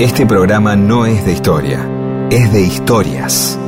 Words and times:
Este 0.00 0.26
programa 0.26 0.76
no 0.76 1.06
es 1.06 1.24
de 1.24 1.32
historia, 1.32 1.84
es 2.30 2.52
de 2.52 2.60
historias. 2.60 3.58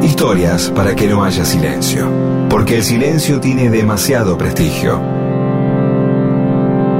Historias 0.00 0.72
para 0.74 0.96
que 0.96 1.06
no 1.06 1.22
haya 1.22 1.44
silencio, 1.44 2.08
porque 2.48 2.76
el 2.76 2.82
silencio 2.82 3.38
tiene 3.40 3.68
demasiado 3.68 4.38
prestigio. 4.38 4.98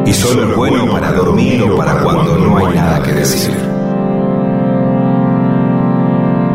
Y 0.05 0.13
solo 0.13 0.50
es 0.50 0.55
bueno 0.55 0.93
para 0.93 1.11
dormir 1.13 1.63
o 1.63 1.75
para 1.75 2.03
cuando 2.03 2.36
no 2.36 2.59
hay 2.59 2.75
nada 2.75 3.03
que 3.03 3.14
decir. 3.14 3.57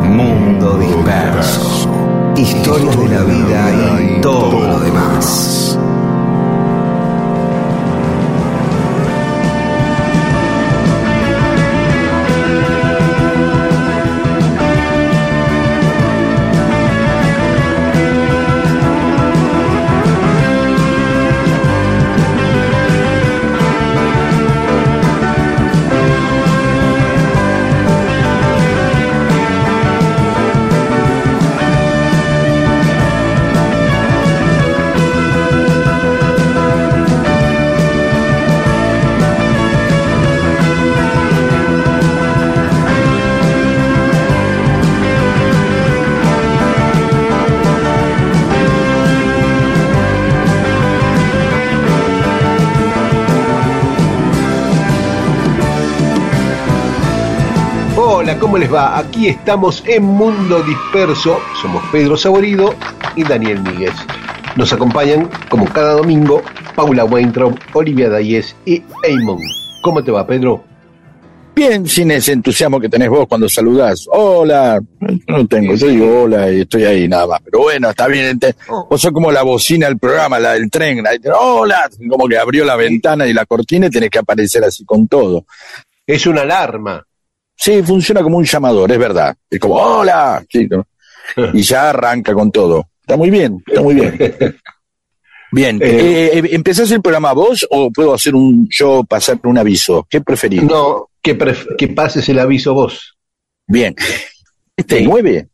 Mundo 0.04 0.78
disperso. 0.78 1.90
Historias 2.38 3.00
de 3.00 3.10
la 3.10 3.24
vida 3.24 4.00
y 4.00 4.22
todo 4.22 4.68
lo 4.68 4.80
demás. 4.80 5.80
¿Cómo 58.56 58.64
les 58.64 58.74
va? 58.74 58.98
Aquí 58.98 59.28
estamos 59.28 59.84
en 59.86 60.02
Mundo 60.04 60.64
Disperso. 60.64 61.42
Somos 61.62 61.84
Pedro 61.92 62.16
Saborido 62.16 62.74
y 63.18 63.26
Daniel 63.26 63.60
Míguez. 63.62 63.92
Nos 64.56 64.72
acompañan, 64.72 65.30
como 65.50 65.66
cada 65.66 65.92
domingo, 65.92 66.42
Paula 66.74 67.04
Weintraub, 67.04 67.60
Olivia 67.74 68.08
Dayes 68.10 68.56
y 68.66 68.82
Eamon. 69.04 69.40
¿Cómo 69.82 70.02
te 70.02 70.10
va, 70.12 70.26
Pedro? 70.26 70.64
Bien, 71.54 71.86
sin 71.86 72.12
ese 72.12 72.32
entusiasmo 72.32 72.80
que 72.80 72.88
tenés 72.88 73.10
vos 73.10 73.28
cuando 73.28 73.50
saludás. 73.50 74.06
Hola, 74.10 74.80
no 75.28 75.48
tengo, 75.48 75.76
yo 75.76 75.88
digo 75.88 76.24
hola 76.24 76.50
y 76.50 76.62
estoy 76.62 76.86
ahí 76.86 77.10
nada 77.10 77.28
más. 77.28 77.42
Pero 77.44 77.60
bueno, 77.64 77.90
está 77.90 78.08
bien. 78.08 78.26
ente- 78.40 78.56
Vos 78.90 79.02
sos 79.02 79.12
como 79.12 79.34
la 79.34 79.44
bocina 79.44 79.88
del 79.88 80.00
programa, 80.00 80.40
la 80.40 80.54
del 80.54 80.72
tren. 80.72 81.04
la 81.04 81.12
hola, 81.38 81.90
como 82.10 82.26
que 82.30 82.38
abrió 82.38 82.64
la 82.64 82.78
ventana 82.78 83.28
y 83.28 83.34
la 83.34 83.46
cortina 83.46 83.88
y 83.88 83.90
tenés 83.90 84.10
que 84.12 84.20
aparecer 84.20 84.64
así 84.64 84.86
con 84.86 85.10
todo. 85.10 85.46
Es 86.08 86.26
una 86.26 86.44
alarma. 86.44 87.06
Sí, 87.56 87.82
funciona 87.84 88.22
como 88.22 88.38
un 88.38 88.44
llamador, 88.46 88.92
es 88.92 88.98
verdad. 89.00 89.36
Es 89.50 89.60
como, 89.60 89.76
hola, 89.76 90.44
y 91.54 91.62
ya 91.62 91.90
arranca 91.90 92.34
con 92.34 92.52
todo. 92.52 92.90
Está 93.02 93.18
muy 93.18 93.30
bien, 93.30 93.64
está 93.66 93.82
muy 93.82 93.96
bien. 93.96 94.18
Bien, 95.52 95.80
Eh, 95.82 96.32
eh, 96.34 96.44
¿empezás 96.52 96.92
el 96.92 97.02
programa 97.02 97.34
vos 97.34 97.66
o 97.70 97.90
puedo 97.92 98.14
hacer 98.14 98.36
un 98.36 98.68
yo 98.70 99.04
pasar 99.04 99.40
un 99.44 99.58
aviso? 99.58 100.06
¿Qué 100.10 100.22
preferís? 100.22 100.64
No, 100.64 101.10
que, 101.22 101.38
pref- 101.38 101.76
que 101.78 101.88
pases 101.90 102.28
el 102.30 102.40
aviso 102.40 102.74
vos. 102.74 103.16
Bien. 103.68 103.96
Este 104.76 104.98
Sí. 105.00 105.06
9 105.06 105.48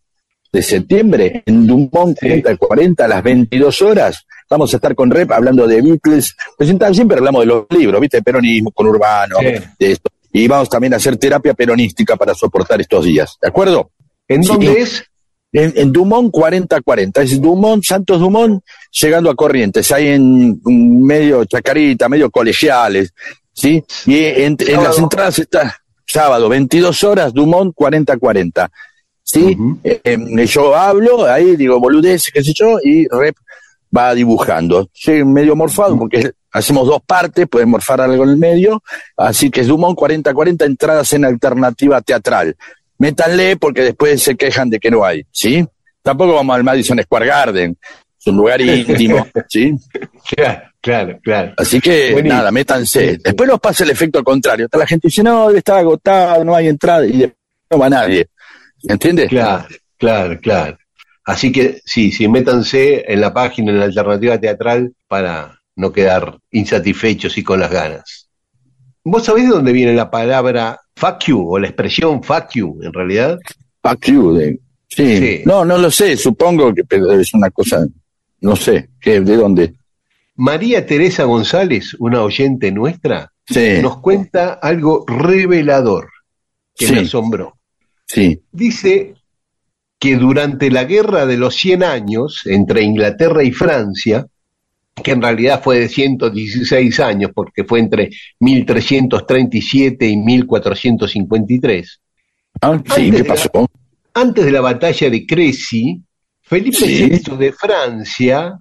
de 0.52 0.62
septiembre, 0.62 1.44
en 1.46 1.66
Dumont 1.68 2.18
40 2.58 3.06
a 3.06 3.08
las 3.08 3.24
22 3.24 3.82
horas, 3.84 4.26
vamos 4.50 4.74
a 4.74 4.78
estar 4.78 4.94
con 4.96 5.10
Rep 5.12 5.32
hablando 5.32 5.66
de 5.68 5.82
Beatles. 5.82 6.36
Presentamos, 6.58 6.98
siempre 6.98 7.18
hablamos 7.18 7.42
de 7.42 7.46
los 7.46 7.66
libros, 7.70 8.02
¿viste? 8.02 8.22
Peronismo, 8.22 8.72
con 8.72 8.88
Urbano, 8.88 9.38
Sí. 9.40 9.46
de 9.80 9.92
esto. 9.92 10.10
Y 10.34 10.48
vamos 10.48 10.70
también 10.70 10.94
a 10.94 10.98
hacer 10.98 11.18
terapia 11.18 11.54
peronística 11.54 12.16
para 12.16 12.34
soportar 12.34 12.80
estos 12.82 13.06
días, 13.06 13.38
¿de 13.42 13.50
acuerdo? 13.50 13.92
¿En 14.28 14.44
Sí. 14.44 14.50
dónde 14.50 14.82
es? 14.82 15.04
En, 15.54 15.74
en 15.76 15.92
Dumont 15.92 16.32
4040, 16.32 17.22
es 17.24 17.42
Dumont, 17.42 17.84
Santos 17.84 18.20
Dumont, 18.22 18.64
llegando 19.02 19.30
a 19.30 19.36
Corrientes, 19.36 19.92
ahí 19.92 20.08
en, 20.08 20.62
medio 20.64 21.44
Chacarita, 21.44 22.08
medio 22.08 22.32
colegiales, 22.32 23.14
¿sí? 23.52 23.84
Y 24.06 24.18
en, 24.24 24.56
en 24.60 24.84
las 24.84 24.98
entradas 24.98 25.40
está 25.40 25.76
sábado, 26.08 26.48
22 26.48 27.04
horas, 27.04 27.34
Dumont 27.34 27.74
4040, 27.76 28.72
¿sí? 29.24 29.58
Ujú. 29.60 29.80
Eh, 29.84 30.00
eh, 30.06 30.46
yo 30.46 30.74
hablo, 30.74 31.26
ahí 31.26 31.58
digo 31.58 31.78
boludez, 31.82 32.32
qué 32.34 32.42
sé 32.42 32.54
yo, 32.56 32.78
y 32.82 33.06
Rep 33.10 33.36
va 33.96 34.14
dibujando. 34.16 34.90
Sí, 34.94 35.22
medio 35.26 35.58
morfado, 35.58 35.98
porque 36.00 36.32
hacemos 36.52 36.88
dos 36.88 37.02
partes, 37.06 37.48
pueden 37.48 37.70
morfar 37.70 38.02
algo 38.02 38.24
en 38.24 38.30
el 38.32 38.38
medio, 38.38 38.84
así 39.18 39.50
que 39.50 39.62
es 39.62 39.68
Dumont 39.68 39.98
4040, 39.98 40.66
entradas 40.66 41.14
en 41.14 41.26
alternativa 41.26 42.02
teatral. 42.02 42.56
Métanle 42.98 43.58
porque 43.58 43.82
después 43.82 44.22
se 44.22 44.36
quejan 44.36 44.70
de 44.70 44.80
que 44.80 44.92
no 44.92 45.04
hay, 45.04 45.26
¿sí? 45.32 45.66
Tampoco 46.02 46.36
vamos 46.36 46.56
al 46.56 46.64
Madison 46.64 47.00
Square 47.02 47.26
Garden, 47.28 47.78
es 48.20 48.28
un 48.28 48.38
lugar 48.38 48.62
íntimo, 48.62 49.28
¿sí? 49.50 49.74
Claro, 50.36 50.62
claro, 50.80 51.20
claro. 51.24 51.54
Así 51.58 51.80
que 51.80 52.12
Buenísimo. 52.12 52.38
nada, 52.38 52.52
métanse. 52.52 53.18
Después 53.18 53.50
nos 53.50 53.60
pasa 53.60 53.84
el 53.84 53.90
efecto 53.90 54.24
contrario. 54.24 54.66
Está 54.66 54.78
la 54.78 54.86
gente 54.86 55.08
dice, 55.08 55.24
no, 55.24 55.48
debe 55.48 55.60
estar 55.60 55.78
agotado, 55.80 56.44
no 56.44 56.56
hay 56.56 56.68
entrada, 56.68 57.06
y 57.06 57.18
después 57.18 57.38
no 57.72 57.80
va 57.80 57.90
nadie. 57.90 58.28
¿Entiendes? 58.84 59.30
Claro, 59.30 59.66
claro, 59.98 60.40
claro. 60.40 60.78
Así 61.26 61.52
que 61.52 61.82
sí, 61.86 62.12
sí, 62.12 62.28
métanse 62.28 63.12
en 63.12 63.22
la 63.22 63.34
página, 63.34 63.72
en 63.72 63.80
la 63.80 63.86
alternativa 63.86 64.40
teatral, 64.40 64.94
para 65.08 65.61
no 65.76 65.92
quedar 65.92 66.38
insatisfechos 66.52 67.38
y 67.38 67.44
con 67.44 67.60
las 67.60 67.72
ganas. 67.72 68.30
¿Vos 69.04 69.26
sabés 69.26 69.44
de 69.46 69.50
dónde 69.52 69.72
viene 69.72 69.94
la 69.94 70.12
palabra 70.12 70.80
fuck 70.96 71.24
you 71.26 71.48
o 71.50 71.58
la 71.60 71.68
expresión 71.68 72.22
fuck 72.24 72.50
you 72.54 72.80
en 72.84 72.94
realidad? 72.94 73.40
Fuck 73.82 74.06
you, 74.08 74.34
de- 74.34 74.60
sí. 74.88 75.18
Sí. 75.18 75.42
No, 75.46 75.66
no 75.66 75.78
lo 75.78 75.90
sé, 75.90 76.18
supongo 76.18 76.74
que 76.74 76.84
pero 76.84 77.12
es 77.12 77.34
una 77.34 77.50
cosa, 77.50 77.86
no 78.42 78.56
sé, 78.56 78.90
¿qué, 79.00 79.22
¿de 79.22 79.36
dónde? 79.38 79.74
María 80.36 80.86
Teresa 80.86 81.24
González, 81.24 81.96
una 82.00 82.22
oyente 82.24 82.72
nuestra, 82.72 83.32
Sí, 83.48 83.80
nos 83.82 83.98
cuenta 84.00 84.54
algo 84.54 85.04
revelador 85.08 86.10
que 86.76 86.88
Sí. 86.88 86.94
me 86.94 87.00
asombró. 87.02 87.58
sí, 88.06 88.42
Dice 88.52 89.16
que 90.00 90.16
durante 90.18 90.70
la 90.72 90.84
guerra 90.86 91.26
de 91.26 91.38
los 91.38 91.56
100 91.56 91.84
años 91.84 92.42
entre 92.46 92.82
Inglaterra 92.82 93.44
y 93.44 93.52
Francia, 93.52 94.26
que 95.02 95.12
en 95.12 95.22
realidad 95.22 95.62
fue 95.64 95.80
de 95.80 95.90
116 95.90 97.00
años 97.00 97.32
porque 97.34 97.64
fue 97.64 97.80
entre 97.80 98.10
1337 98.40 100.08
y 100.08 100.18
1453, 100.18 102.02
Ah, 102.62 102.80
sí, 102.96 103.08
Antes 103.08 103.22
¿qué 103.22 103.28
pasó? 103.28 103.50
antes 104.14 104.46
de 104.46 104.52
la 104.52 104.62
batalla 104.62 105.10
de 105.10 105.26
Crécy, 105.26 106.02
Felipe 106.42 106.78
Sí. 106.78 107.10
VI 107.10 107.38
de 107.38 107.54
Francia 107.54 108.58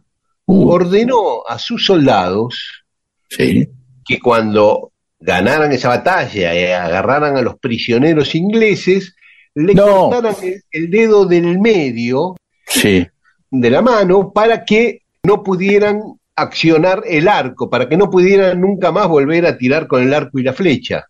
Uh, 0.46 0.68
ordenó 0.68 1.46
a 1.48 1.58
sus 1.60 1.84
soldados 1.84 2.82
sí, 3.28 3.68
que 4.04 4.18
cuando 4.18 4.90
ganaran 5.20 5.70
esa 5.70 5.90
batalla 5.90 6.52
y 6.58 6.64
agarraran 6.72 7.36
a 7.36 7.42
los 7.42 7.56
prisioneros 7.60 8.34
ingleses, 8.34 9.14
le 9.54 9.74
No. 9.74 10.08
cortaran 10.10 10.34
el, 10.42 10.62
el 10.72 10.90
dedo 10.90 11.24
del 11.26 11.60
medio 11.60 12.34
sí, 12.66 13.06
de 13.48 13.70
la 13.70 13.80
mano 13.80 14.32
para 14.32 14.64
que 14.64 15.02
no 15.22 15.42
pudieran 15.44 16.00
accionar 16.40 17.02
el 17.06 17.28
arco, 17.28 17.68
para 17.70 17.88
que 17.88 17.96
no 17.96 18.10
pudieran 18.10 18.60
nunca 18.60 18.90
más 18.92 19.08
volver 19.08 19.46
a 19.46 19.56
tirar 19.56 19.86
con 19.86 20.02
el 20.02 20.12
arco 20.14 20.38
y 20.38 20.42
la 20.42 20.52
flecha. 20.52 21.06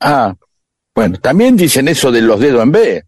Ah, 0.00 0.34
bueno, 0.94 1.18
también 1.18 1.56
dicen 1.56 1.88
eso 1.88 2.10
de 2.12 2.20
los 2.22 2.38
dedos 2.40 2.62
en 2.62 2.72
B. 2.72 3.02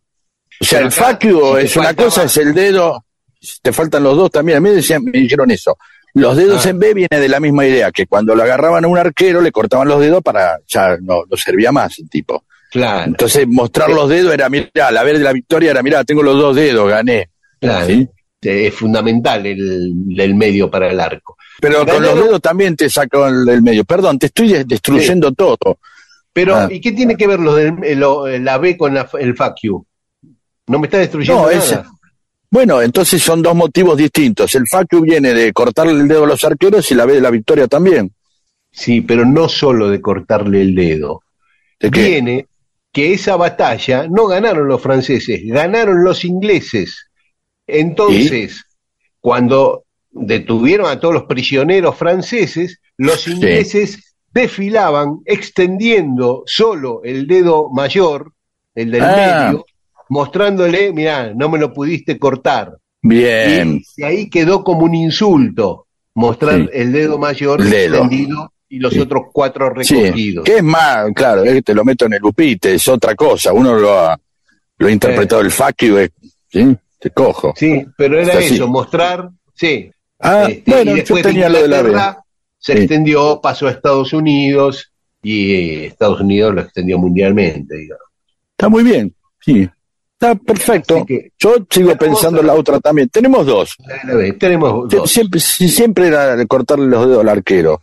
O 0.61 0.65
sea, 0.65 0.79
Pero 0.79 1.09
el 1.11 1.19
you 1.31 1.57
si 1.61 1.65
es 1.67 1.77
una 1.77 1.95
cosa, 1.95 2.25
es 2.25 2.37
el 2.39 2.55
dedo, 2.55 3.05
te 3.63 3.73
faltan 3.73 4.03
los 4.03 4.17
dos 4.17 4.31
también. 4.31 4.59
A 4.59 4.61
mí 4.61 4.71
decían, 4.71 5.05
me 5.05 5.19
dijeron 5.19 5.51
eso. 5.51 5.77
Los 6.15 6.37
dedos 6.37 6.65
Ah. 6.65 6.71
en 6.71 6.79
B 6.79 6.95
viene 6.95 7.21
de 7.21 7.29
la 7.29 7.41
misma 7.41 7.67
idea, 7.67 7.93
que 7.93 8.07
cuando 8.07 8.35
lo 8.35 8.43
agarraban 8.43 8.85
a 8.85 8.89
un 8.89 8.97
arquero 8.97 9.41
le 9.43 9.53
cortaban 9.53 9.87
los 9.87 10.01
dedos 10.01 10.23
para, 10.23 10.59
ya 10.67 10.97
no, 11.03 11.25
no 11.31 11.37
servía 11.37 11.71
más 11.73 11.99
el 11.99 12.09
tipo. 12.09 12.45
Claro, 12.71 13.05
Entonces 13.05 13.47
mostrar 13.47 13.91
los 13.91 14.09
dedos 14.09 14.33
era, 14.33 14.49
mirá, 14.49 14.91
la 14.91 15.03
vez 15.05 15.19
de 15.19 15.25
la 15.25 15.33
victoria 15.33 15.71
era, 15.73 15.83
mirá, 15.83 16.05
tengo 16.05 16.23
los 16.23 16.37
dos 16.39 16.57
dedos, 16.57 16.89
gané. 16.89 17.31
claro. 17.61 17.87
¿Sí? 17.87 18.09
Es 18.41 18.75
fundamental 18.75 19.45
el, 19.45 19.93
el 20.17 20.35
medio 20.37 20.71
para 20.71 20.89
el 20.91 21.01
arco. 21.01 21.37
Pero 21.61 21.87
con 21.87 22.03
los 22.03 22.15
dedos 22.15 22.41
también 22.43 22.77
te 22.77 22.89
saco 22.91 23.27
el, 23.27 23.49
el 23.49 23.63
medio. 23.63 23.85
Perdón, 23.85 24.19
te 24.19 24.27
estoy 24.27 24.53
des- 24.53 24.67
destruyendo 24.69 25.33
todo. 25.33 25.79
Pero, 26.33 26.55
Ah. 26.57 26.69
¿y 26.71 26.81
qué 26.81 26.93
tiene 26.93 27.17
que 27.17 27.27
ver 27.27 27.41
los 27.41 27.57
del- 27.57 27.83
eh, 27.83 27.97
lo- 27.97 28.27
la 28.29 28.59
B 28.59 28.77
con 28.77 28.93
la- 28.95 29.09
el 29.19 29.35
fuck 29.37 29.55
you? 29.63 29.87
No 30.67 30.79
me 30.79 30.87
está 30.87 30.99
destruyendo 30.99 31.43
No, 31.43 31.49
nada. 31.51 31.59
es- 31.59 31.79
Bueno, 32.51 32.81
entonces 32.83 33.23
son 33.23 33.43
dos 33.43 33.55
motivos 33.55 33.97
distintos. 33.97 34.55
El 34.55 34.67
fuck 34.71 34.87
you 34.93 35.01
viene 35.01 35.33
de 35.35 35.53
cortarle 35.53 35.93
el 35.93 36.07
dedo 36.09 36.25
a 36.25 36.27
los 36.29 36.45
arqueros 36.45 36.91
y 36.91 36.95
la 36.95 37.05
B 37.07 37.15
de 37.15 37.21
la 37.21 37.31
victoria 37.31 37.67
también. 37.67 38.13
Sí, 38.71 39.01
pero 39.01 39.25
no 39.25 39.49
solo 39.49 39.89
de 39.91 40.01
cortarle 40.01 40.61
el 40.63 40.75
dedo. 40.75 41.23
viene 41.81 42.47
que 42.93 43.13
esa 43.15 43.37
batalla 43.37 44.07
no 44.09 44.27
ganaron 44.27 44.69
los 44.69 44.81
franceses, 44.81 45.41
ganaron 45.45 46.03
los 46.05 46.25
ingleses. 46.25 47.09
Entonces, 47.67 48.65
cuando 49.21 49.85
detuvieron 50.21 50.87
a 50.91 50.99
todos 51.01 51.15
los 51.15 51.25
prisioneros 51.25 51.97
franceses, 51.97 52.81
los 52.97 53.27
ingleses 53.29 54.15
desfilaban 54.33 55.19
extendiendo 55.25 56.43
solo 56.47 57.01
el 57.05 57.27
dedo 57.27 57.71
mayor, 57.71 58.33
el 58.75 58.91
del 58.91 59.03
Ah. 59.03 59.47
medio, 59.51 59.67
mostrándole, 60.09 60.93
mirá, 60.93 61.33
no 61.35 61.49
me 61.49 61.59
lo 61.59 61.73
pudiste 61.73 62.19
cortar. 62.19 62.77
Bien. 63.03 63.81
Y, 63.97 64.03
ahí 64.03 64.29
quedó 64.31 64.63
como 64.65 64.81
un 64.85 64.95
insulto 64.95 65.87
mostrar 66.15 66.61
Sí. 66.63 66.69
el 66.73 66.93
dedo 66.93 67.19
mayor 67.19 67.61
El 67.61 67.71
dedo. 67.71 67.95
extendido 67.97 68.53
y 68.69 68.79
los 68.79 68.93
Sí. 68.93 69.01
otros 69.01 69.23
cuatro 69.33 69.71
recogidos. 69.71 70.45
que 70.45 70.57
es 70.57 70.63
más, 70.63 71.07
claro, 71.15 71.45
es 71.45 71.53
que 71.55 71.63
te 71.63 71.75
lo 71.75 71.85
meto 71.85 72.07
en 72.07 72.15
el 72.15 72.25
upite, 72.25 72.75
es 72.75 72.89
otra 72.89 73.15
cosa. 73.15 73.53
Uno 73.53 73.75
lo 73.79 73.99
ha, 73.99 74.19
lo 74.79 74.87
ha 74.87 74.91
interpretado 74.91 75.41
el 75.43 75.51
fuck 75.51 75.77
you, 75.83 75.99
eh, 75.99 76.11
¿sí? 76.49 76.77
Te 76.99 77.11
cojo. 77.11 77.53
Sí, 77.57 77.85
pero 77.97 78.19
era 78.21 78.39
así. 78.39 78.55
eso, 78.55 78.67
mostrar, 78.69 79.31
sí. 79.55 79.91
Ah, 80.21 80.47
Este, 80.49 80.71
bueno, 80.71 80.83
y 80.83 80.95
yo 80.95 80.97
después 80.97 81.23
tenía 81.23 81.49
lo 81.49 81.63
de 81.63 81.69
la 81.69 81.83
B. 81.83 81.93
se 82.59 82.73
Sí. 82.73 82.79
extendió, 82.81 83.41
pasó 83.41 83.67
a 83.69 83.71
Estados 83.71 84.13
Unidos 84.13 84.93
y 85.23 85.53
eh, 85.55 85.87
Estados 85.87 86.21
Unidos 86.21 86.55
lo 86.55 86.61
extendió 86.63 86.99
mundialmente, 86.99 87.77
digamos. 87.77 88.05
Está 88.53 88.69
muy 88.69 88.83
bien, 88.83 89.15
sí. 89.41 89.69
Está 90.19 90.35
perfecto. 90.35 91.05
Que- 91.05 91.31
Yo 91.39 91.57
sigo 91.69 91.95
pensando 91.97 92.39
otra. 92.41 92.55
la 92.55 92.59
otra 92.59 92.81
también. 92.81 93.09
Tenemos 93.11 93.45
dos. 93.47 93.77
La 94.07 94.15
B, 94.15 94.33
Tenemos 94.33 94.89
dos. 94.89 95.11
Siempre, 95.11 95.39
si- 95.41 95.69
siempre 95.69 96.07
era 96.09 96.43
cortarle 96.47 96.87
los 96.87 97.07
dedos 97.07 97.21
al 97.21 97.29
arquero. 97.29 97.83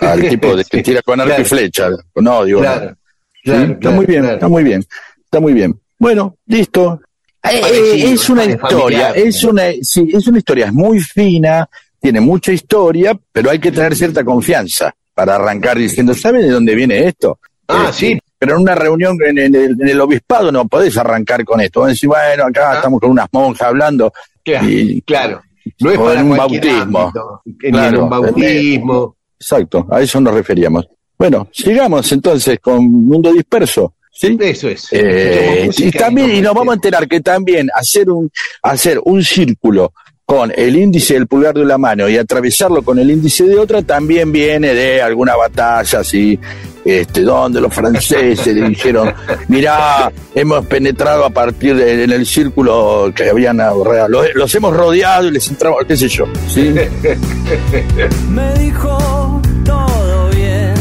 Al 0.00 0.20
tipo 0.28 0.56
de 0.56 0.64
que 0.64 0.82
tira 0.82 1.00
con 1.02 1.20
arco 1.20 1.28
claro. 1.28 1.42
y 1.42 1.44
flecha. 1.44 1.88
No, 2.16 2.44
digo. 2.44 2.60
Claro, 2.60 2.96
está 3.44 3.90
muy 3.90 4.06
bien, 4.06 4.24
está 4.24 4.48
muy 4.48 4.64
bien. 4.64 4.84
Está 5.24 5.40
muy 5.40 5.52
bien. 5.52 5.80
Bueno, 5.98 6.36
listo. 6.46 7.00
Parecido, 7.40 8.08
es 8.12 8.30
una 8.30 8.44
historia, 8.44 9.10
es 9.10 9.44
una, 9.44 9.62
sí, 9.82 10.08
es 10.12 10.26
una 10.26 10.38
historia, 10.38 10.66
es 10.66 10.72
muy 10.72 11.00
fina, 11.00 11.68
tiene 12.00 12.20
mucha 12.20 12.52
historia, 12.52 13.18
pero 13.32 13.50
hay 13.50 13.58
que 13.58 13.72
tener 13.72 13.94
cierta 13.96 14.24
confianza 14.24 14.94
para 15.14 15.36
arrancar 15.36 15.78
diciendo, 15.78 16.14
¿saben 16.14 16.42
de 16.42 16.50
dónde 16.50 16.74
viene 16.74 17.06
esto? 17.06 17.38
Ah, 17.68 17.86
Eh, 17.88 17.92
sí. 17.92 18.18
Pero 18.40 18.54
en 18.54 18.62
una 18.62 18.74
reunión 18.76 19.16
en, 19.26 19.36
el, 19.38 19.54
en 19.54 19.88
el 19.88 20.00
obispado 20.00 20.52
no 20.52 20.68
podés 20.68 20.96
arrancar 20.96 21.44
con 21.44 21.60
esto. 21.60 21.80
Vos 21.80 21.88
decís, 21.88 22.06
bueno, 22.06 22.44
acá 22.46 22.70
Ah. 22.70 22.74
estamos 22.76 23.00
con 23.00 23.10
unas 23.10 23.26
monjas 23.32 23.66
hablando. 23.66 24.12
Claro, 24.44 24.68
Y- 24.68 25.02
claro. 25.02 25.42
No 25.80 25.90
es 25.90 25.98
para 25.98 26.20
en 26.20 26.30
un 26.30 26.36
bautismo. 26.36 26.98
ámbito, 27.00 27.42
Claro, 27.58 27.96
en 27.98 28.02
un 28.04 28.08
bautismo. 28.10 29.16
Exacto, 29.40 29.86
a 29.90 30.00
eso 30.00 30.20
nos 30.20 30.34
referíamos. 30.34 30.86
Bueno, 31.18 31.48
sigamos 31.52 32.10
entonces 32.12 32.58
con 32.60 32.84
Mundo 32.88 33.32
Disperso. 33.32 33.94
¿Sí? 34.18 34.36
Eso 34.40 34.68
es. 34.68 34.88
Eh, 34.90 35.70
y 35.76 35.90
también, 35.92 36.34
y 36.34 36.40
nos 36.40 36.54
vamos 36.54 36.72
a 36.72 36.74
enterar 36.74 37.06
que 37.06 37.20
también 37.20 37.68
hacer 37.74 38.10
un, 38.10 38.30
hacer 38.62 39.00
un 39.04 39.22
círculo 39.22 39.92
con 40.26 40.52
el 40.54 40.76
índice 40.76 41.14
del 41.14 41.26
pulgar 41.26 41.54
de 41.54 41.62
una 41.62 41.78
mano 41.78 42.06
y 42.06 42.18
atravesarlo 42.18 42.82
con 42.82 42.98
el 42.98 43.10
índice 43.10 43.44
de 43.44 43.58
otra 43.58 43.80
también 43.80 44.30
viene 44.30 44.74
de 44.74 45.00
alguna 45.00 45.34
batalla 45.36 46.00
así, 46.00 46.38
este, 46.84 47.22
donde 47.22 47.62
los 47.62 47.72
franceses 47.72 48.46
le 48.46 48.68
dijeron, 48.68 49.14
mirá, 49.48 50.12
hemos 50.34 50.66
penetrado 50.66 51.24
a 51.24 51.30
partir 51.30 51.76
de, 51.76 52.04
en 52.04 52.12
el 52.12 52.26
círculo 52.26 53.10
que 53.16 53.30
habían 53.30 53.56
los, 53.56 54.26
los 54.34 54.54
hemos 54.54 54.76
rodeado 54.76 55.28
y 55.28 55.30
les 55.30 55.48
entramos, 55.48 55.78
qué 55.88 55.96
sé 55.96 56.08
yo, 56.08 56.26
¿sí? 56.46 56.74
Me 58.28 58.52
dijo 58.58 59.40
todo 59.64 60.28
bien, 60.28 60.74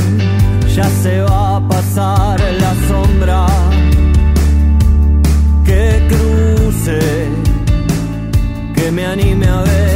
ya 0.75 0.89
se 1.01 1.21
va 1.21 1.55
a 1.55 1.67
pasar 1.69 2.37
la 2.59 2.73
Que 5.65 6.07
cruce, 6.07 6.99
que 8.75 8.91
me 8.91 9.05
anime 9.05 9.47
a 9.47 9.61
ver. 9.63 9.86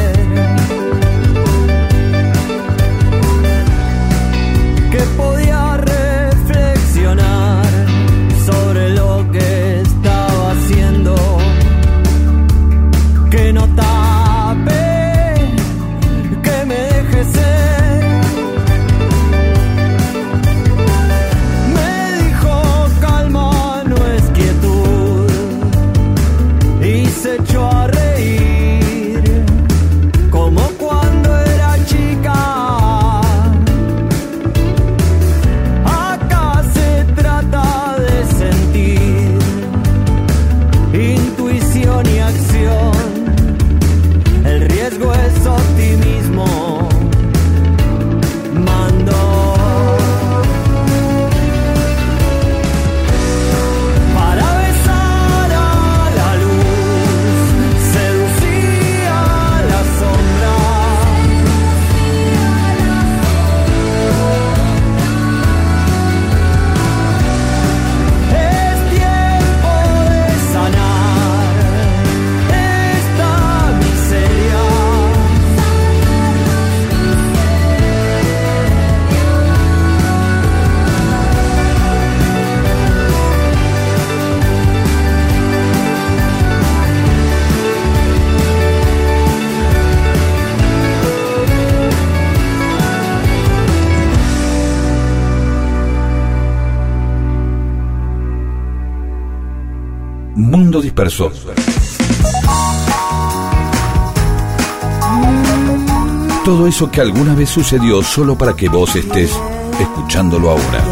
Todo 106.45 106.67
eso 106.67 106.91
que 106.91 107.01
alguna 107.01 107.33
vez 107.33 107.49
sucedió 107.49 108.03
solo 108.03 108.37
para 108.37 108.55
que 108.55 108.69
vos 108.69 108.95
estés 108.95 109.35
escuchándolo 109.79 110.51
ahora. 110.51 110.83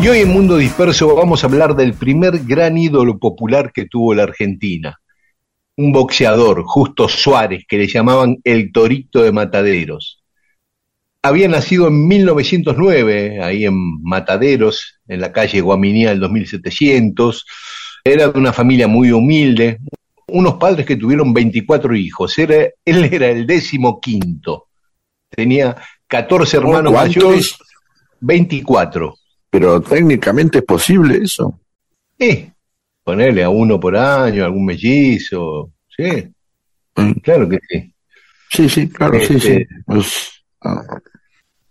Y 0.00 0.08
hoy 0.08 0.20
en 0.20 0.32
Mundo 0.32 0.56
Disperso 0.56 1.14
vamos 1.14 1.44
a 1.44 1.46
hablar 1.46 1.76
del 1.76 1.92
primer 1.92 2.38
gran 2.46 2.78
ídolo 2.78 3.18
popular 3.18 3.70
que 3.72 3.84
tuvo 3.84 4.14
la 4.14 4.22
Argentina. 4.22 4.98
Un 5.76 5.92
boxeador, 5.92 6.62
Justo 6.64 7.08
Suárez, 7.08 7.64
que 7.68 7.76
le 7.76 7.86
llamaban 7.86 8.38
el 8.44 8.72
Torito 8.72 9.22
de 9.22 9.32
Mataderos. 9.32 10.19
Había 11.22 11.48
nacido 11.48 11.88
en 11.88 12.08
1909, 12.08 13.42
ahí 13.42 13.66
en 13.66 14.02
Mataderos, 14.02 15.00
en 15.06 15.20
la 15.20 15.32
calle 15.32 15.60
Guaminía 15.60 16.10
del 16.10 16.20
2700. 16.20 17.44
Era 18.02 18.28
de 18.28 18.38
una 18.38 18.52
familia 18.54 18.88
muy 18.88 19.12
humilde, 19.12 19.78
unos 20.28 20.54
padres 20.54 20.86
que 20.86 20.96
tuvieron 20.96 21.34
24 21.34 21.94
hijos. 21.94 22.38
Era, 22.38 22.68
él 22.84 23.04
era 23.12 23.28
el 23.28 23.46
décimo 23.46 24.00
quinto. 24.00 24.68
Tenía 25.28 25.76
14 26.06 26.56
hermanos 26.56 26.92
¿Cuántos? 26.92 27.16
mayores, 27.22 27.58
24. 28.20 29.14
Pero 29.50 29.80
técnicamente 29.82 30.58
es 30.58 30.64
posible 30.64 31.18
eso. 31.22 31.60
Eh, 32.18 32.50
ponerle 33.04 33.42
a 33.44 33.50
uno 33.50 33.78
por 33.78 33.94
año, 33.96 34.44
algún 34.44 34.64
mellizo, 34.64 35.72
sí, 35.96 36.28
Mm. 36.96 37.12
claro 37.22 37.48
que 37.48 37.58
sí. 37.68 37.94
Sí, 38.50 38.68
sí, 38.68 38.88
claro, 38.88 39.20
sí, 39.24 39.38
sí. 39.38 39.64
Pues, 39.86 40.42
ah, 40.62 40.82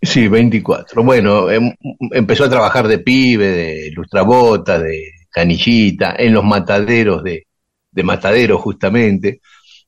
Sí, 0.02 0.28
24. 0.28 1.02
Bueno, 1.04 1.50
em- 1.50 1.74
empezó 2.12 2.44
a 2.44 2.50
trabajar 2.50 2.88
de 2.88 3.00
pibe, 3.00 3.46
de 3.48 3.90
lustrabota, 3.92 4.78
de 4.78 5.10
canillita, 5.30 6.14
en 6.18 6.32
los 6.34 6.44
mataderos 6.44 7.22
de, 7.22 7.46
de 7.90 8.02
mataderos 8.02 8.60
justamente, 8.62 9.40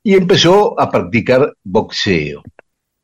y 0.03 0.15
empezó 0.15 0.79
a 0.79 0.91
practicar 0.91 1.55
boxeo. 1.65 2.43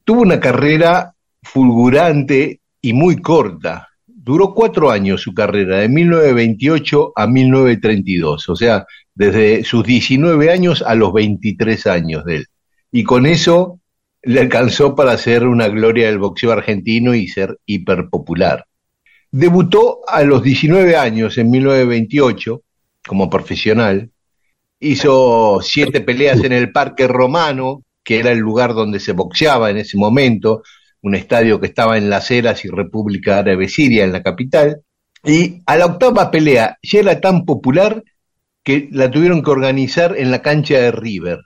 Tuvo 0.05 0.23
una 0.23 0.39
carrera 0.41 1.15
fulgurante 1.43 2.61
y 2.83 2.93
muy 2.93 3.17
corta. 3.21 3.89
Duró 4.07 4.53
cuatro 4.55 4.91
años 4.91 5.23
su 5.23 5.33
carrera, 5.33 5.79
de 5.79 5.89
1928 5.89 7.13
a 7.17 7.27
1932, 7.27 8.49
o 8.51 8.57
sea, 8.57 8.85
desde 9.15 9.65
sus 9.65 9.85
19 9.85 10.51
años 10.51 10.83
a 10.87 10.95
los 10.95 11.13
23 11.15 11.87
años 11.87 12.25
de 12.25 12.37
él. 12.37 12.47
Y 12.93 13.03
con 13.05 13.25
eso 13.27 13.78
le 14.23 14.41
alcanzó 14.41 14.95
para 14.95 15.17
ser 15.17 15.47
una 15.47 15.69
gloria 15.69 16.07
del 16.07 16.19
boxeo 16.19 16.53
argentino 16.53 17.15
y 17.15 17.29
ser 17.29 17.59
hiperpopular. 17.67 18.67
Debutó 19.31 20.01
a 20.09 20.23
los 20.23 20.43
19 20.43 20.97
años, 20.97 21.39
en 21.39 21.51
1928, 21.51 22.63
como 23.07 23.29
profesional. 23.29 24.11
Hizo 24.81 25.61
siete 25.63 26.01
peleas 26.01 26.43
en 26.45 26.53
el 26.53 26.73
Parque 26.73 27.07
Romano, 27.07 27.83
que 28.03 28.19
era 28.19 28.33
el 28.33 28.39
lugar 28.39 28.75
donde 28.75 29.01
se 29.01 29.13
boxeaba 29.13 29.71
en 29.71 29.79
ese 29.79 29.99
momento, 29.99 30.63
un 31.03 31.15
estadio 31.15 31.61
que 31.61 31.67
estaba 31.67 31.99
en 31.99 32.11
Las 32.11 32.31
Heras 32.31 32.65
y 32.65 32.69
República 32.69 33.39
Árabe 33.39 33.69
Siria, 33.69 34.05
en 34.05 34.13
la 34.13 34.23
capital. 34.23 34.81
Y 35.25 35.63
a 35.67 35.77
la 35.77 35.87
octava 35.87 36.31
pelea 36.31 36.79
ya 36.83 37.01
era 37.01 37.21
tan 37.21 37.45
popular 37.45 38.03
que 38.63 38.89
la 38.93 39.11
tuvieron 39.11 39.43
que 39.43 39.51
organizar 39.51 40.17
en 40.17 40.31
la 40.31 40.43
cancha 40.43 40.79
de 40.79 40.93
River. 40.93 41.41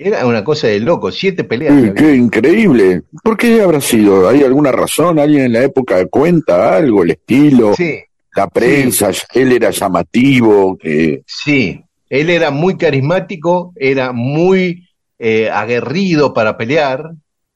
Era 0.00 0.24
una 0.26 0.44
cosa 0.44 0.68
de 0.68 0.78
loco, 0.78 1.10
siete 1.10 1.42
peleas. 1.42 1.82
Sí, 1.82 1.90
qué 1.96 2.14
increíble. 2.14 3.02
¿Por 3.20 3.36
qué 3.36 3.60
habrá 3.60 3.80
sido? 3.80 4.28
¿Hay 4.28 4.44
alguna 4.44 4.70
razón? 4.70 5.18
¿Alguien 5.18 5.46
en 5.46 5.52
la 5.54 5.64
época 5.64 6.06
cuenta 6.06 6.76
algo? 6.76 7.02
¿El 7.02 7.10
estilo? 7.10 7.74
Sí, 7.74 7.98
¿La 8.36 8.46
prensa? 8.46 9.10
¿Él 9.34 9.50
era 9.50 9.70
llamativo? 9.70 10.78
que 10.78 11.22
sí. 11.26 11.82
Él 12.08 12.30
era 12.30 12.52
muy 12.52 12.76
carismático, 12.76 13.72
era 13.74 14.12
muy 14.12 14.88
eh, 15.18 15.50
aguerrido 15.50 16.32
para 16.32 16.56
pelear, 16.56 17.10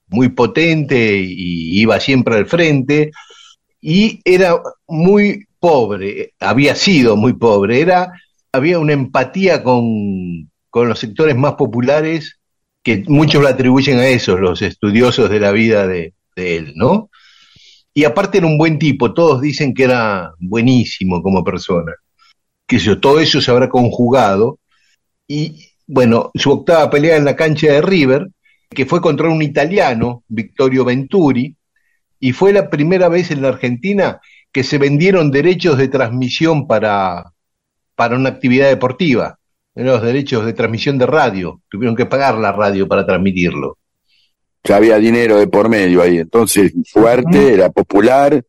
muy 0.08 0.30
potente 0.30 1.16
y 1.20 1.80
iba 1.80 2.00
siempre 2.00 2.34
al 2.34 2.46
frente. 2.46 3.12
Y 3.80 4.20
era 4.24 4.60
muy 4.88 5.46
pobre, 5.60 6.32
había 6.40 6.74
sido 6.74 7.16
muy 7.16 7.34
pobre, 7.34 7.80
era, 7.80 8.12
había 8.50 8.80
una 8.80 8.94
empatía 8.94 9.62
con, 9.62 10.50
con 10.72 10.88
los 10.88 10.98
sectores 10.98 11.36
más 11.36 11.52
populares 11.52 12.40
que 12.82 13.04
muchos 13.06 13.42
lo 13.42 13.48
atribuyen 13.48 13.98
a 13.98 14.08
esos, 14.08 14.40
los 14.40 14.62
estudiosos 14.62 15.28
de 15.28 15.38
la 15.38 15.52
vida 15.52 15.86
de, 15.86 16.14
él, 16.34 16.72
¿no? 16.76 17.10
Y 17.92 18.04
aparte 18.04 18.38
era 18.38 18.46
un 18.46 18.56
buen 18.56 18.78
tipo, 18.78 19.12
todos 19.12 19.42
dicen 19.42 19.74
que 19.74 19.84
era 19.84 20.32
buenísimo 20.38 21.22
como 21.22 21.44
persona. 21.44 21.92
Que 22.66 22.78
yo, 22.78 22.98
todo 22.98 23.20
eso 23.20 23.42
se 23.42 23.50
habrá 23.50 23.68
conjugado. 23.68 24.60
Y 25.28 25.68
bueno, 25.86 26.30
su 26.34 26.50
octava 26.50 26.88
pelea 26.88 27.16
en 27.18 27.26
la 27.26 27.36
cancha 27.36 27.66
de 27.66 27.82
River, 27.82 28.28
que 28.70 28.86
fue 28.86 29.02
contra 29.02 29.28
un 29.28 29.42
italiano, 29.42 30.24
Vittorio 30.26 30.86
Venturi, 30.86 31.54
y 32.18 32.32
fue 32.32 32.54
la 32.54 32.70
primera 32.70 33.10
vez 33.10 33.30
en 33.30 33.42
la 33.42 33.48
Argentina 33.48 34.22
que 34.50 34.64
se 34.64 34.78
vendieron 34.78 35.30
derechos 35.30 35.76
de 35.76 35.88
transmisión 35.88 36.66
para, 36.66 37.34
para 37.94 38.16
una 38.16 38.30
actividad 38.30 38.70
deportiva 38.70 39.38
los 39.74 40.02
derechos 40.02 40.44
de 40.44 40.52
transmisión 40.52 40.98
de 40.98 41.06
radio. 41.06 41.60
Tuvieron 41.68 41.96
que 41.96 42.06
pagar 42.06 42.36
la 42.36 42.52
radio 42.52 42.86
para 42.86 43.06
transmitirlo. 43.06 43.78
ya 44.64 44.76
había 44.76 44.98
dinero 44.98 45.38
de 45.38 45.48
por 45.48 45.68
medio 45.68 46.02
ahí, 46.02 46.18
entonces 46.18 46.72
fuerte, 46.90 47.54
era 47.54 47.70
popular. 47.70 48.42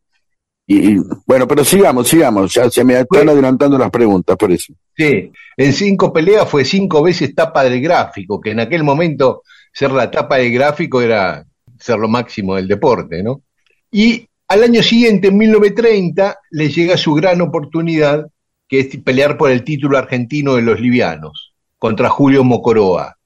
Y, 0.66 0.92
y, 0.92 0.96
bueno, 1.26 1.46
pero 1.46 1.64
sigamos, 1.64 2.08
sigamos, 2.08 2.54
ya 2.54 2.70
se 2.70 2.84
me 2.84 2.98
están 2.98 3.28
adelantando 3.28 3.76
las 3.76 3.90
preguntas, 3.90 4.36
por 4.36 4.50
eso. 4.50 4.72
Sí, 4.96 5.30
en 5.56 5.72
cinco 5.72 6.12
peleas 6.12 6.48
fue 6.48 6.64
cinco 6.64 7.02
veces 7.02 7.34
tapa 7.34 7.64
del 7.64 7.80
gráfico, 7.80 8.40
que 8.40 8.52
en 8.52 8.60
aquel 8.60 8.82
momento 8.82 9.42
ser 9.72 9.90
la 9.90 10.10
tapa 10.10 10.36
del 10.36 10.52
gráfico 10.52 11.02
era 11.02 11.44
ser 11.78 11.98
lo 11.98 12.08
máximo 12.08 12.54
del 12.54 12.68
deporte, 12.68 13.22
¿no? 13.22 13.42
Y 13.90 14.26
al 14.48 14.62
año 14.62 14.82
siguiente, 14.82 15.28
en 15.28 15.38
1930, 15.38 16.38
le 16.50 16.68
llega 16.68 16.96
su 16.96 17.14
gran 17.14 17.40
oportunidad, 17.40 18.26
que 18.68 18.80
es 18.80 18.96
pelear 18.98 19.36
por 19.36 19.50
el 19.50 19.64
título 19.64 19.98
argentino 19.98 20.54
de 20.54 20.62
los 20.62 20.80
livianos, 20.80 21.54
contra 21.78 22.08
Julio 22.08 22.44
Mocoroa. 22.44 23.16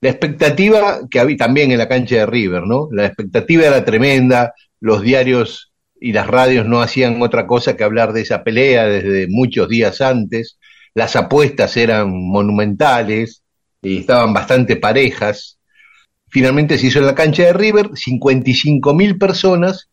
La 0.00 0.10
expectativa 0.10 1.00
que 1.10 1.20
había 1.20 1.36
también 1.36 1.70
en 1.70 1.78
la 1.78 1.88
cancha 1.88 2.16
de 2.16 2.26
River, 2.26 2.64
¿no? 2.66 2.88
La 2.90 3.06
expectativa 3.06 3.66
era 3.66 3.84
tremenda, 3.84 4.52
los 4.80 5.02
diarios 5.02 5.72
y 6.00 6.12
las 6.12 6.26
radios 6.26 6.66
no 6.66 6.82
hacían 6.82 7.22
otra 7.22 7.46
cosa 7.46 7.76
que 7.76 7.84
hablar 7.84 8.12
de 8.12 8.22
esa 8.22 8.42
pelea 8.42 8.86
desde 8.86 9.28
muchos 9.28 9.68
días 9.68 10.00
antes, 10.00 10.58
las 10.94 11.14
apuestas 11.16 11.76
eran 11.76 12.10
monumentales 12.10 13.42
y 13.80 13.98
estaban 13.98 14.32
bastante 14.34 14.76
parejas. 14.76 15.58
Finalmente 16.28 16.78
se 16.78 16.88
hizo 16.88 16.98
en 16.98 17.06
la 17.06 17.14
cancha 17.14 17.44
de 17.44 17.52
River, 17.52 17.90
55 17.94 18.94
mil 18.94 19.16
personas 19.16 19.88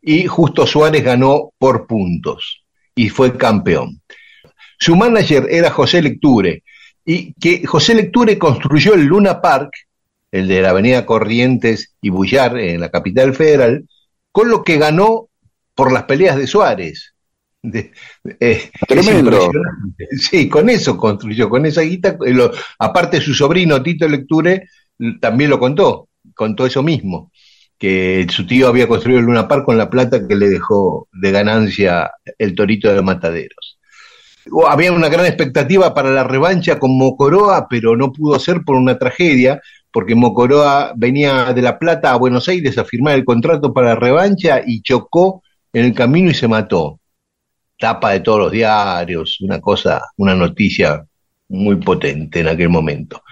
y 0.00 0.26
Justo 0.26 0.66
Suárez 0.66 1.04
ganó 1.04 1.52
por 1.58 1.86
puntos 1.86 2.64
y 2.94 3.10
fue 3.10 3.36
campeón. 3.36 4.00
Su 4.80 4.96
manager 4.96 5.46
era 5.50 5.70
José 5.70 6.00
Lecture 6.00 6.62
y 7.04 7.34
que 7.34 7.66
José 7.66 7.94
Lecture 7.94 8.38
construyó 8.38 8.94
el 8.94 9.04
Luna 9.04 9.40
Park, 9.42 9.70
el 10.32 10.48
de 10.48 10.62
la 10.62 10.70
avenida 10.70 11.04
Corrientes 11.04 11.94
y 12.00 12.08
Bullar 12.08 12.58
en 12.58 12.80
la 12.80 12.88
capital 12.90 13.34
federal, 13.34 13.84
con 14.32 14.48
lo 14.48 14.64
que 14.64 14.78
ganó 14.78 15.28
por 15.74 15.92
las 15.92 16.04
peleas 16.04 16.36
de 16.36 16.46
Suárez. 16.46 17.14
De- 17.62 17.92
eh, 18.24 18.70
es 18.72 18.86
Tremendo. 18.88 19.30
impresionante. 19.32 20.06
Sí, 20.18 20.48
con 20.48 20.70
eso 20.70 20.96
construyó, 20.96 21.50
con 21.50 21.66
esa 21.66 21.82
guita. 21.82 22.16
eh, 22.24 22.32
lo- 22.32 22.50
aparte 22.78 23.20
su 23.20 23.34
sobrino 23.34 23.82
Tito 23.82 24.08
Lecture 24.08 24.66
también 25.20 25.50
lo 25.50 25.58
contó, 25.58 26.08
contó 26.34 26.64
eso 26.64 26.82
mismo, 26.82 27.30
que 27.78 28.26
su 28.30 28.46
tío 28.46 28.68
había 28.68 28.88
construido 28.88 29.20
el 29.20 29.26
Luna 29.26 29.46
Park 29.48 29.64
con 29.66 29.76
la 29.76 29.90
plata 29.90 30.26
que 30.26 30.36
le 30.36 30.48
dejó 30.48 31.06
de 31.12 31.30
ganancia 31.32 32.10
el 32.38 32.54
Torito 32.54 32.92
de 32.94 33.02
Mataderos. 33.02 33.78
Había 34.68 34.92
una 34.92 35.08
gran 35.08 35.26
expectativa 35.26 35.94
para 35.94 36.10
la 36.10 36.24
revancha 36.24 36.78
con 36.78 36.96
Mocoroa, 36.96 37.66
pero 37.68 37.96
no 37.96 38.12
pudo 38.12 38.38
ser 38.38 38.62
por 38.64 38.76
una 38.76 38.98
tragedia, 38.98 39.60
porque 39.92 40.14
Mocoroa 40.14 40.92
venía 40.96 41.52
de 41.52 41.62
La 41.62 41.78
Plata 41.78 42.12
a 42.12 42.16
Buenos 42.16 42.48
Aires 42.48 42.78
a 42.78 42.84
firmar 42.84 43.14
el 43.14 43.24
contrato 43.24 43.72
para 43.72 43.94
revancha 43.94 44.60
y 44.64 44.82
chocó 44.82 45.42
en 45.72 45.84
el 45.84 45.94
camino 45.94 46.30
y 46.30 46.34
se 46.34 46.48
mató. 46.48 47.00
Tapa 47.78 48.12
de 48.12 48.20
todos 48.20 48.38
los 48.38 48.52
diarios, 48.52 49.40
una 49.40 49.60
cosa, 49.60 50.02
una 50.16 50.34
noticia 50.34 51.04
muy 51.48 51.76
potente 51.76 52.40
en 52.40 52.48
aquel 52.48 52.68
momento. 52.68 53.22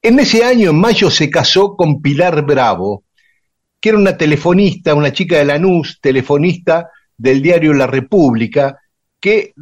En 0.00 0.18
ese 0.20 0.44
año, 0.44 0.70
en 0.70 0.80
mayo, 0.80 1.10
se 1.10 1.28
casó 1.28 1.76
con 1.76 2.00
Pilar 2.00 2.44
Bravo, 2.44 3.04
que 3.80 3.90
era 3.90 3.98
una 3.98 4.16
telefonista, 4.16 4.94
una 4.94 5.12
chica 5.12 5.38
de 5.38 5.44
Lanús, 5.44 5.98
telefonista 6.00 6.88
del 7.16 7.42
diario 7.42 7.74
La 7.74 7.86
República, 7.86 8.78
que, 9.20 9.52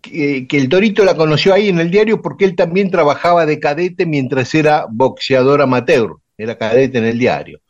que, 0.00 0.46
el 0.50 0.68
Torito 0.68 1.04
la 1.04 1.16
conoció 1.16 1.54
ahí 1.54 1.68
en 1.68 1.78
el 1.80 1.90
diario 1.90 2.20
porque 2.22 2.44
él 2.44 2.54
también 2.56 2.90
trabajaba 2.90 3.46
de 3.46 3.58
cadete 3.58 4.06
mientras 4.06 4.54
era 4.54 4.86
boxeador 4.90 5.62
amateur, 5.62 6.16
era 6.36 6.56
cadete 6.56 6.98
en 6.98 7.04
el 7.04 7.18
diario. 7.18 7.60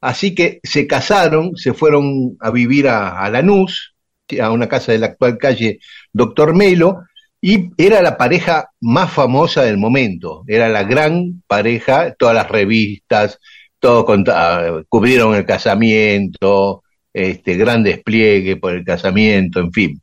Así 0.00 0.34
que 0.34 0.60
se 0.62 0.86
casaron, 0.86 1.56
se 1.56 1.72
fueron 1.72 2.36
a 2.40 2.50
vivir 2.50 2.88
a, 2.88 3.18
a 3.18 3.30
Lanús, 3.30 3.94
a 4.40 4.50
una 4.50 4.68
casa 4.68 4.92
de 4.92 4.98
la 4.98 5.06
actual 5.06 5.38
calle 5.38 5.78
Doctor 6.12 6.54
Melo, 6.54 7.02
y 7.40 7.70
era 7.76 8.02
la 8.02 8.16
pareja 8.16 8.70
más 8.80 9.12
famosa 9.12 9.62
del 9.62 9.76
momento, 9.76 10.42
era 10.46 10.68
la 10.68 10.84
gran 10.84 11.42
pareja, 11.46 12.14
todas 12.18 12.34
las 12.34 12.48
revistas, 12.48 13.38
todo 13.78 14.04
conta- 14.04 14.82
cubrieron 14.88 15.34
el 15.34 15.44
casamiento, 15.44 16.82
este 17.12 17.56
gran 17.56 17.82
despliegue 17.82 18.56
por 18.56 18.74
el 18.74 18.84
casamiento, 18.84 19.60
en 19.60 19.72
fin. 19.72 20.02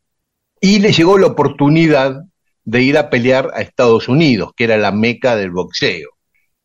Y 0.64 0.78
le 0.78 0.92
llegó 0.92 1.18
la 1.18 1.26
oportunidad 1.26 2.24
de 2.64 2.80
ir 2.80 2.96
a 2.96 3.10
pelear 3.10 3.50
a 3.52 3.60
Estados 3.60 4.08
Unidos, 4.08 4.52
que 4.56 4.64
era 4.64 4.78
la 4.78 4.92
meca 4.92 5.36
del 5.36 5.50
boxeo. 5.50 6.08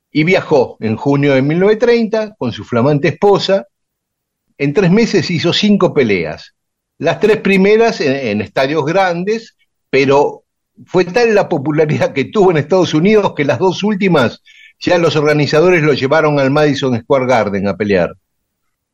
Y 0.09 0.23
viajó 0.23 0.77
en 0.79 0.95
junio 0.95 1.33
de 1.33 1.41
1930 1.41 2.35
con 2.37 2.53
su 2.53 2.63
flamante 2.63 3.09
esposa. 3.09 3.67
En 4.57 4.73
tres 4.73 4.89
meses 4.89 5.29
hizo 5.29 5.51
cinco 5.51 5.93
peleas. 5.93 6.55
Las 6.97 7.19
tres 7.19 7.41
primeras 7.41 7.99
en, 7.99 8.39
estadios 8.39 8.85
grandes, 8.85 9.57
pero 9.89 10.43
fue 10.85 11.03
tal 11.03 11.35
la 11.35 11.49
popularidad 11.49 12.13
que 12.13 12.23
tuvo 12.23 12.51
en 12.51 12.57
Estados 12.57 12.93
Unidos 12.93 13.33
que 13.35 13.43
las 13.43 13.59
dos 13.59 13.83
últimas 13.83 14.41
ya 14.79 14.97
los 14.97 15.17
organizadores 15.17 15.83
lo 15.83 15.91
llevaron 15.91 16.39
al 16.39 16.51
Madison 16.51 16.97
Square 17.01 17.25
Garden 17.25 17.67
a 17.67 17.75
pelear. 17.75 18.13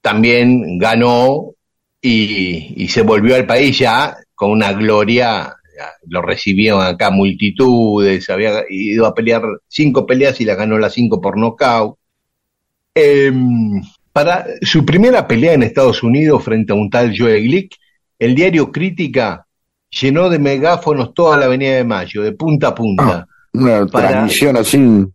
También 0.01 0.79
ganó 0.79 1.51
y 2.01 2.87
se 2.87 3.03
volvió 3.03 3.35
al 3.35 3.45
país 3.45 3.77
ya 3.77 4.15
con 4.35 4.51
una 4.51 4.73
gloria, 4.73 5.55
lo 6.07 6.21
recibieron 6.21 6.81
acá 6.81 7.09
multitudes, 7.09 8.29
había 8.29 8.63
ido 8.69 9.05
a 9.05 9.13
pelear 9.13 9.43
cinco 9.67 10.05
peleas 10.05 10.39
y 10.41 10.45
la 10.45 10.55
ganó 10.55 10.77
las 10.77 10.93
cinco 10.93 11.19
por 11.19 11.37
nocaut. 11.37 11.97
Em, 12.93 13.81
para 14.13 14.45
su 14.61 14.85
primera 14.85 15.27
pelea 15.27 15.53
en 15.53 15.63
Estados 15.63 16.01
Unidos 16.03 16.43
frente 16.43 16.71
a 16.71 16.75
un 16.75 16.89
tal 16.89 17.13
Joe 17.17 17.41
Glick, 17.41 17.75
el 18.19 18.35
diario 18.35 18.71
Crítica 18.71 19.45
llenó 19.89 20.29
de 20.29 20.39
megáfonos 20.39 21.13
toda 21.13 21.37
la 21.37 21.45
Avenida 21.45 21.75
de 21.75 21.83
Mayo, 21.83 22.21
de 22.21 22.31
punta 22.31 22.69
a 22.69 22.75
punta. 22.75 23.27
Una 23.53 23.85
Para- 23.87 24.09
transmisión 24.09 24.57
así. 24.57 25.05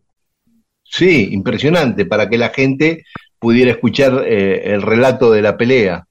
Sí, 0.85 1.29
impresionante, 1.33 2.05
para 2.05 2.29
que 2.29 2.37
la 2.37 2.49
gente 2.51 3.05
pudiera 3.39 3.71
escuchar 3.71 4.25
eh, 4.27 4.75
el 4.75 4.83
relato 4.83 5.31
de 5.31 5.43
la 5.43 5.57
pelea. 5.57 6.05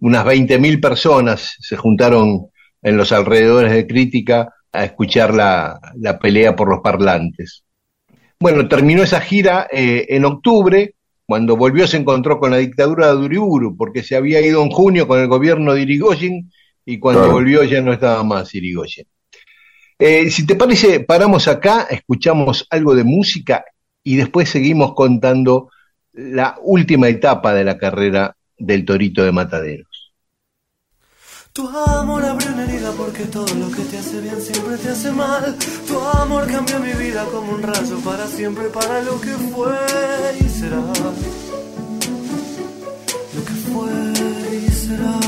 unas 0.00 0.24
20.000 0.24 0.80
personas 0.80 1.54
se 1.60 1.76
juntaron 1.76 2.46
en 2.82 2.96
los 2.96 3.12
alrededores 3.12 3.72
de 3.72 3.86
Crítica 3.86 4.52
a 4.72 4.84
escuchar 4.84 5.34
la, 5.34 5.78
la 5.96 6.18
pelea 6.18 6.56
por 6.56 6.68
los 6.68 6.80
parlantes. 6.80 7.64
Bueno, 8.40 8.68
terminó 8.68 9.04
esa 9.04 9.20
gira 9.20 9.68
eh, 9.70 10.06
en 10.08 10.24
octubre, 10.24 10.96
cuando 11.26 11.56
volvió 11.56 11.86
se 11.86 11.98
encontró 11.98 12.40
con 12.40 12.50
la 12.50 12.56
dictadura 12.56 13.14
de 13.14 13.24
Uriburu, 13.24 13.76
porque 13.76 14.02
se 14.02 14.16
había 14.16 14.40
ido 14.40 14.62
en 14.62 14.70
junio 14.70 15.06
con 15.06 15.20
el 15.20 15.28
gobierno 15.28 15.74
de 15.74 15.82
Irigoyen 15.82 16.50
y 16.84 16.98
cuando 16.98 17.30
volvió 17.30 17.62
ya 17.62 17.80
no 17.80 17.92
estaba 17.92 18.24
más 18.24 18.52
Irigoyen. 18.54 19.06
Eh, 19.98 20.28
si 20.30 20.44
te 20.44 20.56
parece, 20.56 21.00
paramos 21.00 21.46
acá, 21.46 21.86
escuchamos 21.88 22.66
algo 22.70 22.96
de 22.96 23.04
música 23.04 23.64
y 24.02 24.16
después 24.16 24.48
seguimos 24.48 24.94
contando 24.94 25.70
la 26.12 26.56
última 26.62 27.08
etapa 27.08 27.54
de 27.54 27.62
la 27.62 27.78
carrera 27.78 28.36
del 28.58 28.84
Torito 28.84 29.22
de 29.22 29.30
Matadero. 29.30 29.84
Tu 31.54 31.68
amor 31.68 32.24
abrió 32.24 32.50
una 32.50 32.64
herida 32.64 32.92
porque 32.92 33.24
todo 33.24 33.52
lo 33.54 33.70
que 33.70 33.82
te 33.82 33.98
hace 33.98 34.22
bien 34.22 34.40
siempre 34.40 34.78
te 34.78 34.88
hace 34.88 35.12
mal. 35.12 35.54
Tu 35.86 36.00
amor 36.00 36.46
cambió 36.46 36.80
mi 36.80 36.94
vida 36.94 37.26
como 37.26 37.52
un 37.52 37.62
rayo 37.62 37.98
para 37.98 38.26
siempre, 38.26 38.70
para 38.70 39.02
lo 39.02 39.20
que 39.20 39.32
fue 39.52 39.76
y 40.40 40.48
será. 40.48 40.78
Lo 43.34 43.44
que 43.44 43.52
fue 43.70 43.92
y 44.66 44.70
será. 44.70 45.20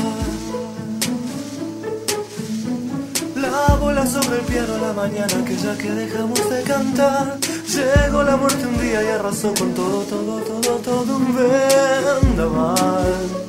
La 3.35 3.75
bola 3.75 4.07
sobre 4.07 4.39
el 4.39 4.45
piano 4.45 4.79
la 4.79 4.93
mañana 4.93 5.45
que 5.45 5.55
ya 5.55 5.77
que 5.77 5.91
dejamos 5.91 6.49
de 6.49 6.63
cantar. 6.63 7.37
Llegó 7.67 8.23
la 8.23 8.35
muerte 8.35 8.65
un 8.65 8.81
día 8.81 9.03
y 9.03 9.07
arrasó 9.09 9.53
con 9.53 9.75
todo, 9.75 10.01
todo, 10.01 10.41
todo, 10.41 10.77
todo 10.77 11.17
un 11.17 11.35
vendaval 11.35 13.45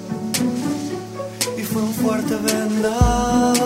un 1.82 1.94
fuerte 1.94 2.36
vendaval. 2.36 3.56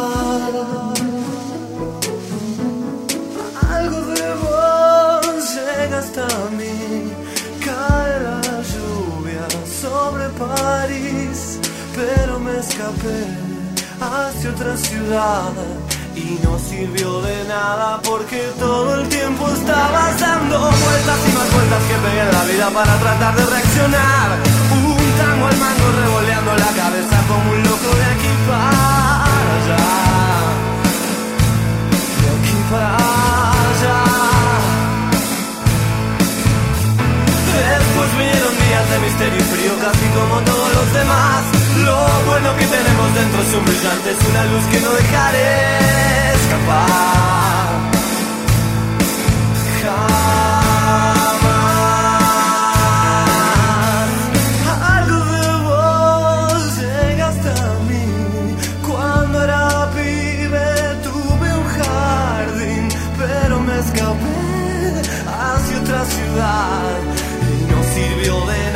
Algo 3.70 4.00
de 4.14 4.34
vos 4.44 5.54
llega 5.54 5.98
hasta 5.98 6.26
mí, 6.58 7.12
cae 7.64 8.20
la 8.28 8.40
lluvia 8.72 9.46
sobre 9.82 10.28
París, 10.30 11.58
pero 11.94 12.38
me 12.40 12.58
escapé 12.58 13.20
hacia 14.00 14.50
otra 14.50 14.76
ciudad. 14.76 15.52
Y 16.16 16.38
no 16.44 16.58
sirvió 16.58 17.22
de 17.22 17.44
nada 17.44 18.00
porque 18.02 18.40
todo 18.58 19.00
el 19.00 19.08
tiempo 19.08 19.48
estabas 19.48 20.20
dando 20.20 20.58
vueltas 20.58 21.18
y 21.28 21.32
más 21.32 21.52
vueltas 21.54 21.82
que 21.88 21.94
pegué 22.04 22.20
en 22.20 22.32
la 22.32 22.44
vida 22.44 22.70
para 22.70 22.98
tratar 22.98 23.36
de 23.36 23.46
reaccionar 23.46 24.60
tango 25.40 25.46
al 25.46 25.58
mango 25.58 25.92
revoleando 26.02 26.56
la 26.56 26.72
cabeza 26.82 27.16
como 27.28 27.50
un 27.50 27.62
loco 27.62 27.96
de 27.96 28.04
aquí 28.04 28.32
para 28.46 29.24
allá. 29.56 29.86
De 32.20 32.28
aquí 32.36 32.56
para 32.70 32.96
allá. 33.70 33.98
Después 37.56 38.10
vinieron 38.18 38.54
días 38.64 38.90
de 38.90 38.98
misterio 38.98 39.38
y 39.38 39.46
frío 39.52 39.72
casi 39.80 40.06
como 40.18 40.40
todos 40.40 40.74
los 40.74 40.92
demás. 40.92 41.42
Lo 41.84 41.98
bueno 42.28 42.56
que 42.56 42.66
tenemos 42.66 43.14
dentro 43.14 43.42
es 43.42 43.54
un 43.54 43.64
brillante, 43.64 44.10
es 44.10 44.28
una 44.30 44.44
luz 44.44 44.64
que 44.70 44.80
no 44.80 44.90
dejaré 44.92 46.34
escapar. 46.34 47.49
Y 66.30 67.64
no 67.70 67.82
sirvió 67.92 68.46
de 68.46 68.69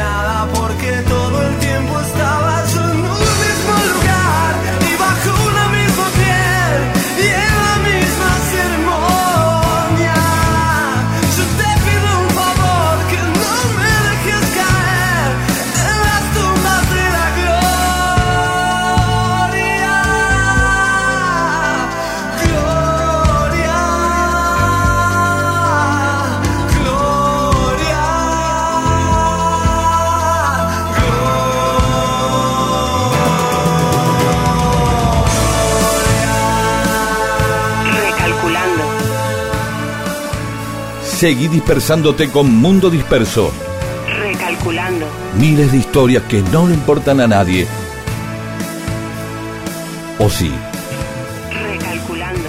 Seguí 41.14 41.46
dispersándote 41.46 42.29
con 42.29 42.53
Mundo 42.57 42.90
Disperso. 42.90 43.53
Recalculando. 44.18 45.07
Miles 45.38 45.70
de 45.70 45.79
historias 45.79 46.24
que 46.24 46.42
no 46.42 46.66
le 46.66 46.74
importan 46.74 47.20
a 47.20 47.29
nadie. 47.29 47.68
¿O 50.18 50.29
sí? 50.29 50.50
Recalculando. 51.53 52.48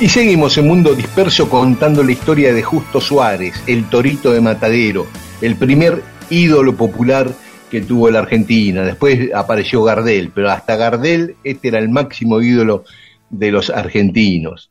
Y 0.00 0.08
seguimos 0.08 0.58
en 0.58 0.66
Mundo 0.66 0.96
Disperso 0.96 1.48
contando 1.48 2.02
la 2.02 2.10
historia 2.10 2.52
de 2.52 2.62
Justo 2.62 3.00
Suárez, 3.00 3.54
el 3.68 3.88
torito 3.88 4.32
de 4.32 4.40
Matadero, 4.40 5.06
el 5.40 5.54
primer 5.54 6.02
ídolo 6.28 6.74
popular 6.74 7.30
que 7.70 7.82
tuvo 7.82 8.10
la 8.10 8.18
Argentina. 8.18 8.82
Después 8.82 9.32
apareció 9.32 9.84
Gardel, 9.84 10.32
pero 10.34 10.50
hasta 10.50 10.74
Gardel 10.74 11.36
este 11.44 11.68
era 11.68 11.78
el 11.78 11.88
máximo 11.88 12.42
ídolo 12.42 12.84
de 13.30 13.52
los 13.52 13.70
argentinos. 13.70 14.70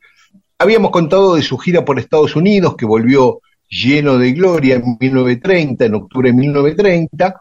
Habíamos 0.63 0.91
contado 0.91 1.35
de 1.35 1.41
su 1.41 1.57
gira 1.57 1.83
por 1.83 1.99
Estados 1.99 2.37
Unidos, 2.37 2.77
que 2.77 2.85
volvió 2.85 3.41
lleno 3.67 4.17
de 4.17 4.31
gloria 4.31 4.75
en 4.75 4.95
1930, 4.97 5.83
en 5.83 5.95
octubre 5.95 6.29
de 6.29 6.37
1930, 6.37 7.35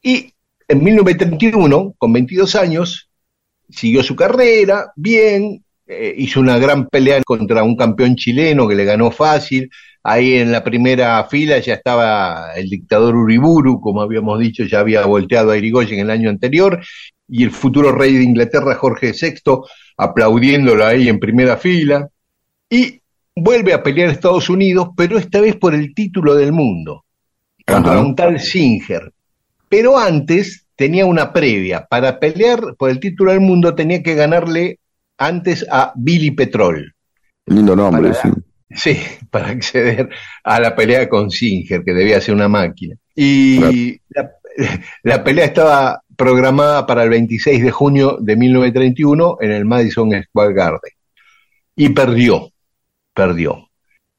y 0.00 0.32
en 0.68 0.84
1931, 0.84 1.94
con 1.98 2.12
22 2.12 2.54
años, 2.54 3.10
siguió 3.68 4.04
su 4.04 4.14
carrera, 4.14 4.92
bien, 4.94 5.64
eh, 5.88 6.14
hizo 6.16 6.38
una 6.38 6.56
gran 6.56 6.86
pelea 6.86 7.20
contra 7.24 7.64
un 7.64 7.74
campeón 7.74 8.14
chileno 8.14 8.68
que 8.68 8.76
le 8.76 8.84
ganó 8.84 9.10
fácil. 9.10 9.68
Ahí 10.04 10.34
en 10.34 10.52
la 10.52 10.62
primera 10.62 11.24
fila 11.24 11.58
ya 11.58 11.74
estaba 11.74 12.54
el 12.54 12.70
dictador 12.70 13.16
Uriburu, 13.16 13.80
como 13.80 14.02
habíamos 14.02 14.38
dicho, 14.38 14.62
ya 14.62 14.78
había 14.78 15.04
volteado 15.04 15.50
a 15.50 15.58
Irigoyen 15.58 15.98
el 15.98 16.10
año 16.10 16.30
anterior, 16.30 16.80
y 17.26 17.42
el 17.42 17.50
futuro 17.50 17.90
rey 17.90 18.14
de 18.14 18.22
Inglaterra, 18.22 18.76
Jorge 18.76 19.10
VI, 19.20 19.64
aplaudiéndolo 19.96 20.86
ahí 20.86 21.08
en 21.08 21.18
primera 21.18 21.56
fila. 21.56 22.08
Y 22.72 23.00
vuelve 23.36 23.74
a 23.74 23.82
pelear 23.82 24.08
Estados 24.08 24.48
Unidos, 24.48 24.88
pero 24.96 25.18
esta 25.18 25.40
vez 25.42 25.56
por 25.56 25.74
el 25.74 25.94
título 25.94 26.34
del 26.34 26.52
mundo, 26.52 27.04
contra 27.66 27.92
Ajá. 27.92 28.00
un 28.00 28.14
tal 28.16 28.40
Singer. 28.40 29.12
Pero 29.68 29.98
antes 29.98 30.64
tenía 30.74 31.04
una 31.04 31.32
previa. 31.32 31.84
Para 31.84 32.18
pelear 32.18 32.74
por 32.78 32.88
el 32.88 32.98
título 32.98 33.32
del 33.32 33.40
mundo 33.40 33.74
tenía 33.74 34.02
que 34.02 34.14
ganarle 34.14 34.78
antes 35.18 35.66
a 35.70 35.92
Billy 35.96 36.30
Petrol. 36.30 36.94
Lindo 37.46 37.76
nombre, 37.76 38.10
Para- 38.10 38.22
sí. 38.22 38.28
Sí, 38.74 38.98
para 39.30 39.48
acceder 39.50 40.08
a 40.44 40.58
la 40.58 40.74
pelea 40.74 41.06
con 41.10 41.30
Singer, 41.30 41.84
que 41.84 41.92
debía 41.92 42.22
ser 42.22 42.34
una 42.34 42.48
máquina. 42.48 42.96
Y 43.14 43.98
la, 44.08 44.30
la 45.02 45.22
pelea 45.22 45.44
estaba 45.44 46.02
programada 46.16 46.86
para 46.86 47.02
el 47.02 47.10
26 47.10 47.62
de 47.64 47.70
junio 47.70 48.16
de 48.18 48.34
1931 48.36 49.36
en 49.42 49.50
el 49.52 49.66
Madison 49.66 50.10
Square 50.22 50.54
Garden. 50.54 50.92
Y 51.74 51.88
perdió, 51.90 52.51
perdió. 53.14 53.68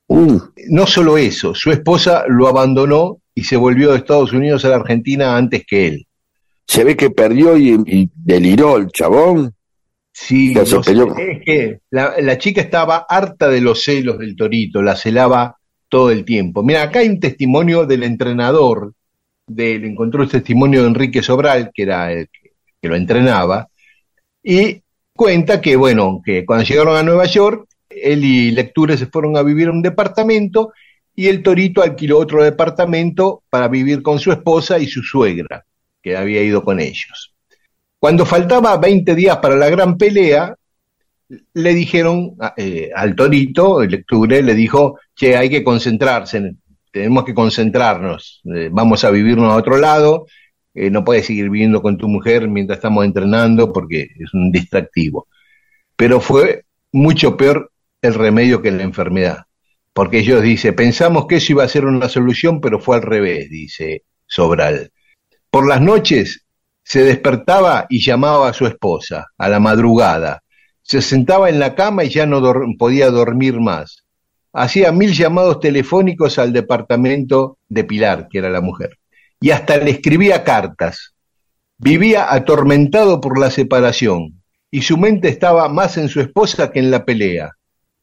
Uh, 0.07 0.39
No 0.69 0.85
solo 0.85 1.17
eso, 1.17 1.55
su 1.55 1.71
esposa 1.71 2.23
lo 2.27 2.47
abandonó 2.47 3.19
y 3.35 3.43
se 3.43 3.57
volvió 3.57 3.91
de 3.91 3.97
Estados 3.97 4.33
Unidos 4.33 4.63
a 4.65 4.69
la 4.69 4.75
Argentina 4.75 5.35
antes 5.37 5.63
que 5.65 5.87
él. 5.87 6.07
se 6.67 6.83
ve 6.83 6.95
que 6.95 7.09
perdió 7.09 7.57
y, 7.57 7.71
y 7.85 8.09
deliró 8.13 8.77
el 8.77 8.87
chabón. 8.87 9.53
Sí, 10.15 10.53
no 10.53 10.63
sé, 10.65 10.77
es 11.17 11.41
que 11.43 11.79
la, 11.89 12.13
la 12.19 12.37
chica 12.37 12.61
estaba 12.61 13.05
harta 13.09 13.49
de 13.49 13.61
los 13.61 13.83
celos 13.83 14.19
del 14.19 14.35
torito, 14.35 14.81
la 14.81 14.95
celaba 14.95 15.57
todo 15.89 16.11
el 16.11 16.23
tiempo. 16.23 16.61
Mira, 16.61 16.83
acá 16.83 16.99
hay 16.99 17.09
un 17.09 17.19
testimonio 17.19 17.85
del 17.87 18.03
entrenador, 18.03 18.93
de, 19.47 19.79
le 19.79 19.87
encontró 19.87 20.21
el 20.21 20.29
testimonio 20.29 20.81
de 20.83 20.87
Enrique 20.89 21.23
Sobral, 21.23 21.71
que 21.73 21.83
era 21.83 22.11
el 22.11 22.27
que, 22.29 22.51
que 22.79 22.87
lo 22.87 22.95
entrenaba, 22.95 23.67
y 24.43 24.81
cuenta 25.15 25.59
que, 25.59 25.75
bueno, 25.75 26.21
que 26.23 26.45
cuando 26.45 26.63
llegaron 26.65 26.95
a 26.95 27.03
Nueva 27.03 27.25
York, 27.25 27.65
él 28.01 28.23
y 28.23 28.51
Lecture 28.51 28.97
se 28.97 29.07
fueron 29.07 29.37
a 29.37 29.43
vivir 29.43 29.67
a 29.67 29.71
un 29.71 29.81
departamento 29.81 30.73
y 31.15 31.27
el 31.27 31.43
torito 31.43 31.81
alquiló 31.81 32.19
otro 32.19 32.43
departamento 32.43 33.43
para 33.49 33.67
vivir 33.67 34.01
con 34.01 34.19
su 34.19 34.31
esposa 34.31 34.79
y 34.79 34.87
su 34.87 35.03
suegra. 35.03 35.65
que 36.01 36.17
había 36.17 36.43
ido 36.43 36.63
con 36.65 36.81
ellos. 36.81 37.33
Cuando 37.97 38.25
faltaba 38.25 38.75
20 38.75 39.15
días 39.15 39.37
para 39.37 39.55
la 39.55 39.69
gran 39.69 39.97
pelea, 39.97 40.53
le 41.53 41.73
dijeron 41.73 42.35
eh, 42.57 42.91
al 42.93 43.15
torito, 43.15 43.81
lecture, 43.83 44.43
le 44.43 44.53
dijo, 44.53 44.99
che, 45.15 45.37
hay 45.37 45.49
que 45.49 45.63
concentrarse, 45.63 46.55
tenemos 46.91 47.23
que 47.23 47.33
concentrarnos, 47.33 48.41
eh, 48.53 48.69
vamos 48.71 49.03
a 49.03 49.09
vivirnos 49.09 49.51
a 49.51 49.55
otro 49.55 49.77
lado, 49.77 50.25
eh, 50.73 50.89
no 50.89 51.03
puedes 51.03 51.25
seguir 51.25 51.49
viviendo 51.49 51.81
con 51.81 51.97
tu 51.97 52.07
mujer 52.07 52.47
mientras 52.47 52.77
estamos 52.77 53.05
entrenando 53.05 53.71
porque 53.71 54.09
es 54.19 54.33
un 54.33 54.51
distractivo. 54.51 55.27
Pero 55.95 56.19
fue 56.19 56.65
mucho 56.91 57.37
peor 57.37 57.71
el 58.03 58.13
remedio 58.13 58.61
que 58.61 58.71
la 58.71 58.83
enfermedad, 58.83 59.45
porque 59.93 60.19
ellos 60.19 60.41
dicen, 60.41 60.75
pensamos 60.75 61.25
que 61.27 61.37
eso 61.37 61.53
iba 61.53 61.63
a 61.63 61.67
ser 61.67 61.85
una 61.85 62.09
solución, 62.09 62.61
pero 62.61 62.79
fue 62.79 62.97
al 62.97 63.01
revés, 63.01 63.49
dice 63.49 64.03
Sobral. 64.27 64.91
Por 65.49 65.67
las 65.67 65.81
noches 65.81 66.45
se 66.83 67.03
despertaba 67.03 67.87
y 67.89 68.03
llamaba 68.03 68.49
a 68.49 68.53
su 68.53 68.67
esposa, 68.67 69.27
a 69.37 69.49
la 69.49 69.59
madrugada. 69.59 70.43
Se 70.81 71.01
sentaba 71.01 71.49
en 71.49 71.59
la 71.59 71.75
cama 71.75 72.03
y 72.03 72.09
ya 72.09 72.25
no 72.25 72.41
podía 72.77 73.09
dormir 73.09 73.59
más. 73.59 74.03
Hacía 74.51 74.91
mil 74.91 75.13
llamados 75.13 75.59
telefónicos 75.59 76.37
al 76.37 76.53
departamento 76.53 77.57
de 77.69 77.83
Pilar, 77.83 78.27
que 78.29 78.39
era 78.39 78.49
la 78.49 78.61
mujer 78.61 78.97
y 79.43 79.51
hasta 79.51 79.75
le 79.75 79.91
escribía 79.91 80.45
cartas. 80.45 81.15
Vivía 81.77 82.33
atormentado 82.33 83.19
por 83.19 83.37
la 83.37 83.51
separación 83.51 84.41
y 84.71 84.83
su 84.83 84.97
mente 84.97 85.27
estaba 85.27 85.67
más 85.67 85.97
en 85.97 86.07
su 86.07 86.21
esposa 86.21 86.71
que 86.71 86.79
en 86.79 86.89
la 86.89 87.03
pelea. 87.03 87.51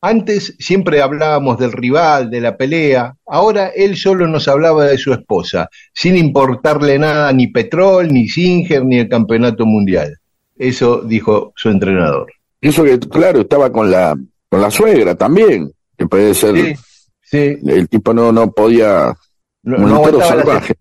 Antes 0.02 0.56
siempre 0.58 1.02
hablábamos 1.02 1.58
del 1.58 1.72
rival, 1.72 2.30
de 2.30 2.40
la 2.40 2.56
pelea, 2.56 3.14
ahora 3.26 3.68
él 3.68 3.96
solo 3.96 4.26
nos 4.26 4.48
hablaba 4.48 4.86
de 4.86 4.96
su 4.96 5.12
esposa, 5.12 5.68
sin 5.92 6.16
importarle 6.16 6.98
nada 6.98 7.30
ni 7.34 7.48
Petrol, 7.48 8.10
ni 8.10 8.26
Singer, 8.26 8.82
ni 8.84 8.98
el 8.98 9.08
campeonato 9.10 9.66
mundial. 9.66 10.16
Eso 10.56 11.02
dijo 11.02 11.52
su 11.54 11.68
entrenador. 11.68 12.32
Eso 12.60 12.82
que, 12.84 12.98
claro, 12.98 13.40
estaba 13.40 13.70
con 13.70 13.90
la, 13.90 14.16
con 14.48 14.62
la 14.62 14.70
suegra 14.70 15.14
también, 15.14 15.70
que 15.98 16.06
puede 16.06 16.34
ser... 16.34 16.56
Sí, 16.56 16.74
sí. 17.22 17.56
El 17.66 17.88
tipo 17.88 18.14
no, 18.14 18.32
no 18.32 18.50
podía... 18.52 19.14
No, 19.62 19.76
un 19.76 19.90
no 19.90 20.20
salvaje. 20.20 20.74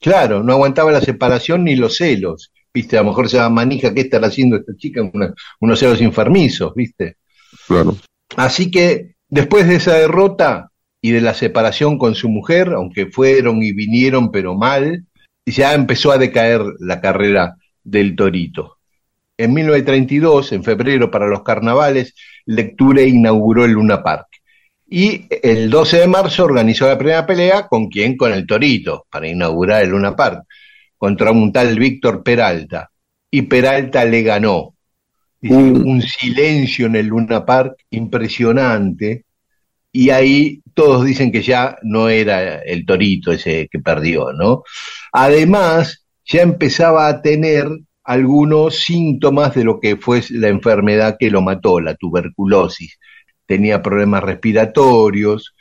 Claro, 0.00 0.42
no 0.42 0.54
aguantaba 0.54 0.90
la 0.90 1.02
separación 1.02 1.64
ni 1.64 1.76
los 1.76 1.96
celos. 1.96 2.52
Viste, 2.72 2.96
a 2.96 3.02
lo 3.02 3.08
mejor 3.08 3.28
se 3.28 3.38
manija, 3.50 3.92
¿qué 3.92 4.00
estará 4.00 4.28
haciendo 4.28 4.56
esta 4.56 4.72
chica? 4.76 5.02
Una- 5.12 5.34
unos 5.60 5.78
celos 5.78 6.00
enfermizos, 6.00 6.74
viste. 6.74 7.16
Claro. 7.66 7.96
Así 8.36 8.70
que 8.70 9.14
después 9.28 9.68
de 9.68 9.76
esa 9.76 9.94
derrota 9.94 10.70
y 11.00 11.10
de 11.10 11.20
la 11.20 11.34
separación 11.34 11.98
con 11.98 12.14
su 12.14 12.28
mujer, 12.28 12.72
aunque 12.74 13.06
fueron 13.06 13.62
y 13.62 13.72
vinieron, 13.72 14.30
pero 14.30 14.54
mal, 14.54 15.04
ya 15.44 15.74
empezó 15.74 16.12
a 16.12 16.18
decaer 16.18 16.62
la 16.78 17.00
carrera 17.00 17.56
del 17.82 18.14
Torito. 18.14 18.78
En 19.36 19.54
1932, 19.54 20.52
en 20.52 20.62
febrero, 20.62 21.10
para 21.10 21.26
los 21.26 21.42
carnavales, 21.42 22.14
Lecture 22.46 23.06
inauguró 23.06 23.64
el 23.64 23.72
Luna 23.72 24.02
Park. 24.02 24.28
Y 24.88 25.26
el 25.42 25.70
12 25.70 26.00
de 26.00 26.06
marzo 26.06 26.44
organizó 26.44 26.86
la 26.86 26.98
primera 26.98 27.26
pelea, 27.26 27.66
¿con 27.66 27.88
quién? 27.88 28.16
Con 28.16 28.32
el 28.32 28.46
Torito, 28.46 29.06
para 29.10 29.26
inaugurar 29.26 29.82
el 29.82 29.90
Luna 29.90 30.14
Park, 30.14 30.44
contra 30.98 31.32
un 31.32 31.52
tal 31.52 31.78
Víctor 31.78 32.22
Peralta. 32.22 32.90
Y 33.30 33.42
Peralta 33.42 34.04
le 34.04 34.22
ganó. 34.22 34.74
Un 35.42 36.02
silencio 36.02 36.86
en 36.86 36.96
el 36.96 37.06
Luna 37.06 37.44
Park 37.44 37.74
impresionante. 37.90 39.24
Y 39.92 40.10
ahí 40.10 40.60
todos 40.74 41.04
dicen 41.04 41.30
que 41.32 41.42
ya 41.42 41.76
no 41.82 42.08
era 42.08 42.60
el 42.60 42.86
Torito 42.86 43.32
ese 43.32 43.68
que 43.70 43.78
perdió, 43.80 44.32
¿no? 44.32 44.62
Además, 45.12 46.06
ya 46.24 46.42
empezaba 46.42 47.08
a 47.08 47.20
tener 47.20 47.66
algunos 48.04 48.76
síntomas 48.76 49.54
de 49.54 49.64
lo 49.64 49.78
que 49.80 49.96
fue 49.96 50.22
la 50.30 50.48
enfermedad 50.48 51.16
que 51.18 51.30
lo 51.30 51.42
mató, 51.42 51.78
la 51.80 51.94
tuberculosis. 51.94 52.98
Tenía 53.46 53.82
problemas 53.82 54.22
respiratorios 54.24 55.54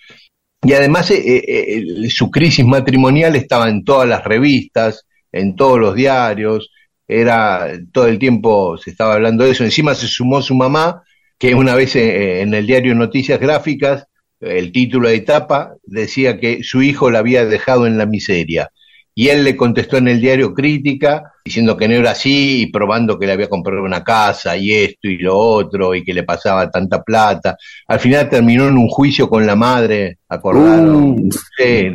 y 0.64 0.74
además 0.74 1.12
eh, 1.12 1.22
eh, 1.26 1.66
el- 1.78 2.10
su 2.12 2.32
crisis 2.32 2.66
matrimonial 2.66 3.36
estaba 3.36 3.70
en 3.70 3.84
todas 3.84 4.08
las 4.08 4.24
revistas, 4.24 5.06
en 5.32 5.56
todos 5.56 5.80
los 5.80 5.96
diarios, 5.96 6.70
era 7.20 7.68
todo 7.92 8.08
el 8.08 8.18
tiempo 8.18 8.78
se 8.78 8.92
estaba 8.92 9.16
hablando 9.16 9.44
de 9.44 9.52
eso. 9.52 9.64
Encima 9.66 9.94
se 9.94 10.08
sumó 10.08 10.42
su 10.42 10.56
mamá, 10.56 11.04
que 11.38 11.54
una 11.54 11.76
vez 11.76 11.96
eh, 11.98 12.42
en 12.42 12.54
el 12.54 12.66
diario 12.66 12.96
Noticias 12.96 13.40
Gráficas, 13.40 14.08
el 14.40 14.72
título 14.72 15.10
de 15.10 15.16
etapa 15.16 15.76
decía 15.84 16.40
que 16.40 16.64
su 16.64 16.82
hijo 16.82 17.12
la 17.12 17.20
había 17.20 17.46
dejado 17.46 17.86
en 17.86 17.98
la 17.98 18.06
miseria. 18.06 18.72
Y 19.14 19.28
él 19.28 19.44
le 19.44 19.58
contestó 19.58 19.98
en 19.98 20.08
el 20.08 20.22
diario 20.22 20.54
Crítica, 20.54 21.34
diciendo 21.44 21.76
que 21.76 21.88
no 21.88 21.96
era 21.96 22.12
así 22.12 22.62
y 22.62 22.68
probando 22.68 23.20
que 23.20 23.26
le 23.26 23.34
había 23.34 23.50
comprado 23.50 23.84
una 23.84 24.04
casa 24.04 24.56
y 24.56 24.72
esto 24.72 25.10
y 25.10 25.18
lo 25.18 25.38
otro 25.38 25.94
y 25.94 26.04
que 26.04 26.14
le 26.14 26.24
pasaba 26.24 26.72
tanta 26.72 27.04
plata. 27.04 27.58
Al 27.88 28.00
final 28.00 28.30
terminó 28.30 28.70
en 28.70 28.78
un 28.78 28.88
juicio 28.88 29.30
con 29.30 29.46
la 29.46 29.58
madre. 29.58 30.20
Uh. 30.30 31.30
Sí. 31.58 31.90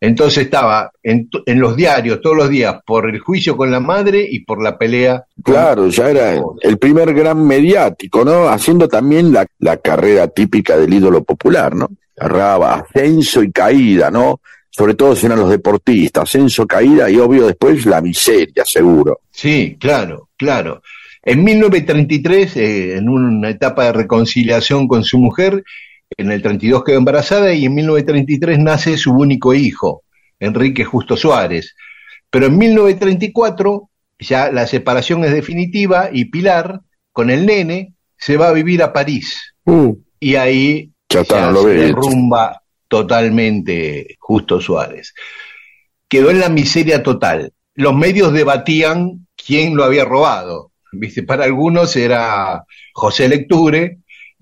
Entonces 0.00 0.44
estaba 0.44 0.90
en, 1.02 1.28
los 1.46 1.76
diarios 1.76 2.20
todos 2.22 2.36
los 2.36 2.48
días 2.48 2.76
por 2.86 3.08
el 3.10 3.18
juicio 3.20 3.54
con 3.56 3.70
la 3.70 3.80
madre 3.80 4.26
y 4.28 4.40
por 4.44 4.62
la 4.62 4.78
pelea. 4.78 5.24
con- 5.42 5.54
Claro, 5.54 5.88
ya 5.88 6.10
era 6.10 6.40
el 6.62 6.78
primer 6.78 7.12
gran 7.12 7.46
mediático, 7.46 8.24
¿no? 8.24 8.48
Haciendo 8.48 8.88
también 8.88 9.30
la, 9.32 9.46
la 9.58 9.76
carrera 9.76 10.28
típica 10.28 10.76
del 10.78 10.94
ídolo 10.94 11.22
popular, 11.22 11.74
¿no? 11.74 11.88
Agarraba 12.18 12.74
ascenso 12.76 13.42
y 13.42 13.52
caída, 13.52 14.10
¿no? 14.10 14.40
Sobre 14.70 14.94
todo 14.94 15.14
si 15.14 15.26
eran 15.26 15.40
los 15.40 15.50
deportistas, 15.50 16.22
ascenso, 16.22 16.66
caída 16.66 17.10
y 17.10 17.16
obvio 17.18 17.46
después 17.46 17.84
la 17.84 18.00
miseria, 18.00 18.64
seguro. 18.64 19.20
Sí, 19.30 19.76
claro, 19.78 20.28
claro. 20.36 20.80
En 21.22 21.44
1933, 21.44 22.56
eh, 22.56 22.96
en 22.96 23.08
una 23.10 23.50
etapa 23.50 23.84
de 23.84 23.92
reconciliación 23.92 24.88
con 24.88 25.04
su 25.04 25.18
mujer, 25.18 25.62
en 26.16 26.32
el 26.32 26.42
32 26.42 26.84
quedó 26.84 26.98
embarazada 26.98 27.52
y 27.52 27.64
en 27.64 27.74
1933 27.74 28.58
nace 28.58 28.96
su 28.96 29.12
único 29.12 29.54
hijo, 29.54 30.04
Enrique 30.38 30.84
Justo 30.84 31.16
Suárez. 31.16 31.74
Pero 32.30 32.46
en 32.46 32.58
1934 32.58 33.90
ya 34.18 34.50
la 34.52 34.66
separación 34.66 35.24
es 35.24 35.32
definitiva 35.32 36.10
y 36.12 36.26
Pilar, 36.26 36.80
con 37.12 37.30
el 37.30 37.46
nene, 37.46 37.94
se 38.16 38.36
va 38.36 38.48
a 38.48 38.52
vivir 38.52 38.82
a 38.82 38.92
París. 38.92 39.54
Y 40.18 40.34
ahí 40.34 40.92
Ya 41.08 41.20
está, 41.20 41.40
ya 41.40 41.46
no 41.46 41.52
lo 41.52 41.62
se 41.62 41.68
derrumba 41.70 42.62
totalmente 42.88 44.16
Justo 44.18 44.60
Suárez. 44.60 45.14
Quedó 46.08 46.30
en 46.30 46.40
la 46.40 46.48
miseria 46.48 47.02
total. 47.02 47.52
Los 47.74 47.94
medios 47.94 48.32
debatían 48.32 49.26
quién 49.36 49.76
lo 49.76 49.84
había 49.84 50.04
robado. 50.04 50.72
¿Viste? 50.92 51.22
Para 51.22 51.44
algunos 51.44 51.94
era 51.94 52.64
José 52.92 53.28
Lecture, 53.28 53.99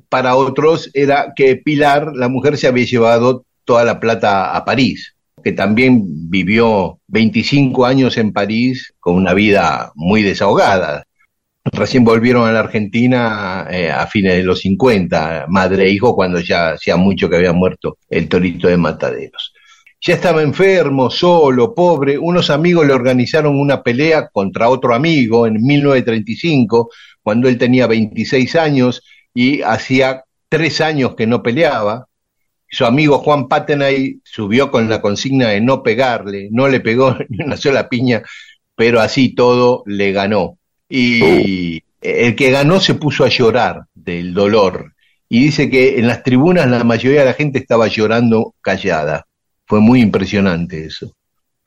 para 0.09 0.37
otros 0.37 0.90
era 0.94 1.33
que 1.35 1.57
Pilar, 1.57 2.12
la 2.14 2.29
mujer, 2.29 2.57
se 2.57 2.66
había 2.66 2.87
llevado 2.87 3.44
toda 3.64 3.85
la 3.85 4.01
plata 4.01 4.57
a 4.57 4.64
París, 4.64 5.14
que 5.42 5.53
también 5.53 6.03
vivió 6.31 6.99
25 7.09 7.87
años 7.87 8.16
en 8.16 8.33
París 8.33 8.94
con 8.99 9.14
una 9.14 9.35
vida 9.35 9.92
muy 9.94 10.23
desahogada. 10.23 11.05
Recién 11.64 12.05
volvieron 12.05 12.49
a 12.49 12.53
la 12.53 12.61
Argentina 12.61 13.66
eh, 13.71 13.90
a 13.90 14.07
fines 14.07 14.37
de 14.37 14.42
los 14.42 14.61
50, 14.61 15.47
madre 15.49 15.85
e 15.85 15.92
hijo, 15.92 16.14
cuando 16.14 16.40
ya 16.40 16.71
hacía 16.71 16.97
mucho 16.97 17.29
que 17.29 17.37
había 17.37 17.53
muerto 17.53 17.99
el 18.09 18.29
torito 18.29 18.68
de 18.68 18.79
Mataderos. 18.79 19.53
Ya 20.01 20.14
estaba 20.14 20.42
enfermo, 20.42 21.11
solo, 21.11 21.75
pobre. 21.75 22.16
Unos 22.16 22.51
amigos 22.51 22.87
le 22.87 22.92
organizaron 22.92 23.59
una 23.59 23.83
pelea 23.83 24.29
contra 24.29 24.68
otro 24.68 24.94
amigo 24.94 25.47
en 25.47 25.61
1935, 25.61 26.90
cuando 27.23 27.49
él 27.49 27.59
tenía 27.59 27.87
26 27.87 28.55
años 28.57 29.03
y 29.35 29.62
hacía 29.62 30.25
tres 30.49 30.81
años 30.81 31.14
que 31.14 31.27
no 31.27 31.43
peleaba. 31.43 32.07
Su 32.71 32.85
amigo 32.85 33.19
Juan 33.19 33.49
Patenay 33.49 34.21
subió 34.25 34.71
con 34.71 34.88
la 34.88 35.01
consigna 35.01 35.49
de 35.49 35.61
no 35.61 35.83
pegarle, 35.83 36.49
no 36.51 36.69
le 36.69 36.81
pegó 36.81 37.17
ni 37.29 37.45
una 37.45 37.57
sola 37.57 37.88
piña, 37.88 38.23
pero 38.75 39.01
así 39.01 39.35
todo 39.35 39.83
le 39.87 40.12
ganó. 40.12 40.59
Y 40.88 41.83
el 42.01 42.37
que 42.37 42.51
ganó 42.51 42.81
se 42.81 42.95
puso 42.95 43.25
a 43.25 43.29
llorar 43.29 43.85
del 43.95 44.35
dolor. 44.35 44.95
Y 45.29 45.45
dice 45.45 45.69
que 45.69 45.99
en 45.99 46.07
las 46.07 46.23
tribunas 46.23 46.69
la 46.69 46.85
mayoría 46.85 47.21
de 47.21 47.27
la 47.27 47.35
gente 47.35 47.59
estaba 47.59 47.87
llorando 47.88 48.55
callada. 48.62 49.27
Fue 49.67 49.81
muy 49.81 50.01
impresionante 50.01 50.87
eso. 50.87 51.12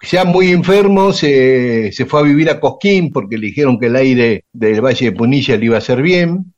Ya 0.09 0.25
muy 0.25 0.49
enfermo, 0.49 1.13
se, 1.13 1.91
se 1.91 2.07
fue 2.07 2.21
a 2.21 2.23
vivir 2.23 2.49
a 2.49 2.59
Cosquín 2.59 3.11
porque 3.11 3.37
le 3.37 3.47
dijeron 3.47 3.79
que 3.79 3.85
el 3.85 3.95
aire 3.95 4.45
del 4.51 4.81
Valle 4.81 5.05
de 5.05 5.11
Punilla 5.11 5.57
le 5.57 5.65
iba 5.65 5.75
a 5.75 5.79
hacer 5.79 6.01
bien. 6.01 6.53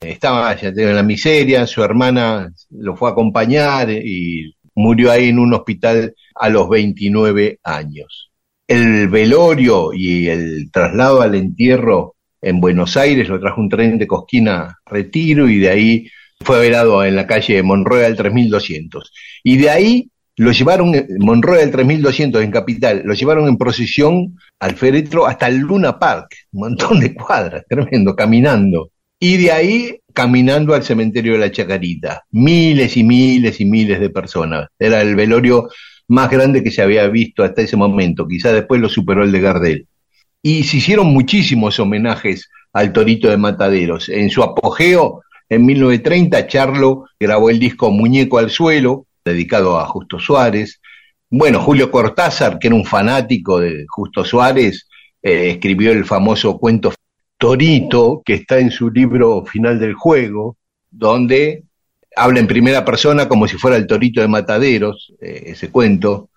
Estaba 0.00 0.54
ya 0.56 0.68
en 0.68 0.94
la 0.94 1.02
miseria, 1.02 1.66
su 1.66 1.82
hermana 1.82 2.52
lo 2.70 2.96
fue 2.96 3.08
a 3.08 3.12
acompañar 3.12 3.90
y 3.90 4.54
murió 4.74 5.10
ahí 5.10 5.28
en 5.28 5.38
un 5.40 5.54
hospital 5.54 6.14
a 6.36 6.48
los 6.48 6.68
29 6.68 7.58
años. 7.64 8.30
El 8.68 9.08
velorio 9.08 9.92
y 9.92 10.28
el 10.28 10.70
traslado 10.70 11.20
al 11.20 11.34
entierro 11.34 12.14
en 12.40 12.60
Buenos 12.60 12.96
Aires 12.96 13.28
lo 13.28 13.40
trajo 13.40 13.60
un 13.60 13.68
tren 13.68 13.98
de 13.98 14.06
Cosquín 14.06 14.48
a 14.48 14.78
Retiro 14.86 15.48
y 15.48 15.58
de 15.58 15.70
ahí 15.70 16.10
fue 16.40 16.60
velado 16.60 17.04
en 17.04 17.16
la 17.16 17.26
calle 17.26 17.56
de 17.56 17.62
Monroe 17.64 18.06
al 18.06 18.14
3200. 18.14 19.12
Y 19.42 19.56
de 19.56 19.70
ahí 19.70 20.10
lo 20.36 20.52
llevaron, 20.52 20.92
Monroe 21.18 21.58
del 21.58 21.72
3200 21.72 22.44
en 22.44 22.52
Capital, 22.52 23.02
lo 23.04 23.14
llevaron 23.14 23.48
en 23.48 23.58
procesión 23.58 24.38
al 24.60 24.76
féretro 24.76 25.26
hasta 25.26 25.48
el 25.48 25.58
Luna 25.58 25.98
Park, 25.98 26.28
un 26.52 26.60
montón 26.60 27.00
de 27.00 27.12
cuadras, 27.14 27.64
tremendo, 27.68 28.14
caminando. 28.14 28.92
Y 29.20 29.36
de 29.36 29.52
ahí 29.52 30.00
caminando 30.12 30.74
al 30.74 30.82
cementerio 30.82 31.32
de 31.32 31.38
la 31.38 31.50
Chacarita. 31.52 32.24
Miles 32.30 32.96
y 32.96 33.04
miles 33.04 33.60
y 33.60 33.64
miles 33.64 34.00
de 34.00 34.10
personas. 34.10 34.68
Era 34.78 35.00
el 35.00 35.14
velorio 35.14 35.68
más 36.08 36.30
grande 36.30 36.62
que 36.62 36.70
se 36.70 36.82
había 36.82 37.06
visto 37.08 37.44
hasta 37.44 37.62
ese 37.62 37.76
momento. 37.76 38.26
Quizá 38.26 38.52
después 38.52 38.80
lo 38.80 38.88
superó 38.88 39.22
el 39.22 39.32
de 39.32 39.40
Gardel. 39.40 39.86
Y 40.42 40.64
se 40.64 40.78
hicieron 40.78 41.08
muchísimos 41.08 41.78
homenajes 41.78 42.48
al 42.72 42.92
Torito 42.92 43.28
de 43.28 43.36
Mataderos. 43.36 44.08
En 44.08 44.30
su 44.30 44.42
apogeo, 44.42 45.22
en 45.48 45.66
1930, 45.66 46.46
Charlo 46.46 47.04
grabó 47.18 47.50
el 47.50 47.58
disco 47.58 47.90
Muñeco 47.90 48.38
al 48.38 48.50
Suelo, 48.50 49.06
dedicado 49.24 49.78
a 49.78 49.86
Justo 49.86 50.18
Suárez. 50.18 50.80
Bueno, 51.30 51.60
Julio 51.60 51.90
Cortázar, 51.90 52.58
que 52.58 52.68
era 52.68 52.76
un 52.76 52.84
fanático 52.84 53.60
de 53.60 53.84
Justo 53.88 54.24
Suárez, 54.24 54.88
eh, 55.22 55.50
escribió 55.50 55.92
el 55.92 56.04
famoso 56.04 56.58
cuento 56.58 56.92
Torito, 57.38 58.20
que 58.24 58.34
está 58.34 58.58
en 58.58 58.70
su 58.70 58.90
libro 58.90 59.44
Final 59.46 59.78
del 59.78 59.94
Juego, 59.94 60.56
donde 60.90 61.64
habla 62.16 62.40
en 62.40 62.48
primera 62.48 62.84
persona 62.84 63.28
como 63.28 63.46
si 63.46 63.56
fuera 63.56 63.76
el 63.76 63.86
Torito 63.86 64.20
de 64.20 64.28
Mataderos, 64.28 65.14
eh, 65.20 65.44
ese 65.46 65.70
cuento. 65.70 66.30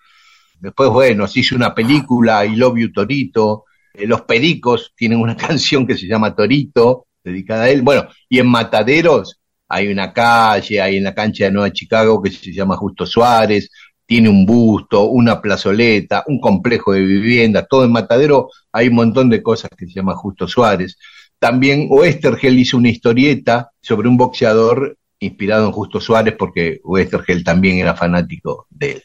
Después, 0.60 0.92
bueno, 0.92 1.28
se 1.28 1.40
hizo 1.40 1.56
una 1.56 1.74
película, 1.74 2.46
I 2.46 2.56
Love 2.56 2.78
You 2.78 2.92
Torito. 2.92 3.66
Eh, 3.94 4.06
los 4.06 4.22
Pericos 4.22 4.94
tienen 4.96 5.20
una 5.20 5.36
canción 5.48 5.88
que 5.88 5.98
se 5.98 6.08
llama 6.08 6.36
Torito, 6.36 7.08
dedicada 7.24 7.64
a 7.64 7.70
él. 7.70 7.82
Bueno, 7.82 8.08
y 8.30 8.38
en 8.40 8.48
Mataderos 8.48 9.40
hay 9.68 9.88
una 9.88 10.14
calle, 10.14 10.82
hay 10.82 10.98
en 10.98 11.04
la 11.06 11.16
cancha 11.16 11.46
de 11.46 11.52
Nueva 11.52 11.72
Chicago 11.72 12.22
que 12.22 12.30
se 12.30 12.54
llama 12.54 12.76
Justo 12.76 13.06
Suárez, 13.06 13.70
tiene 14.12 14.28
un 14.28 14.46
busto, 14.46 15.06
una 15.06 15.40
plazoleta, 15.40 16.26
un 16.28 16.42
complejo 16.42 16.92
de 16.92 17.00
viviendas, 17.00 17.66
todo 17.70 17.86
en 17.86 17.94
Matadero 17.94 18.50
hay 18.74 18.90
un 18.90 18.96
montón 18.96 19.30
de 19.30 19.42
cosas 19.42 19.70
que 19.78 19.86
se 19.86 19.94
llama 19.94 20.18
Justo 20.18 20.50
Suárez. 20.50 20.98
También 21.40 21.88
Westergel 21.90 22.60
hizo 22.60 22.76
una 22.76 22.90
historieta 22.90 23.72
sobre 23.82 24.10
un 24.10 24.18
boxeador 24.18 24.98
inspirado 25.18 25.66
en 25.66 25.72
Justo 25.72 26.02
Suárez 26.02 26.36
porque 26.38 26.82
Westergel 26.84 27.42
también 27.46 27.78
era 27.78 27.96
fanático 27.96 28.68
de 28.70 28.92
él. 28.92 29.04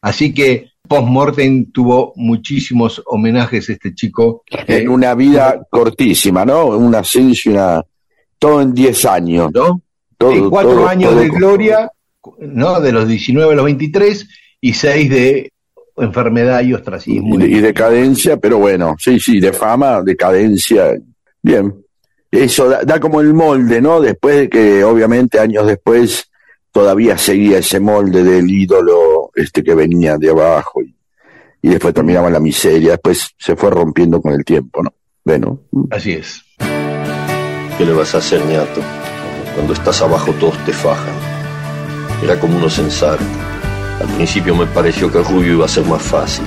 Así 0.00 0.34
que 0.34 0.72
post-mortem 0.82 1.70
tuvo 1.70 2.12
muchísimos 2.16 3.00
homenajes 3.06 3.68
este 3.68 3.94
chico. 3.94 4.42
En 4.48 4.88
una 4.88 5.14
vida 5.14 5.64
cortísima, 5.70 6.44
¿no? 6.44 6.66
Una 6.76 6.98
ascenso, 6.98 7.50
una... 7.50 7.84
todo 8.36 8.62
en 8.62 8.74
10 8.74 9.04
años, 9.04 9.52
¿no? 9.54 9.80
Todo, 10.18 10.50
cuatro 10.50 10.88
años 10.88 11.14
de 11.14 11.28
gloria, 11.28 11.88
¿no? 12.40 12.80
De 12.80 12.90
los 12.90 13.06
19 13.06 13.52
a 13.52 13.56
los 13.56 13.64
23 13.64 14.28
y 14.60 14.72
seis 14.72 15.10
de 15.10 15.52
enfermedad 15.96 16.62
y 16.62 16.74
ostracismo. 16.74 17.40
Y, 17.40 17.56
y 17.56 17.60
decadencia, 17.60 18.36
pero 18.36 18.58
bueno, 18.58 18.96
sí, 18.98 19.18
sí, 19.20 19.40
de 19.40 19.52
fama, 19.52 20.02
decadencia. 20.02 20.94
Bien. 21.42 21.74
Eso 22.30 22.68
da, 22.68 22.82
da, 22.84 23.00
como 23.00 23.20
el 23.20 23.34
molde, 23.34 23.80
¿no? 23.80 24.00
Después 24.00 24.36
de 24.36 24.48
que, 24.48 24.84
obviamente, 24.84 25.40
años 25.40 25.66
después, 25.66 26.30
todavía 26.70 27.18
seguía 27.18 27.58
ese 27.58 27.80
molde 27.80 28.22
del 28.22 28.48
ídolo 28.48 29.30
este 29.34 29.64
que 29.64 29.74
venía 29.74 30.16
de 30.16 30.30
abajo 30.30 30.80
y, 30.80 30.94
y 31.62 31.68
después 31.70 31.92
terminaba 31.92 32.30
la 32.30 32.38
miseria. 32.38 32.92
Después 32.92 33.34
se 33.36 33.56
fue 33.56 33.70
rompiendo 33.70 34.22
con 34.22 34.32
el 34.32 34.44
tiempo, 34.44 34.82
¿no? 34.82 34.94
Bueno. 35.24 35.60
Así 35.90 36.12
es. 36.12 36.42
¿Qué 37.76 37.84
le 37.84 37.92
vas 37.92 38.14
a 38.14 38.18
hacer, 38.18 38.44
ñato? 38.46 38.80
Cuando 39.54 39.72
estás 39.72 40.00
abajo 40.00 40.32
todos 40.34 40.56
te 40.64 40.72
fajan. 40.72 41.14
Era 42.22 42.38
como 42.38 42.58
unos 42.58 42.78
ensartes. 42.78 43.49
Al 44.00 44.08
principio 44.16 44.54
me 44.54 44.66
pareció 44.66 45.12
que 45.12 45.18
el 45.18 45.24
rubio 45.26 45.52
iba 45.52 45.66
a 45.66 45.68
ser 45.68 45.84
más 45.84 46.00
fácil. 46.00 46.44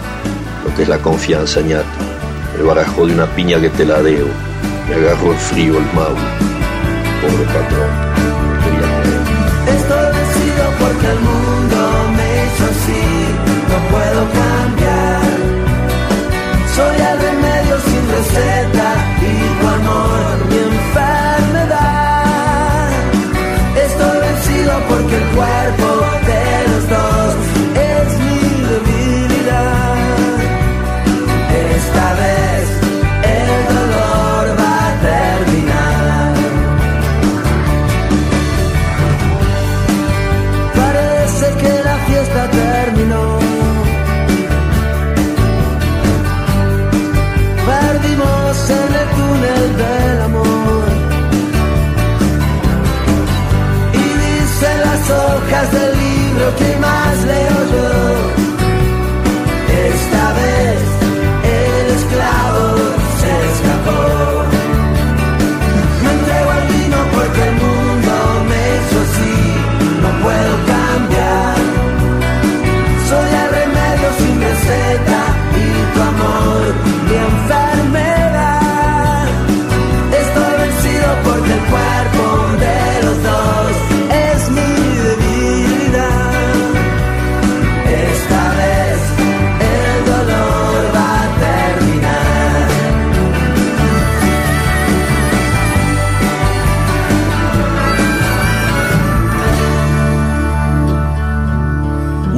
Lo 0.66 0.74
que 0.76 0.82
es 0.84 0.90
la 0.90 0.98
confianza, 0.98 1.62
ñato. 1.62 1.86
El 2.58 2.64
barajo 2.64 3.06
de 3.06 3.14
una 3.14 3.28
piña 3.28 3.62
que 3.62 3.70
te 3.70 3.86
la 3.86 4.02
debo. 4.02 4.30
Me 4.90 4.96
agarró 4.96 5.32
el 5.32 5.38
frío 5.38 5.78
el 5.78 5.86
mau. 5.94 6.16
Pobre 7.22 7.46
patrón. 7.46 7.92
Estoy 9.68 10.06
vencido 10.18 10.64
porque 10.80 11.08
el 11.08 11.20
mundo 11.20 11.78
me 12.18 12.28
hizo 12.44 12.64
así, 12.74 13.06
no 13.70 13.78
puedo 13.92 14.22
cambiar. 14.42 15.22
Soy 16.76 16.96
el 17.10 17.18
remedio 17.22 17.76
sin 17.86 18.04
receta 18.16 18.88
y 19.22 19.34
amor 19.66 20.36
mi 20.50 20.58
enfermedad. 20.74 22.10
Estoy 23.86 24.18
vencido 24.28 24.72
porque 24.90 25.16
el 25.18 25.26
cuerpo 25.36 25.93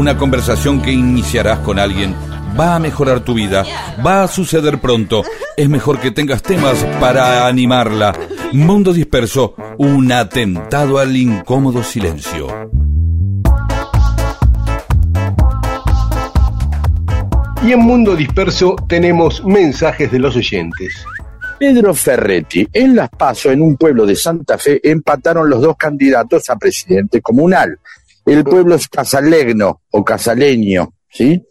Una 0.05 0.19
conversación 0.19 0.83
que 0.83 0.91
iniciarás 0.91 1.57
con 1.61 1.79
alguien 1.79 2.13
va 2.59 2.75
a 2.75 2.79
mejorar 2.79 3.21
tu 3.21 3.33
vida, 3.33 3.65
va 4.05 4.21
a 4.21 4.27
suceder 4.27 4.79
pronto. 4.79 5.23
Es 5.57 5.67
mejor 5.67 5.99
que 5.99 6.11
tengas 6.11 6.43
temas 6.43 6.77
para 6.99 7.47
animarla. 7.47 8.15
Mundo 8.51 8.93
disperso, 8.93 9.55
un 9.79 10.11
atentado 10.11 10.99
al 10.99 11.17
incómodo 11.17 11.81
silencio. 11.81 12.45
Y 17.63 17.71
en 17.71 17.79
Mundo 17.79 18.15
Disperso 18.15 18.75
tenemos 18.87 19.43
mensajes 19.43 20.11
de 20.11 20.19
los 20.19 20.35
oyentes. 20.35 21.03
Pedro 21.57 21.95
Ferretti, 21.95 22.67
en 22.71 22.95
Las 22.95 23.09
Paso, 23.09 23.49
en 23.49 23.59
un 23.59 23.75
pueblo 23.75 24.05
de 24.05 24.15
Santa 24.15 24.59
Fe, 24.59 24.79
empataron 24.83 25.49
los 25.49 25.63
dos 25.63 25.75
candidatos 25.75 26.47
a 26.51 26.57
presidente 26.57 27.21
comunal. 27.21 27.79
El 28.25 28.43
pueblo 28.43 28.75
es 28.75 28.87
casalegno 28.87 29.81
o 29.91 30.03
casaleño, 30.03 30.93
¿sí? 31.09 31.43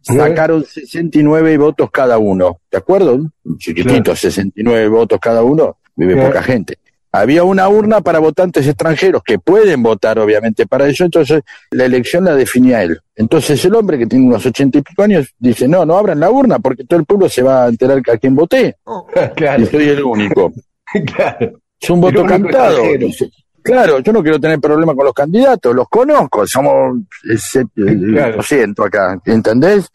Sacaron 0.00 0.64
69 0.64 1.58
votos 1.58 1.90
cada 1.90 2.18
uno, 2.18 2.60
¿de 2.70 2.78
acuerdo? 2.78 3.20
Chiquitito, 3.58 4.02
Claro. 4.02 4.16
69 4.16 4.88
votos 4.88 5.18
cada 5.20 5.42
uno, 5.42 5.78
vive 5.94 6.20
poca 6.20 6.42
gente. 6.42 6.78
Había 7.14 7.44
una 7.44 7.68
urna 7.68 8.00
para 8.00 8.18
votantes 8.18 8.66
extranjeros 8.66 9.22
que 9.22 9.38
pueden 9.38 9.82
votar, 9.82 10.18
obviamente, 10.18 10.66
para 10.66 10.88
eso, 10.88 11.04
entonces 11.04 11.42
la 11.70 11.84
elección 11.84 12.24
la 12.24 12.34
definía 12.34 12.82
él. 12.82 12.98
Entonces 13.14 13.62
el 13.66 13.74
hombre 13.74 13.98
que 13.98 14.06
tiene 14.06 14.26
unos 14.26 14.44
ochenta 14.46 14.78
y 14.78 14.82
pico 14.82 15.02
años 15.02 15.28
dice, 15.38 15.68
no, 15.68 15.84
no 15.84 15.98
abran 15.98 16.18
la 16.18 16.30
urna 16.30 16.58
porque 16.58 16.84
todo 16.84 16.98
el 16.98 17.04
pueblo 17.04 17.28
se 17.28 17.42
va 17.42 17.66
a 17.66 17.68
enterar 17.68 18.00
a 18.10 18.16
quién 18.16 18.34
voté. 18.34 18.76
claro, 19.36 19.62
Y 19.62 19.66
soy 19.66 19.88
el 19.90 20.02
único. 20.02 20.52
claro. 21.14 21.60
Es 21.78 21.90
un 21.90 22.00
voto 22.00 22.24
cantado. 22.24 22.82
Dice, 22.98 23.30
Claro, 23.62 24.00
yo 24.00 24.12
no 24.12 24.22
quiero 24.22 24.40
tener 24.40 24.60
problema 24.60 24.94
con 24.94 25.04
los 25.04 25.14
candidatos, 25.14 25.74
los 25.74 25.88
conozco, 25.88 26.46
somos 26.46 26.98
el 27.24 28.12
Claro. 28.14 28.36
por 28.36 28.44
ciento 28.44 28.84
acá, 28.84 29.18
¿entendés? 29.24 29.88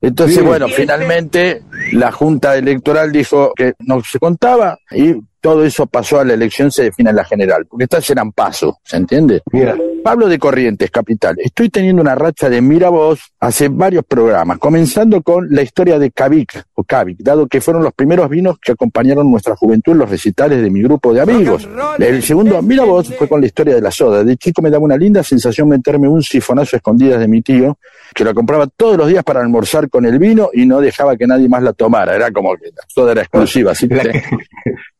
Entonces, 0.00 0.36
Sí. 0.38 0.42
bueno, 0.42 0.66
finalmente 0.68 1.62
la 1.92 2.10
Junta 2.10 2.56
Electoral 2.56 3.12
dijo 3.12 3.52
que 3.54 3.74
no 3.80 4.02
se 4.02 4.18
contaba 4.18 4.76
y 4.90 5.14
todo 5.40 5.64
eso 5.64 5.86
pasó 5.86 6.18
a 6.18 6.24
la 6.24 6.34
elección, 6.34 6.70
se 6.72 6.84
define 6.84 7.10
en 7.10 7.16
la 7.16 7.24
general, 7.24 7.66
porque 7.66 7.84
estas 7.84 8.08
eran 8.10 8.32
pasos, 8.32 8.74
¿se 8.84 8.96
entiende? 8.96 9.42
Mira, 9.52 9.76
Pablo 10.02 10.28
de 10.28 10.38
Corrientes, 10.38 10.90
Capital. 10.90 11.36
Estoy 11.38 11.68
teniendo 11.68 12.02
una 12.02 12.16
racha 12.16 12.50
de 12.50 12.60
mira 12.60 12.88
vos 12.88 13.20
hace 13.38 13.68
varios 13.68 14.04
programas, 14.04 14.58
comenzando 14.58 15.22
con 15.22 15.46
la 15.50 15.62
historia 15.62 15.98
de 15.98 16.10
Cavic, 16.10 16.64
o 16.74 16.82
Cavic, 16.82 17.18
dado 17.20 17.46
que 17.46 17.60
fueron 17.60 17.84
los 17.84 17.92
primeros 17.92 18.28
vinos 18.28 18.58
que 18.58 18.72
acompañaron 18.72 19.30
nuestra 19.30 19.54
juventud 19.54 19.92
en 19.92 19.98
los 19.98 20.10
recitales 20.10 20.60
de 20.60 20.70
mi 20.70 20.82
grupo 20.82 21.14
de 21.14 21.20
amigos. 21.20 21.68
El 21.98 22.22
segundo 22.22 22.60
mira 22.62 22.84
vos 22.84 23.14
fue 23.16 23.28
con 23.28 23.40
la 23.40 23.46
historia 23.46 23.76
de 23.76 23.80
la 23.80 23.92
soda. 23.92 24.24
De 24.24 24.36
chico 24.36 24.60
me 24.60 24.70
daba 24.70 24.84
una 24.84 24.96
linda 24.96 25.22
sensación 25.22 25.68
meterme 25.68 26.08
un 26.08 26.22
sifonazo 26.22 26.74
a 26.74 26.78
escondidas 26.78 27.20
de 27.20 27.28
mi 27.28 27.40
tío, 27.42 27.78
que 28.12 28.24
la 28.24 28.34
compraba 28.34 28.66
todos 28.66 28.96
los 28.96 29.06
días 29.06 29.22
para 29.22 29.40
almorzar 29.40 29.88
con 29.88 30.04
el 30.04 30.18
vino 30.18 30.50
y 30.52 30.66
no 30.66 30.80
dejaba 30.80 31.16
que 31.16 31.28
nadie 31.28 31.48
más 31.48 31.62
la 31.62 31.74
tomara. 31.74 32.16
Era 32.16 32.32
como 32.32 32.56
que 32.56 32.66
la 32.66 32.82
soda 32.88 33.12
era 33.12 33.22
exclusiva, 33.22 33.70
así 33.70 33.88
que... 33.88 34.22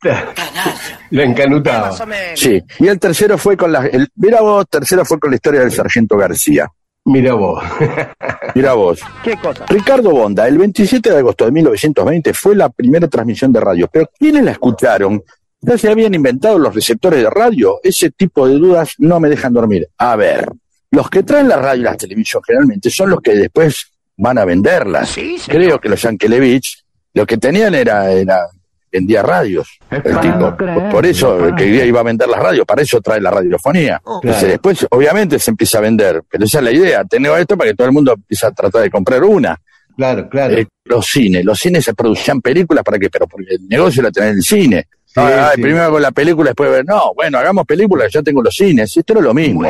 La 1.11 1.23
encanutaba. 1.25 1.93
Sí, 2.35 2.63
y 2.79 2.89
el 2.89 2.99
tercero 2.99 3.39
fue 3.39 3.57
con 3.57 3.73
la, 3.73 3.87
el, 3.87 4.09
mira 4.17 4.41
vos, 4.41 4.67
tercero 4.69 5.05
fue 5.05 5.19
con 5.19 5.31
la 5.31 5.37
historia 5.37 5.61
del 5.61 5.73
sargento 5.73 6.17
García. 6.17 6.69
Mira 7.05 7.35
vos. 7.35 7.63
Mira 8.55 8.75
vos. 8.75 9.01
¿Qué 9.25 9.37
cosa? 9.37 9.65
Ricardo 9.69 10.11
Bonda, 10.11 10.47
el 10.47 10.57
27 10.59 11.11
de 11.11 11.19
agosto 11.19 11.45
de 11.45 11.53
1920 11.53 12.33
fue 12.33 12.55
la 12.55 12.69
primera 12.69 13.09
transmisión 13.09 13.53
de 13.53 13.61
radio, 13.61 13.89
pero 13.93 14.09
¿quiénes 14.17 14.45
la 14.45 14.53
escucharon? 14.53 15.23
Ya 15.61 15.79
se 15.79 15.91
habían 15.91 16.15
inventado 16.15 16.59
los 16.59 16.75
receptores 16.75 17.23
de 17.23 17.31
radio. 17.31 17.81
Ese 17.83 18.11
tipo 18.11 18.47
de 18.47 18.55
dudas 18.55 18.95
no 18.99 19.21
me 19.21 19.29
dejan 19.29 19.53
dormir. 19.53 19.89
A 19.99 20.17
ver, 20.17 20.49
los 20.91 21.09
que 21.09 21.23
traen 21.23 21.49
la 21.49 21.57
radio 21.57 21.81
y 21.81 21.85
la 21.85 21.97
televisión 21.97 22.43
generalmente 22.45 22.91
son 22.91 23.11
los 23.11 23.21
que 23.21 23.35
después 23.35 23.93
van 24.17 24.39
a 24.39 24.45
venderlas. 24.45 25.11
Sí. 25.11 25.37
Creo 25.47 25.81
que 25.81 25.89
los 25.89 26.03
Yankelevich 26.03 26.85
lo 27.15 27.27
que 27.27 27.37
tenían 27.37 27.75
era, 27.75 28.11
era 28.11 28.47
vendía 28.93 29.23
radios. 29.23 29.79
El 29.91 30.03
tipo. 30.21 30.57
Por, 30.57 30.91
por 30.91 31.07
eso 31.07 31.55
que 31.57 31.67
iba 31.87 32.01
a 32.01 32.03
vender 32.03 32.29
las 32.29 32.41
radios, 32.41 32.67
para 32.67 32.83
eso 32.83 33.01
trae 33.01 33.21
la 33.21 33.31
radiofonía. 33.31 33.97
Entonces, 34.05 34.31
Claro. 34.33 34.49
después, 34.49 34.87
obviamente, 34.91 35.39
se 35.39 35.51
empieza 35.51 35.79
a 35.79 35.81
vender. 35.81 36.23
Pero 36.29 36.45
esa 36.45 36.59
es 36.59 36.65
la 36.65 36.73
idea. 36.73 37.05
Tenemos 37.05 37.39
esto 37.41 37.57
para 37.57 37.71
que 37.71 37.77
todo 37.77 37.87
el 37.87 37.93
mundo 37.93 38.13
empiece 38.13 38.47
a 38.47 38.51
tratar 38.53 38.83
de 38.83 38.91
comprar 38.91 39.23
una. 39.25 39.59
Claro, 39.97 40.29
claro. 40.29 40.55
Eh, 40.55 40.67
los 40.85 41.07
cines, 41.07 41.45
los 41.45 41.59
cines 41.59 41.85
se 41.85 41.95
producían 41.95 42.41
películas 42.41 42.83
para 42.85 42.99
qué, 42.99 43.09
pero 43.11 43.27
porque 43.27 43.55
el 43.55 43.69
negocio 43.69 44.01
era 44.03 44.11
tener 44.11 44.31
el 44.31 44.43
cine. 44.43 44.87
Sí, 45.15 45.21
Ay, 45.21 45.33
ay, 45.35 45.51
sí. 45.57 45.63
Primero 45.63 45.85
hago 45.85 46.01
la 46.01 46.11
película, 46.11 46.51
después 46.51 46.71
ver, 46.71 46.87
no, 46.87 47.13
bueno, 47.15 47.37
hagamos 47.37 47.67
películas, 47.67 48.11
ya 48.11 48.23
tengo 48.23 48.43
los 48.43 48.55
cines. 48.55 48.97
Esto 48.97 49.13
era 49.13 49.21
lo 49.21 49.35
mismo. 49.35 49.65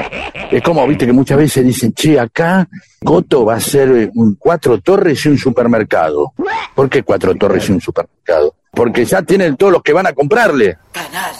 Es 0.50 0.62
como, 0.62 0.86
viste, 0.86 1.04
que 1.04 1.12
muchas 1.12 1.36
veces 1.36 1.64
dicen, 1.64 1.92
che, 1.94 2.18
acá 2.18 2.68
Coto 3.04 3.44
va 3.44 3.56
a 3.56 3.60
ser 3.60 3.88
eh, 3.90 4.10
un 4.14 4.36
cuatro 4.36 4.78
torres 4.80 5.24
y 5.26 5.30
un 5.30 5.38
supermercado. 5.38 6.32
¿Por 6.76 6.88
qué 6.88 7.02
cuatro 7.02 7.34
torres 7.34 7.68
y 7.68 7.72
un 7.72 7.80
supermercado? 7.80 8.54
Porque 8.70 9.04
ya 9.04 9.22
tienen 9.22 9.56
todos 9.56 9.72
los 9.72 9.82
que 9.82 9.92
van 9.92 10.06
a 10.06 10.12
comprarle. 10.12 10.78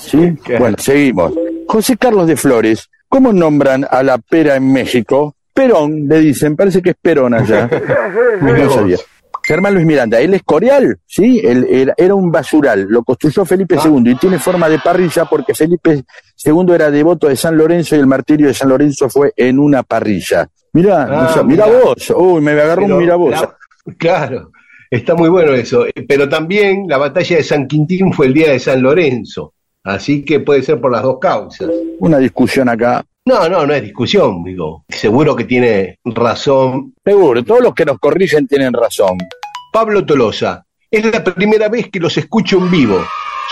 ¿Sí? 0.01 0.37
Bueno, 0.59 0.77
seguimos. 0.79 1.33
José 1.69 1.97
Carlos 1.97 2.27
de 2.27 2.37
Flores, 2.37 2.91
¿cómo 3.09 3.33
nombran 3.33 3.87
a 3.89 4.03
la 4.03 4.19
pera 4.19 4.57
en 4.57 4.73
México? 4.73 5.37
Perón, 5.55 6.09
le 6.09 6.19
dicen, 6.19 6.57
parece 6.57 6.83
que 6.83 6.91
es 6.91 6.97
Perón 7.01 7.35
allá. 7.35 7.71
No 8.41 8.71
sabía. 8.71 8.97
Germán 9.45 9.75
Luis 9.75 9.87
Miranda, 9.87 10.21
él 10.21 10.35
es 10.35 10.43
coreal, 10.43 10.99
¿sí? 11.07 11.41
Él 11.45 11.67
era, 11.69 11.95
era 11.97 12.15
un 12.15 12.31
basural, 12.31 12.87
lo 12.89 13.03
construyó 13.03 13.45
Felipe 13.45 13.77
II 13.85 14.11
y 14.11 14.15
tiene 14.17 14.39
forma 14.39 14.69
de 14.69 14.79
parrilla 14.79 15.25
porque 15.25 15.55
Felipe 15.55 16.05
II 16.45 16.73
era 16.75 16.91
devoto 16.91 17.29
de 17.29 17.37
San 17.37 17.57
Lorenzo 17.57 17.97
y 17.97 17.99
el 17.99 18.07
martirio 18.07 18.47
de 18.49 18.55
San 18.55 18.69
Lorenzo 18.69 19.09
fue 19.11 19.33
en 19.37 19.59
una 19.59 19.83
parrilla. 19.83 20.49
Mirá, 20.75 21.03
Ah, 21.11 21.43
mirá 21.45 21.67
mirá. 21.67 21.79
vos, 21.85 22.13
uy, 22.17 22.41
me 22.41 22.53
agarró 22.53 22.83
Pero 22.83 22.97
un 22.97 23.03
mirá 23.03 23.17
vos. 23.17 23.31
la- 23.31 23.57
claro, 23.99 24.53
está 24.91 25.15
muy 25.15 25.29
bueno 25.29 25.53
eso. 25.53 25.85
Pero 26.09 26.29
también 26.29 26.85
la 26.89 26.97
batalla 26.99 27.37
de 27.37 27.43
San 27.43 27.67
Quintín 27.67 28.13
fue 28.13 28.27
el 28.27 28.35
día 28.35 28.53
de 28.53 28.59
San 28.59 28.81
Lorenzo. 28.83 29.55
Así 29.85 30.25
que 30.25 30.39
puede 30.41 30.63
ser 30.63 30.81
por 30.81 30.93
las 30.93 31.03
dos 31.03 31.19
causas. 31.21 31.69
Una 31.99 32.19
discusión 32.19 32.69
acá. 32.69 33.05
No, 33.25 33.49
no, 33.49 33.65
no 33.65 33.73
es 33.73 33.83
discusión, 33.83 34.43
digo. 34.43 34.85
Seguro 34.89 35.37
que 35.37 35.45
tiene 35.45 35.99
razón. 36.05 36.93
Seguro, 37.05 37.45
todos 37.45 37.63
los 37.63 37.75
que 37.75 37.85
nos 37.85 37.99
corrigen 37.99 38.49
tienen 38.49 38.73
razón. 38.73 39.17
Pablo 39.73 40.05
Tolosa, 40.05 40.67
es 40.91 41.05
la 41.05 41.23
primera 41.23 41.69
vez 41.69 41.89
que 41.89 42.01
los 42.01 42.19
escucho 42.19 42.59
en 42.59 42.71
vivo. 42.71 43.01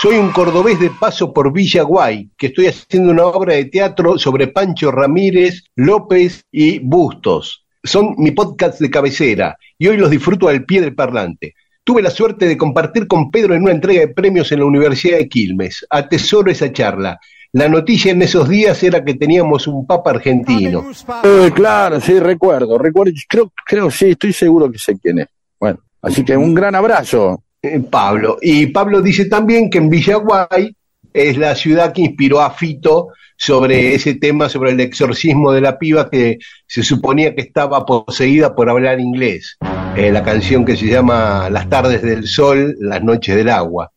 Soy 0.01 0.17
un 0.17 0.31
cordobés 0.31 0.79
de 0.79 0.89
paso 0.89 1.33
por 1.33 1.53
Villa 1.53 1.83
Guay, 1.83 2.31
que 2.37 2.47
estoy 2.47 2.67
haciendo 2.67 3.11
una 3.11 3.25
obra 3.25 3.53
de 3.53 3.65
teatro 3.65 4.17
sobre 4.17 4.47
Pancho 4.47 4.91
Ramírez, 4.91 5.63
López 5.75 6.43
y 6.51 6.79
Bustos. 6.79 7.65
Son 7.83 8.15
mi 8.17 8.31
podcast 8.31 8.79
de 8.81 8.89
cabecera 8.89 9.57
y 9.77 9.87
hoy 9.87 9.97
los 9.97 10.11
disfruto 10.11 10.49
al 10.49 10.65
pie 10.65 10.81
del 10.81 10.95
parlante. 10.95 11.55
Tuve 11.83 12.01
la 12.01 12.11
suerte 12.11 12.45
de 12.45 12.57
compartir 12.57 13.07
con 13.07 13.31
Pedro 13.31 13.55
en 13.55 13.63
una 13.63 13.71
entrega 13.71 14.01
de 14.01 14.09
premios 14.09 14.51
en 14.51 14.59
la 14.59 14.65
Universidad 14.65 15.17
de 15.17 15.29
Quilmes. 15.29 15.85
Atesoro 15.89 16.51
esa 16.51 16.71
charla. 16.73 17.19
La 17.53 17.67
noticia 17.67 18.13
en 18.13 18.21
esos 18.21 18.47
días 18.47 18.81
era 18.81 19.03
que 19.03 19.15
teníamos 19.15 19.67
un 19.67 19.85
papa 19.85 20.11
argentino. 20.11 20.85
Eh, 21.23 21.51
claro, 21.53 21.99
sí, 21.99 22.17
recuerdo, 22.17 22.77
recuerdo, 22.77 23.11
creo, 23.27 23.51
creo, 23.65 23.91
sí, 23.91 24.11
estoy 24.11 24.31
seguro 24.31 24.71
que 24.71 24.77
sé 24.77 24.97
quién 24.97 25.19
es. 25.19 25.27
Bueno, 25.59 25.79
así 26.01 26.23
que 26.23 26.37
un 26.37 26.53
gran 26.53 26.75
abrazo. 26.75 27.43
Eh, 27.61 27.81
Pablo. 27.81 28.37
Y 28.41 28.67
Pablo 28.67 29.01
dice 29.01 29.25
también 29.25 29.69
que 29.69 29.79
en 29.79 29.89
Villaguay 29.89 30.73
es 31.13 31.37
la 31.37 31.53
ciudad 31.55 31.91
que 31.91 32.01
inspiró 32.01 32.39
a 32.39 32.51
Fito 32.51 33.09
sobre 33.35 33.95
ese 33.95 34.15
tema, 34.15 34.47
sobre 34.47 34.71
el 34.71 34.79
exorcismo 34.79 35.51
de 35.51 35.61
la 35.61 35.77
piba 35.77 36.09
que 36.09 36.37
se 36.67 36.83
suponía 36.83 37.35
que 37.35 37.41
estaba 37.41 37.85
poseída 37.85 38.55
por 38.55 38.69
hablar 38.69 38.99
inglés. 38.99 39.57
Eh, 39.97 40.11
la 40.11 40.23
canción 40.23 40.63
que 40.63 40.77
se 40.77 40.85
llama 40.85 41.49
Las 41.49 41.67
tardes 41.67 42.01
del 42.01 42.27
sol, 42.27 42.75
las 42.79 43.03
noches 43.03 43.35
del 43.35 43.49
agua. 43.49 43.91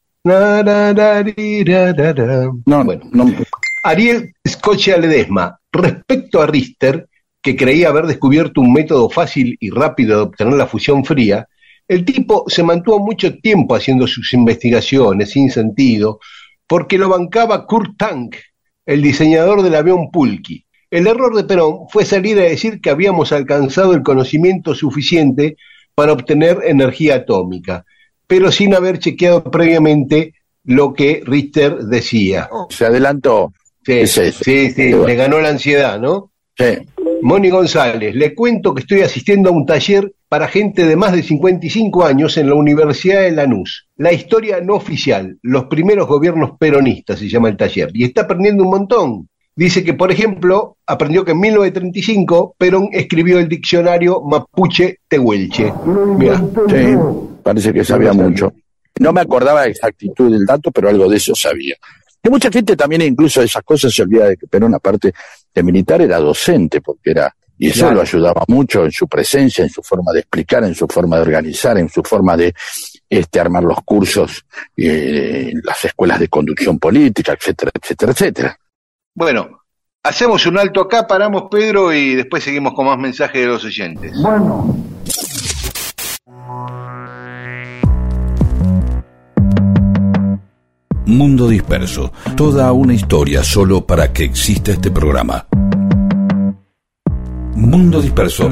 No, 2.65 2.83
Bueno, 2.83 3.03
no, 3.13 3.27
Ariel 3.83 4.33
Scotia 4.49 4.97
Ledesma, 4.97 5.59
respecto 5.71 6.41
a 6.41 6.47
Richter, 6.47 7.09
que 7.43 7.55
creía 7.55 7.91
haber 7.91 8.07
descubierto 8.07 8.63
un 8.63 8.73
método 8.73 9.11
fácil 9.11 9.59
y 9.61 9.69
rápido 9.69 10.17
de 10.17 10.23
obtener 10.23 10.55
la 10.55 10.67
fusión 10.67 11.05
fría, 11.05 11.47
el 11.87 12.07
tipo 12.07 12.45
se 12.49 12.63
mantuvo 12.63 13.01
mucho 13.01 13.37
tiempo 13.37 13.75
haciendo 13.75 14.07
sus 14.07 14.33
investigaciones 14.33 15.33
sin 15.33 15.51
sentido, 15.51 16.21
porque 16.67 16.97
lo 16.97 17.11
bancaba 17.11 17.67
Kurt 17.67 17.99
Tank, 17.99 18.37
el 18.87 19.03
diseñador 19.03 19.61
del 19.61 19.75
avión 19.75 20.11
Pulki. 20.11 20.65
El 20.91 21.07
error 21.07 21.37
de 21.37 21.45
Perón 21.45 21.81
fue 21.91 22.07
salir 22.07 22.39
a 22.39 22.45
decir 22.45 22.81
que 22.81 22.89
habíamos 22.89 23.33
alcanzado 23.33 23.93
el 23.93 24.03
conocimiento 24.03 24.75
suficiente 24.75 25.57
para 25.95 26.13
obtener 26.13 26.61
energía 26.65 27.17
atómica, 27.17 27.85
pero 28.27 28.51
sin 28.53 28.75
haber 28.75 28.99
chequeado 28.99 29.45
previamente 29.45 30.35
lo 30.65 30.93
que 30.95 31.23
Richter 31.25 31.79
decía. 31.79 32.49
se 32.71 32.87
adelantó. 32.87 33.53
Sí, 33.85 34.07
sí, 34.07 34.33
sí, 34.71 34.91
Bueno. 34.93 35.07
le 35.07 35.15
ganó 35.15 35.41
la 35.41 35.51
ansiedad, 35.51 36.01
¿no? 36.01 36.31
Sí. 36.57 36.65
Moni 37.21 37.51
González, 37.51 38.15
le 38.15 38.35
cuento 38.35 38.75
que 38.75 38.81
estoy 38.81 39.01
asistiendo 39.01 39.49
a 39.51 39.53
un 39.53 39.67
taller 39.67 40.13
para 40.29 40.49
gente 40.49 40.87
de 40.87 40.97
más 40.97 41.13
de 41.13 41.23
55 41.23 42.05
años 42.05 42.37
en 42.39 42.49
la 42.49 42.55
Universidad 42.55 43.23
de 43.23 43.33
Lanús. 43.33 43.89
La 43.97 44.13
historia 44.13 44.61
no 44.61 44.75
oficial, 44.75 45.39
los 45.43 45.65
primeros 45.67 46.07
gobiernos 46.07 46.53
peronistas 46.59 47.19
se 47.19 47.29
llama 47.29 47.49
el 47.49 47.57
taller, 47.57 47.91
y 47.95 48.05
está 48.05 48.23
aprendiendo 48.23 48.65
un 48.65 48.71
montón. 48.71 49.29
Dice 49.57 49.85
que, 49.85 49.95
por 49.95 50.11
ejemplo, 50.11 50.77
aprendió 50.87 51.25
que 51.25 51.31
en 51.33 51.41
1935 51.41 52.57
Perón 52.59 52.89
escribió 52.93 53.39
el 53.39 53.49
diccionario 53.49 54.21
Mapuche 54.23 54.99
Tehuelche. 55.09 55.73
Mira, 56.19 56.43
Sí, 56.69 56.97
parece 57.45 57.73
que 57.73 57.85
sabía 57.85 58.13
mucho. 58.13 58.53
No 58.99 59.13
me 59.13 59.21
acordaba 59.21 59.63
de 59.63 59.71
exactitud 59.71 60.33
del 60.33 60.45
dato, 60.47 60.73
pero 60.73 60.89
algo 60.89 61.09
de 61.09 61.17
eso 61.17 61.35
sabía. 61.35 61.77
Que 62.23 62.31
mucha 62.31 62.51
gente 62.51 62.75
también 62.75 63.03
incluso 63.03 63.41
de 63.41 63.47
esas 63.47 63.63
cosas 63.63 63.93
se 63.93 64.03
olvida 64.03 64.27
de 64.29 64.37
que 64.37 64.47
Perón, 64.47 64.75
aparte 64.75 65.13
de 65.55 65.63
militar, 65.63 66.01
era 66.01 66.19
docente, 66.19 66.81
porque 66.81 67.11
era, 67.11 67.35
y 67.59 67.69
eso 67.69 67.81
Claro. 67.81 67.97
lo 67.97 68.01
ayudaba 68.03 68.45
mucho 68.49 68.85
en 68.85 68.93
su 68.93 69.07
presencia, 69.07 69.63
en 69.63 69.71
su 69.71 69.83
forma 69.83 70.11
de 70.13 70.21
explicar, 70.21 70.65
en 70.65 70.75
su 70.75 70.87
forma 70.89 71.17
de 71.17 71.23
organizar, 71.23 71.77
en 71.77 71.89
su 71.89 72.03
forma 72.03 72.37
de 72.37 72.55
este, 73.09 73.39
armar 73.41 73.63
los 73.65 73.79
cursos 73.85 74.45
eh, 74.77 75.51
en 75.53 75.61
las 75.63 75.85
escuelas 75.85 76.19
de 76.19 76.29
conducción 76.29 76.79
política, 76.79 77.35
etcétera, 77.39 77.71
etcétera, 77.75 78.13
etcétera. 78.13 78.59
Bueno, 79.15 79.61
hacemos 80.03 80.47
un 80.47 80.59
alto 80.59 80.81
acá, 80.81 81.07
paramos 81.07 81.45
Pedro 81.51 81.93
y 81.93 82.15
después 82.15 82.43
seguimos 82.43 82.73
con 82.75 82.87
más 82.87 82.99
mensajes 82.99 83.41
de 83.43 83.47
los 83.47 83.65
oyentes. 83.65 84.13
Mundo 91.07 91.49
Disperso. 91.49 92.13
Toda 92.37 92.73
una 92.73 92.95
historia 92.95 93.45
solo 93.45 93.87
para 93.87 94.13
que 94.13 94.25
exista 94.25 94.73
este 94.73 94.91
programa. 94.91 95.47
Mundo 97.55 98.01
Disperso. 98.01 98.51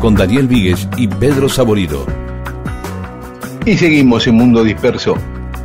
Con 0.00 0.14
Daniel 0.14 0.46
Víguez 0.46 0.88
y 0.96 1.08
Pedro 1.08 1.48
Saborido. 1.48 2.06
Y 3.66 3.76
seguimos 3.76 4.26
en 4.26 4.36
Mundo 4.36 4.62
Disperso. 4.62 5.16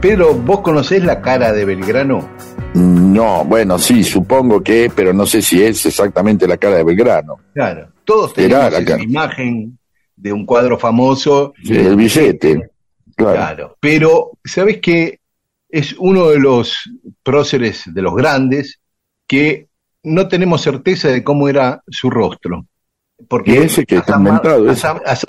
Pedro, 0.02 0.34
¿vos 0.34 0.62
conocés 0.62 1.04
la 1.04 1.22
cara 1.22 1.54
de 1.54 1.64
Belgrano? 1.64 2.28
No, 2.74 3.46
bueno, 3.46 3.78
sí, 3.78 4.04
supongo 4.04 4.62
que, 4.62 4.92
pero 4.94 5.14
no 5.14 5.26
sé 5.26 5.42
si 5.42 5.64
es 5.64 5.86
exactamente 5.86 6.48
la 6.48 6.58
cara 6.58 6.78
de 6.78 6.84
Belgrano. 6.84 7.38
claro. 7.54 7.90
Todos 8.04 8.34
tenemos 8.36 8.72
la 8.72 8.78
esa 8.78 9.02
imagen 9.02 9.80
de 10.16 10.32
un 10.32 10.46
cuadro 10.46 10.78
famoso. 10.78 11.54
Sí, 11.64 11.76
el 11.76 11.96
billete. 11.96 12.70
Claro. 13.16 13.34
Claro. 13.36 13.78
Pero, 13.80 14.32
¿sabés 14.44 14.80
qué? 14.82 15.20
Es 15.70 15.96
uno 15.98 16.28
de 16.30 16.40
los 16.40 16.78
próceres 17.24 17.84
de 17.86 18.02
los 18.02 18.16
grandes 18.16 18.80
que 19.28 19.68
no 20.04 20.28
tenemos 20.28 20.62
certeza 20.62 21.10
de 21.10 21.24
cómo 21.24 21.50
era 21.50 21.82
su 21.88 22.10
rostro. 22.10 22.66
Porque 23.30 23.52
Y 23.52 23.58
ese 23.58 23.86
que 23.86 23.96
está 23.98 24.18
inventado, 24.18 24.66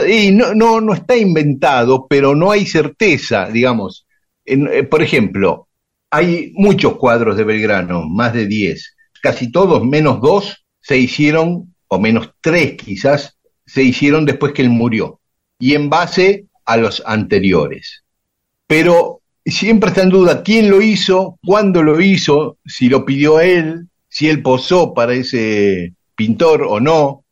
y 0.06 0.32
no, 0.32 0.54
no, 0.54 0.80
no 0.80 0.92
está 0.92 1.16
inventado, 1.16 2.06
pero 2.08 2.34
no 2.34 2.50
hay 2.50 2.66
certeza, 2.66 3.48
digamos. 3.48 4.06
En- 4.44 4.68
eh, 4.72 4.82
por 4.82 5.02
ejemplo, 5.02 5.68
hay 6.10 6.52
muchos 6.54 6.96
cuadros 6.96 7.36
de 7.36 7.44
Belgrano, 7.44 8.08
más 8.08 8.32
de 8.32 8.46
10. 8.46 8.96
Casi 9.22 9.50
todos, 9.52 9.84
menos 9.84 10.20
dos, 10.20 10.64
se 10.80 10.98
hicieron, 10.98 11.74
o 11.88 11.98
menos 12.00 12.30
tres 12.40 12.76
quizás, 12.76 13.38
se 13.64 13.82
hicieron 13.82 14.24
después 14.26 14.52
que 14.52 14.62
él 14.62 14.70
murió. 14.70 15.20
Y 15.58 15.74
en 15.74 15.88
base 15.88 16.45
a 16.66 16.76
los 16.76 17.02
anteriores. 17.06 18.04
Pero 18.66 19.22
siempre 19.44 19.90
está 19.90 20.02
en 20.02 20.10
duda 20.10 20.42
quién 20.42 20.70
lo 20.70 20.82
hizo, 20.82 21.38
cuándo 21.44 21.82
lo 21.82 22.00
hizo, 22.00 22.58
si 22.66 22.88
lo 22.88 23.04
pidió 23.04 23.40
él, 23.40 23.88
si 24.08 24.28
él 24.28 24.42
posó 24.42 24.92
para 24.92 25.14
ese 25.14 25.94
pintor 26.14 26.62
o 26.62 26.80
no. 26.80 27.24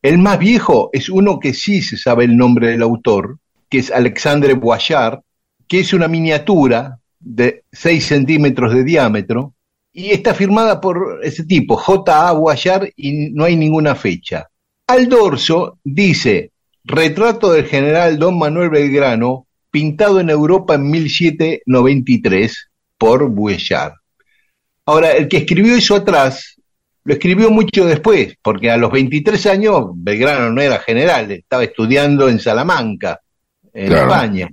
El 0.00 0.18
más 0.18 0.38
viejo 0.38 0.90
es 0.92 1.08
uno 1.08 1.38
que 1.38 1.54
sí 1.54 1.82
se 1.82 1.96
sabe 1.96 2.24
el 2.24 2.36
nombre 2.36 2.68
del 2.68 2.82
autor, 2.82 3.38
que 3.68 3.78
es 3.78 3.90
Alexandre 3.90 4.54
Boillard, 4.54 5.20
que 5.68 5.80
es 5.80 5.92
una 5.92 6.08
miniatura 6.08 6.98
de 7.20 7.64
6 7.72 8.04
centímetros 8.04 8.74
de 8.74 8.84
diámetro 8.84 9.54
y 9.92 10.10
está 10.10 10.34
firmada 10.34 10.80
por 10.80 11.20
ese 11.22 11.44
tipo, 11.44 11.76
J.A. 11.76 12.32
Boillard, 12.32 12.88
y 12.96 13.30
no 13.30 13.44
hay 13.44 13.56
ninguna 13.56 13.94
fecha. 13.94 14.48
Al 14.86 15.08
dorso 15.08 15.78
dice, 15.84 16.51
retrato 16.84 17.52
del 17.52 17.66
general 17.66 18.18
Don 18.18 18.38
Manuel 18.38 18.70
Belgrano, 18.70 19.46
pintado 19.70 20.20
en 20.20 20.30
Europa 20.30 20.74
en 20.74 20.90
1793 20.90 22.70
por 22.98 23.28
Boillard. 23.30 23.94
Ahora, 24.86 25.12
el 25.12 25.28
que 25.28 25.38
escribió 25.38 25.74
eso 25.74 25.96
atrás, 25.96 26.56
lo 27.04 27.14
escribió 27.14 27.50
mucho 27.50 27.84
después, 27.86 28.36
porque 28.42 28.70
a 28.70 28.76
los 28.76 28.92
23 28.92 29.46
años 29.46 29.86
Belgrano 29.94 30.50
no 30.50 30.60
era 30.60 30.78
general, 30.78 31.30
estaba 31.30 31.64
estudiando 31.64 32.28
en 32.28 32.38
Salamanca, 32.38 33.20
en 33.72 33.88
Claro. 33.88 34.10
España. 34.10 34.50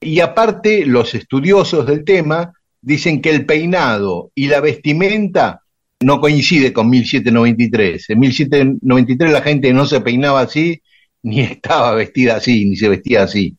Y 0.00 0.20
aparte, 0.20 0.84
los 0.86 1.14
estudiosos 1.14 1.86
del 1.86 2.04
tema 2.04 2.52
dicen 2.80 3.20
que 3.22 3.30
el 3.30 3.46
peinado 3.46 4.30
y 4.34 4.48
la 4.48 4.60
vestimenta 4.60 5.62
no 6.00 6.20
coincide 6.20 6.72
con 6.72 6.90
1793. 6.90 8.10
En 8.10 8.18
1793 8.18 9.32
la 9.32 9.42
gente 9.42 9.72
no 9.72 9.86
se 9.86 10.00
peinaba 10.00 10.40
así, 10.40 10.82
ni 11.24 11.40
estaba 11.40 11.94
vestida 11.94 12.36
así, 12.36 12.64
ni 12.64 12.76
se 12.76 12.88
vestía 12.88 13.24
así, 13.24 13.56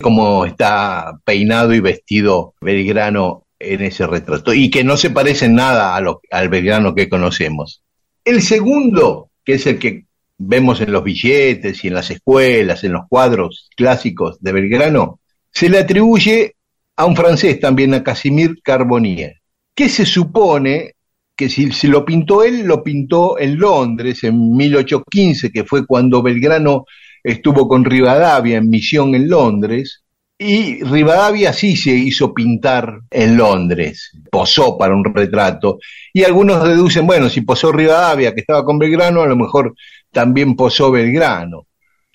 como 0.00 0.44
está 0.44 1.18
peinado 1.24 1.74
y 1.74 1.80
vestido 1.80 2.54
Belgrano 2.60 3.44
en 3.58 3.82
ese 3.82 4.06
retrato. 4.06 4.52
Y 4.52 4.70
que 4.70 4.84
no 4.84 4.96
se 4.96 5.10
parece 5.10 5.48
nada 5.48 5.96
a 5.96 6.00
lo- 6.00 6.20
al 6.30 6.48
Belgrano 6.48 6.94
que 6.94 7.08
conocemos. 7.08 7.82
El 8.24 8.42
segundo, 8.42 9.30
que 9.44 9.54
es 9.54 9.66
el 9.66 9.78
que 9.78 10.04
vemos 10.38 10.80
en 10.80 10.92
los 10.92 11.02
billetes 11.02 11.82
y 11.84 11.88
en 11.88 11.94
las 11.94 12.10
escuelas, 12.10 12.84
en 12.84 12.92
los 12.92 13.06
cuadros 13.08 13.68
clásicos 13.76 14.38
de 14.40 14.52
Belgrano, 14.52 15.20
se 15.50 15.70
le 15.70 15.78
atribuye 15.78 16.54
a 16.96 17.06
un 17.06 17.16
francés 17.16 17.58
también, 17.60 17.94
a 17.94 18.02
Casimir 18.02 18.60
Carbonnier, 18.62 19.36
que 19.74 19.88
se 19.88 20.04
supone 20.04 20.92
que 21.34 21.48
si, 21.48 21.70
si 21.72 21.86
lo 21.88 22.04
pintó 22.04 22.42
él, 22.42 22.62
lo 22.66 22.82
pintó 22.82 23.38
en 23.38 23.58
Londres 23.58 24.24
en 24.24 24.56
1815, 24.56 25.50
que 25.50 25.64
fue 25.64 25.86
cuando 25.86 26.22
Belgrano 26.22 26.84
estuvo 27.26 27.66
con 27.66 27.84
Rivadavia 27.84 28.58
en 28.58 28.70
misión 28.70 29.14
en 29.16 29.28
Londres, 29.28 30.04
y 30.38 30.84
Rivadavia 30.84 31.52
sí 31.52 31.76
se 31.76 31.90
hizo 31.90 32.32
pintar 32.32 33.00
en 33.10 33.36
Londres, 33.36 34.12
posó 34.30 34.78
para 34.78 34.94
un 34.94 35.04
retrato, 35.04 35.78
y 36.12 36.22
algunos 36.22 36.62
deducen, 36.62 37.04
bueno, 37.04 37.28
si 37.28 37.40
posó 37.40 37.72
Rivadavia, 37.72 38.32
que 38.32 38.42
estaba 38.42 38.64
con 38.64 38.78
Belgrano, 38.78 39.22
a 39.22 39.26
lo 39.26 39.34
mejor 39.34 39.74
también 40.12 40.54
posó 40.54 40.92
Belgrano. 40.92 41.66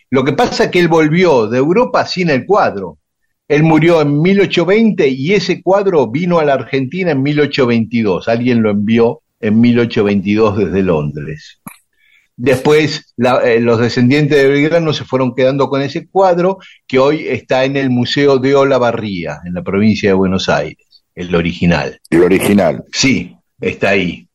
Lo 0.10 0.24
que 0.24 0.32
pasa 0.32 0.66
es 0.66 0.72
que 0.72 0.80
él 0.80 0.88
volvió 0.88 1.48
de 1.48 1.58
Europa 1.58 2.06
sin 2.06 2.30
el 2.30 2.46
cuadro. 2.46 2.98
Él 3.50 3.64
murió 3.64 4.02
en 4.02 4.22
1820 4.22 5.10
y 5.10 5.34
ese 5.34 5.62
cuadro 5.62 6.08
vino 6.08 6.40
a 6.40 6.46
la 6.46 6.54
Argentina 6.54 7.12
en 7.12 7.22
1822. 7.22 8.30
Alguien 8.30 8.62
lo 8.62 8.70
envió 8.70 9.22
en 9.42 9.60
1822 9.60 10.58
desde 10.58 10.84
Londres. 10.84 11.60
Después 12.44 13.14
la- 13.18 13.38
eh, 13.44 13.60
los 13.60 13.80
descendientes 13.80 14.36
de 14.36 14.48
Belgrano 14.48 14.94
se 14.94 15.06
fueron 15.06 15.36
quedando 15.36 15.70
con 15.70 15.80
ese 15.84 16.08
cuadro 16.08 16.58
que 16.88 16.98
hoy 16.98 17.28
está 17.28 17.66
en 17.66 17.78
el 17.78 17.92
Museo 17.92 18.40
de 18.40 18.56
Olavarría, 18.56 19.42
en 19.46 19.54
la 19.54 19.62
provincia 19.62 20.10
de 20.10 20.16
Buenos 20.16 20.50
Aires, 20.50 21.04
el 21.14 21.36
original. 21.36 22.00
El 22.10 22.24
original. 22.24 22.84
Sí, 22.92 23.36
está 23.60 23.90
ahí. 23.90 24.28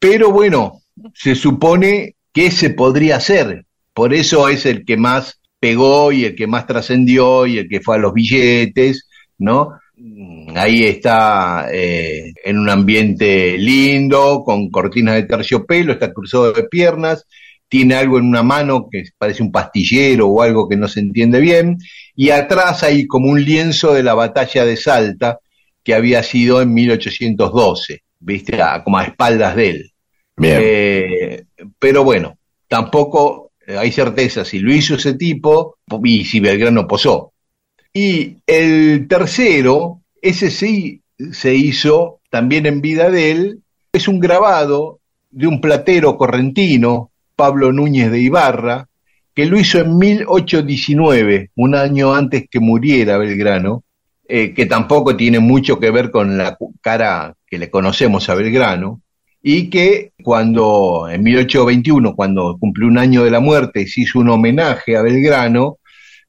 Pero 0.00 0.32
bueno, 0.32 0.80
se 1.14 1.36
supone 1.36 2.16
que 2.32 2.46
ese 2.46 2.70
podría 2.70 3.20
ser. 3.20 3.64
Por 3.94 4.12
eso 4.12 4.48
es 4.48 4.66
el 4.66 4.84
que 4.84 4.96
más 4.96 5.40
pegó 5.60 6.10
y 6.10 6.24
el 6.24 6.34
que 6.34 6.48
más 6.48 6.66
trascendió 6.66 7.46
y 7.46 7.58
el 7.58 7.68
que 7.68 7.80
fue 7.80 7.94
a 7.94 8.00
los 8.00 8.12
billetes, 8.12 9.08
¿no? 9.38 9.70
Mm, 9.96 10.56
Ahí 10.56 10.84
está 10.84 11.68
eh, 11.72 12.32
en 12.44 12.58
un 12.58 12.68
ambiente 12.68 13.56
lindo, 13.58 14.42
con 14.44 14.70
cortinas 14.70 15.14
de 15.14 15.22
terciopelo, 15.24 15.92
está 15.92 16.12
cruzado 16.12 16.52
de 16.52 16.64
piernas, 16.64 17.24
tiene 17.68 17.94
algo 17.94 18.18
en 18.18 18.26
una 18.26 18.42
mano 18.42 18.88
que 18.90 19.04
parece 19.18 19.42
un 19.42 19.50
pastillero 19.52 20.28
o 20.28 20.42
algo 20.42 20.68
que 20.68 20.76
no 20.76 20.86
se 20.88 21.00
entiende 21.00 21.40
bien, 21.40 21.78
y 22.14 22.30
atrás 22.30 22.82
hay 22.82 23.06
como 23.06 23.30
un 23.30 23.42
lienzo 23.42 23.92
de 23.94 24.02
la 24.02 24.14
batalla 24.14 24.64
de 24.64 24.76
Salta, 24.76 25.38
que 25.82 25.94
había 25.94 26.22
sido 26.22 26.60
en 26.62 26.74
1812, 26.74 28.02
¿viste? 28.20 28.60
A- 28.60 28.82
como 28.84 28.98
a 28.98 29.04
espaldas 29.04 29.56
de 29.56 29.68
él. 29.70 29.90
Bien. 30.36 30.58
Eh, 30.62 31.44
pero 31.78 32.04
bueno, 32.04 32.38
tampoco 32.68 33.52
eh, 33.66 33.76
hay 33.78 33.90
certeza 33.92 34.44
si 34.44 34.58
lo 34.58 34.72
hizo 34.74 34.96
ese 34.96 35.14
tipo 35.14 35.78
y 36.04 36.24
si 36.24 36.40
Belgrano 36.40 36.86
posó. 36.86 37.32
Y 37.98 38.36
el 38.46 39.08
tercero, 39.08 40.02
ese 40.20 40.50
sí 40.50 41.00
se 41.32 41.54
hizo 41.54 42.20
también 42.28 42.66
en 42.66 42.82
vida 42.82 43.10
de 43.10 43.30
él, 43.30 43.60
es 43.90 44.06
un 44.06 44.20
grabado 44.20 45.00
de 45.30 45.46
un 45.46 45.62
platero 45.62 46.18
correntino, 46.18 47.10
Pablo 47.36 47.72
Núñez 47.72 48.10
de 48.10 48.20
Ibarra, 48.20 48.86
que 49.34 49.46
lo 49.46 49.58
hizo 49.58 49.78
en 49.78 49.96
1819, 49.96 51.52
un 51.56 51.74
año 51.74 52.14
antes 52.14 52.44
que 52.50 52.60
muriera 52.60 53.16
Belgrano, 53.16 53.82
eh, 54.28 54.52
que 54.52 54.66
tampoco 54.66 55.16
tiene 55.16 55.38
mucho 55.38 55.80
que 55.80 55.90
ver 55.90 56.10
con 56.10 56.36
la 56.36 56.58
cara 56.82 57.34
que 57.46 57.56
le 57.56 57.70
conocemos 57.70 58.28
a 58.28 58.34
Belgrano, 58.34 59.00
y 59.42 59.70
que 59.70 60.12
cuando, 60.22 61.08
en 61.10 61.22
1821, 61.22 62.14
cuando 62.14 62.58
cumplió 62.60 62.88
un 62.88 62.98
año 62.98 63.24
de 63.24 63.30
la 63.30 63.40
muerte, 63.40 63.86
se 63.86 64.02
hizo 64.02 64.18
un 64.18 64.28
homenaje 64.28 64.98
a 64.98 65.00
Belgrano, 65.00 65.78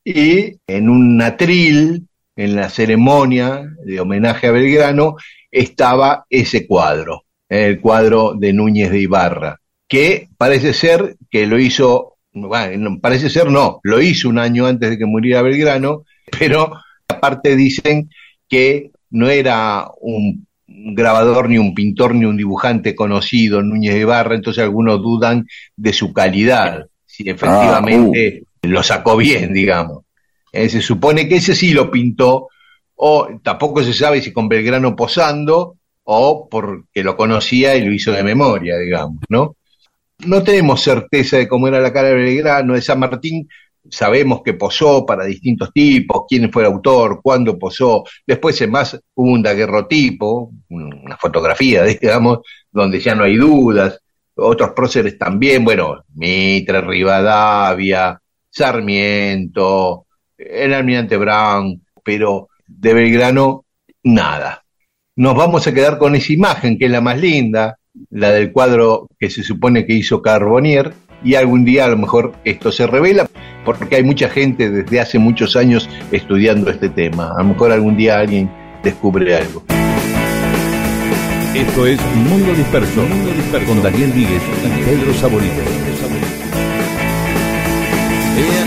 y 0.10 0.56
en 0.68 0.90
un 0.90 1.22
atril, 1.22 2.08
en 2.38 2.56
la 2.56 2.70
ceremonia 2.70 3.68
de 3.84 4.00
homenaje 4.00 4.48
a 4.48 4.52
Belgrano, 4.52 5.18
estaba 5.52 6.26
ese 6.30 6.66
cuadro, 6.66 7.26
el 7.50 7.82
cuadro 7.82 8.34
de 8.34 8.54
Núñez 8.54 8.90
de 8.90 9.00
Ibarra, 9.02 9.60
que 9.86 10.30
parece 10.38 10.74
ser 10.74 11.18
que 11.30 11.46
lo 11.46 11.60
hizo, 11.60 12.16
bueno, 12.32 12.90
no, 12.90 13.00
parece 13.02 13.30
ser 13.30 13.52
no, 13.52 13.82
lo 13.84 14.02
hizo 14.02 14.30
un 14.30 14.40
año 14.40 14.66
antes 14.66 14.92
de 14.92 14.98
que 14.98 15.06
muriera 15.06 15.42
Belgrano, 15.42 16.06
pero 16.40 16.72
aparte 17.10 17.58
dicen 17.58 18.10
que 18.48 18.92
no 19.10 19.30
era 19.30 19.90
un 20.00 20.48
un 20.70 20.96
grabador, 20.96 21.50
ni 21.50 21.58
un 21.58 21.74
pintor, 21.74 22.14
ni 22.14 22.26
un 22.26 22.36
dibujante 22.36 22.94
conocido, 22.94 23.64
Núñez 23.64 23.94
de 23.94 24.02
Ibarra, 24.02 24.36
entonces 24.36 24.64
algunos 24.64 25.02
dudan 25.02 25.48
de 25.76 25.94
su 25.94 26.14
calidad, 26.14 26.88
si 27.06 27.30
efectivamente 27.30 28.44
lo 28.62 28.84
sacó 28.84 29.18
bien, 29.18 29.54
digamos. 29.54 30.04
Eh, 30.52 30.70
se 30.70 30.82
supone 30.82 31.28
que 31.28 31.38
ese 31.38 31.56
sí 31.56 31.74
lo 31.74 31.92
pintó, 31.92 32.48
o 32.96 33.28
tampoco 33.44 33.84
se 33.84 33.94
sabe 33.94 34.22
si 34.22 34.32
con 34.32 34.48
Belgrano 34.48 34.96
posando, 34.96 35.78
o 36.04 36.48
porque 36.50 37.04
lo 37.04 37.16
conocía 37.16 37.76
y 37.76 37.86
lo 37.86 37.94
hizo 37.94 38.12
de 38.12 38.24
memoria, 38.24 38.78
digamos, 38.78 39.22
¿no? 39.30 39.56
No 40.26 40.42
tenemos 40.42 40.82
certeza 40.82 41.38
de 41.38 41.48
cómo 41.48 41.68
era 41.68 41.80
la 41.80 41.94
cara 41.94 42.10
de 42.10 42.16
Belgrano, 42.16 42.74
de 42.74 42.82
San 42.82 43.00
Martín, 43.00 43.48
sabemos 43.90 44.42
que 44.44 44.54
posó 44.54 45.06
para 45.06 45.26
distintos 45.26 45.72
tipos, 45.74 46.24
quién 46.28 46.52
fue 46.52 46.64
el 46.64 46.72
autor, 46.72 47.22
cuándo 47.22 47.58
posó, 47.58 48.04
después 48.26 48.60
en 48.62 48.72
más 48.72 49.00
hubo 49.16 49.32
un 49.32 49.44
daguerrotipo, 49.44 50.52
una 50.70 51.18
fotografía, 51.18 51.84
digamos, 52.02 52.40
donde 52.72 53.00
ya 53.00 53.16
no 53.16 53.24
hay 53.24 53.36
dudas, 53.36 54.00
otros 54.36 54.72
próceres 54.72 55.18
también, 55.18 55.64
bueno, 55.64 56.04
Mitre, 56.16 56.82
Rivadavia, 56.82 58.20
Sarmiento, 58.58 60.08
el 60.36 60.74
almirante 60.74 61.16
Brown, 61.16 61.80
pero 62.04 62.50
de 62.66 62.94
Belgrano, 62.94 63.66
nada. 64.04 64.64
Nos 65.16 65.36
vamos 65.36 65.68
a 65.68 65.74
quedar 65.74 66.00
con 66.00 66.16
esa 66.16 66.34
imagen, 66.34 66.78
que 66.78 66.86
es 66.86 66.92
la 66.92 67.02
más 67.02 67.20
linda, 67.20 67.78
la 68.10 68.32
del 68.32 68.52
cuadro 68.52 69.08
que 69.20 69.30
se 69.30 69.44
supone 69.44 69.86
que 69.86 69.94
hizo 69.94 70.24
Carbonier, 70.24 70.94
y 71.24 71.36
algún 71.36 71.66
día 71.66 71.86
a 71.86 71.90
lo 71.90 71.98
mejor 71.98 72.34
esto 72.46 72.72
se 72.72 72.88
revela, 72.88 73.30
porque 73.64 73.98
hay 73.98 74.04
mucha 74.04 74.30
gente 74.30 74.72
desde 74.72 75.00
hace 75.00 75.20
muchos 75.20 75.56
años 75.56 75.88
estudiando 76.12 76.72
este 76.72 76.90
tema. 76.90 77.34
A 77.38 77.44
lo 77.44 77.50
mejor 77.50 77.72
algún 77.72 77.96
día 77.96 78.20
alguien 78.20 78.52
descubre 78.84 79.36
algo. 79.36 79.64
Esto 81.54 81.88
es 81.88 82.00
Mundo 82.16 82.54
Disperso, 82.54 83.02
Mundo 83.02 83.32
Disperso 83.34 83.68
con 83.68 83.84
Daniel 83.84 84.12
Víguez 84.12 84.42
y 84.66 84.84
Pedro 84.84 85.14
Saborito. 85.14 85.87
Yeah. 88.38 88.67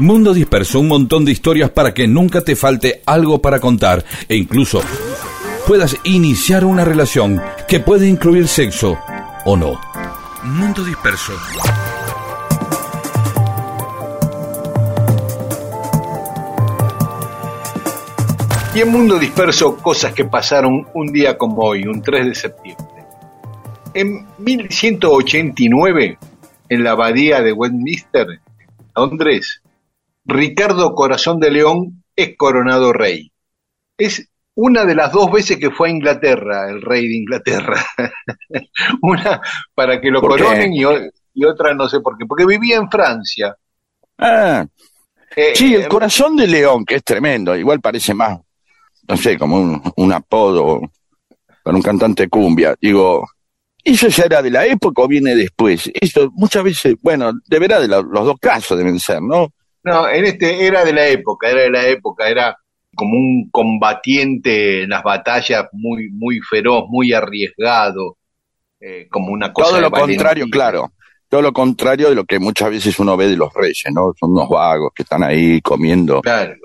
Mundo 0.00 0.32
Disperso, 0.32 0.80
un 0.80 0.88
montón 0.88 1.26
de 1.26 1.32
historias 1.32 1.68
para 1.68 1.92
que 1.92 2.08
nunca 2.08 2.40
te 2.40 2.56
falte 2.56 3.02
algo 3.04 3.42
para 3.42 3.60
contar 3.60 4.02
e 4.30 4.34
incluso 4.34 4.80
puedas 5.66 5.94
iniciar 6.04 6.64
una 6.64 6.86
relación 6.86 7.38
que 7.68 7.80
puede 7.80 8.08
incluir 8.08 8.48
sexo 8.48 8.98
o 9.44 9.58
no. 9.58 9.78
Mundo 10.42 10.82
Disperso. 10.84 11.34
Y 18.74 18.80
en 18.80 18.90
Mundo 18.90 19.18
Disperso, 19.18 19.76
cosas 19.76 20.14
que 20.14 20.24
pasaron 20.24 20.86
un 20.94 21.12
día 21.12 21.36
como 21.36 21.60
hoy, 21.60 21.82
un 21.82 22.00
3 22.00 22.24
de 22.26 22.34
septiembre. 22.34 22.86
En 23.92 24.26
1189, 24.38 26.18
en 26.70 26.84
la 26.84 26.92
abadía 26.92 27.42
de 27.42 27.52
Westminster, 27.52 28.40
Londres, 28.96 29.60
Ricardo 30.24 30.94
Corazón 30.94 31.40
de 31.40 31.50
León 31.50 32.04
es 32.14 32.36
coronado 32.36 32.92
rey. 32.92 33.32
Es 33.96 34.28
una 34.54 34.84
de 34.84 34.94
las 34.94 35.12
dos 35.12 35.30
veces 35.30 35.58
que 35.58 35.70
fue 35.70 35.88
a 35.88 35.92
Inglaterra, 35.92 36.68
el 36.70 36.82
rey 36.82 37.08
de 37.08 37.16
Inglaterra. 37.16 37.84
una 39.02 39.40
para 39.74 40.00
que 40.00 40.10
lo 40.10 40.20
coronen 40.20 40.72
y, 40.74 40.84
otra 41.44 41.74
no 41.74 41.88
sé 41.88 42.00
por 42.00 42.18
qué, 42.18 42.26
porque 42.26 42.44
vivía 42.46 42.76
en 42.76 42.90
Francia. 42.90 43.56
Ah, 44.18 44.66
Eh, 45.36 45.52
sí, 45.54 45.74
el 45.74 45.82
eh, 45.82 45.88
corazón 45.88 46.36
de 46.36 46.46
león, 46.46 46.84
que 46.84 46.96
es 46.96 47.04
tremendo. 47.04 47.56
Igual 47.56 47.80
parece 47.80 48.12
más, 48.14 48.38
no 49.08 49.16
sé, 49.16 49.38
como 49.38 49.56
un, 49.56 49.82
un 49.96 50.12
apodo 50.12 50.80
para 51.62 51.76
un 51.76 51.82
cantante 51.82 52.28
cumbia. 52.28 52.74
Digo, 52.80 53.26
¿eso 53.84 54.08
ya 54.08 54.24
era 54.24 54.42
de 54.42 54.50
la 54.50 54.66
época 54.66 55.02
o 55.02 55.08
viene 55.08 55.34
después? 55.34 55.90
Eso 55.94 56.30
muchas 56.32 56.64
veces, 56.64 56.96
bueno, 57.00 57.32
deberá 57.46 57.80
de 57.80 57.88
la- 57.88 58.02
los 58.02 58.24
dos 58.24 58.36
casos 58.40 58.76
deben 58.76 58.98
ser, 58.98 59.22
¿no? 59.22 59.52
No, 59.82 60.08
en 60.08 60.24
este 60.26 60.66
era 60.66 60.84
de 60.84 60.92
la 60.92 61.06
época, 61.08 61.48
era 61.50 61.62
de 61.62 61.70
la 61.70 61.86
época, 61.86 62.28
era 62.28 62.56
como 62.94 63.16
un 63.16 63.48
combatiente 63.50 64.82
en 64.82 64.90
las 64.90 65.02
batallas 65.02 65.66
muy, 65.72 66.10
muy 66.10 66.40
feroz, 66.40 66.84
muy 66.88 67.12
arriesgado, 67.12 68.18
eh, 68.80 69.06
como 69.10 69.32
una 69.32 69.52
cosa 69.52 69.70
Todo 69.70 69.80
lo 69.80 69.90
valentía. 69.90 70.16
contrario, 70.16 70.46
claro. 70.50 70.92
Todo 71.28 71.42
lo 71.42 71.52
contrario 71.52 72.08
de 72.08 72.14
lo 72.16 72.24
que 72.24 72.38
muchas 72.40 72.70
veces 72.70 72.98
uno 72.98 73.16
ve 73.16 73.28
de 73.28 73.36
los 73.36 73.54
reyes, 73.54 73.84
¿no? 73.92 74.12
Son 74.18 74.32
unos 74.32 74.48
vagos 74.48 74.90
que 74.94 75.04
están 75.04 75.22
ahí 75.22 75.60
comiendo 75.60 76.20
Claro, 76.22 76.56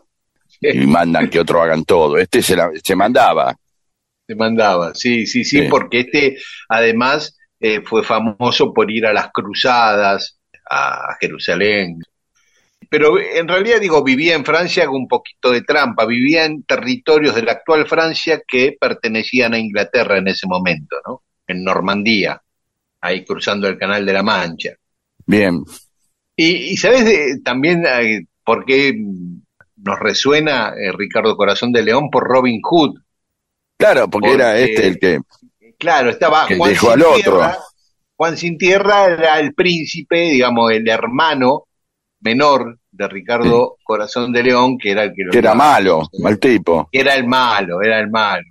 y 0.60 0.74
mandan 0.88 1.30
que 1.30 1.40
otro 1.40 1.62
hagan 1.62 1.86
todo. 1.86 2.18
Este 2.18 2.42
se, 2.42 2.56
la- 2.56 2.72
se 2.84 2.96
mandaba. 2.96 3.56
se 4.28 4.36
mandaba, 4.36 4.96
sí, 4.96 5.28
sí, 5.28 5.44
sí, 5.44 5.62
Sí. 5.62 5.68
porque 5.70 6.00
este 6.02 6.38
además 6.68 7.38
eh, 7.60 7.82
fue 7.86 8.04
famoso 8.04 8.74
por 8.74 8.90
ir 8.90 9.06
a 9.06 9.14
las 9.14 9.30
cruzadas 9.32 10.40
a 10.70 11.16
Jerusalén. 11.22 12.00
Pero 12.90 13.20
en 13.20 13.48
realidad 13.48 13.80
digo, 13.80 14.04
vivía 14.04 14.36
en 14.36 14.46
Francia 14.46 14.86
con 14.86 14.96
un 14.96 15.08
poquito 15.08 15.52
de 15.52 15.62
trampa, 15.62 16.06
vivía 16.06 16.46
en 16.46 16.64
territorios 16.64 17.36
de 17.36 17.44
la 17.44 17.54
actual 17.54 17.88
Francia 17.88 18.42
que 18.48 18.76
pertenecían 18.80 19.54
a 19.54 19.60
Inglaterra 19.60 20.18
en 20.18 20.28
ese 20.28 20.48
momento, 20.48 20.98
¿no? 21.08 21.24
En 21.48 21.64
Normandía, 21.64 22.42
ahí 23.02 23.24
cruzando 23.24 23.68
el 23.68 23.78
Canal 23.78 24.06
de 24.06 24.14
la 24.14 24.24
Mancha. 24.24 24.72
Bien. 25.26 25.64
Y, 26.36 26.72
y 26.72 26.78
¿sabes 26.78 27.06
de- 27.06 27.40
también 27.44 27.86
eh, 27.86 28.26
por 28.44 28.66
qué 28.66 28.94
nos 29.78 30.00
resuena 30.00 30.70
eh, 30.70 30.92
Ricardo 30.92 31.36
Corazón 31.38 31.72
de 31.72 31.84
León? 31.84 32.10
Por 32.10 32.24
Robin 32.28 32.60
Hood. 32.64 33.00
Claro, 33.78 34.10
porque, 34.10 34.34
era 34.34 34.58
este 34.58 34.88
el 34.88 35.00
que... 35.00 35.20
Claro, 35.78 36.10
estaba 36.10 36.48
Que 36.48 36.58
Juan 36.58 36.72
dejó 36.72 36.86
Sin 36.88 36.94
al 36.94 37.02
otro. 37.04 37.16
Tierra. 37.22 37.58
Juan 38.16 38.38
Sin 38.38 38.58
Tierra 38.58 39.06
era 39.06 39.40
el 39.40 39.54
príncipe, 39.54 40.30
digamos, 40.32 40.72
el 40.72 40.88
hermano 40.88 41.66
menor 42.22 42.80
de 42.92 43.08
Ricardo 43.08 43.78
Corazón 43.84 44.32
de 44.32 44.44
León, 44.44 44.78
que 44.78 44.92
era 44.92 45.04
el 45.04 45.14
que 45.14 45.24
lo 45.24 45.32
que 45.32 45.38
era 45.38 45.54
malo, 45.54 46.04
mal 46.20 46.40
tipo. 46.40 46.90
Era 46.92 47.16
el 47.16 47.28
malo, 47.28 47.82
era 47.82 48.00
el 48.00 48.10
malo. 48.10 48.46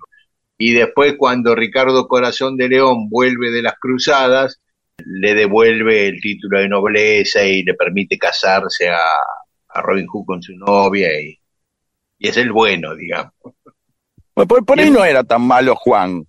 Y 0.57 0.73
después 0.73 1.15
cuando 1.17 1.55
Ricardo 1.55 2.07
Corazón 2.07 2.55
de 2.55 2.69
León 2.69 3.09
vuelve 3.09 3.51
de 3.51 3.61
las 3.61 3.75
cruzadas, 3.79 4.61
le 4.97 5.33
devuelve 5.33 6.07
el 6.07 6.21
título 6.21 6.59
de 6.59 6.69
nobleza 6.69 7.43
y 7.43 7.63
le 7.63 7.73
permite 7.73 8.17
casarse 8.17 8.89
a, 8.89 8.99
a 9.69 9.81
Robin 9.81 10.07
Hood 10.07 10.25
con 10.25 10.41
su 10.41 10.55
novia 10.55 11.19
y, 11.19 11.37
y 12.19 12.27
es 12.27 12.37
el 12.37 12.51
bueno, 12.51 12.95
digamos. 12.95 13.33
Por, 14.33 14.65
por 14.65 14.79
ahí 14.79 14.89
no 14.89 15.03
era 15.03 15.23
tan 15.23 15.41
malo 15.41 15.75
Juan. 15.75 16.25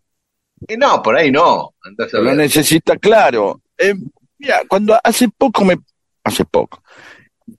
No, 0.78 1.02
por 1.02 1.16
ahí 1.16 1.30
no. 1.30 1.74
andás 1.82 2.14
a 2.14 2.18
Lo 2.18 2.34
necesita, 2.34 2.96
claro. 2.96 3.60
Eh, 3.76 3.94
mira, 4.38 4.62
cuando 4.68 4.98
hace 5.02 5.28
poco 5.28 5.64
me... 5.64 5.76
Hace 6.24 6.44
poco. 6.44 6.82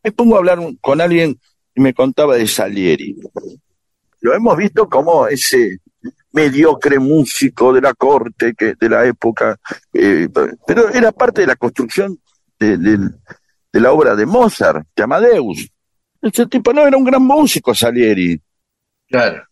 Me 0.04 0.12
pongo 0.12 0.36
a 0.36 0.40
hablar 0.40 0.60
con 0.82 1.02
alguien 1.02 1.40
y 1.76 1.82
me 1.82 1.94
contaba 1.94 2.36
de 2.36 2.48
Salieri. 2.48 3.16
Lo 4.22 4.34
hemos 4.34 4.58
visto 4.58 4.88
como 4.90 5.28
ese 5.28 5.78
mediocre 6.34 7.00
músico 7.00 7.74
de 7.74 7.82
la 7.82 7.94
corte 7.94 8.54
que 8.56 8.74
de 8.80 8.90
la 8.90 9.06
época, 9.06 9.58
eh, 9.94 10.28
pero 10.66 10.90
era 10.90 11.12
parte 11.12 11.42
de 11.42 11.48
la 11.48 11.56
construcción 11.56 12.20
de, 12.60 12.78
de- 12.78 13.10
de 13.74 13.82
la 13.82 13.92
obra 13.92 14.16
de 14.16 14.26
Mozart, 14.26 14.88
de 14.96 15.04
Amadeus. 15.04 15.68
Ese 16.22 16.46
tipo 16.48 16.74
no 16.74 16.88
era 16.88 16.98
un 16.98 17.04
gran 17.04 17.22
músico, 17.22 17.76
Salieri. 17.76 18.40
Claro. 19.08 19.44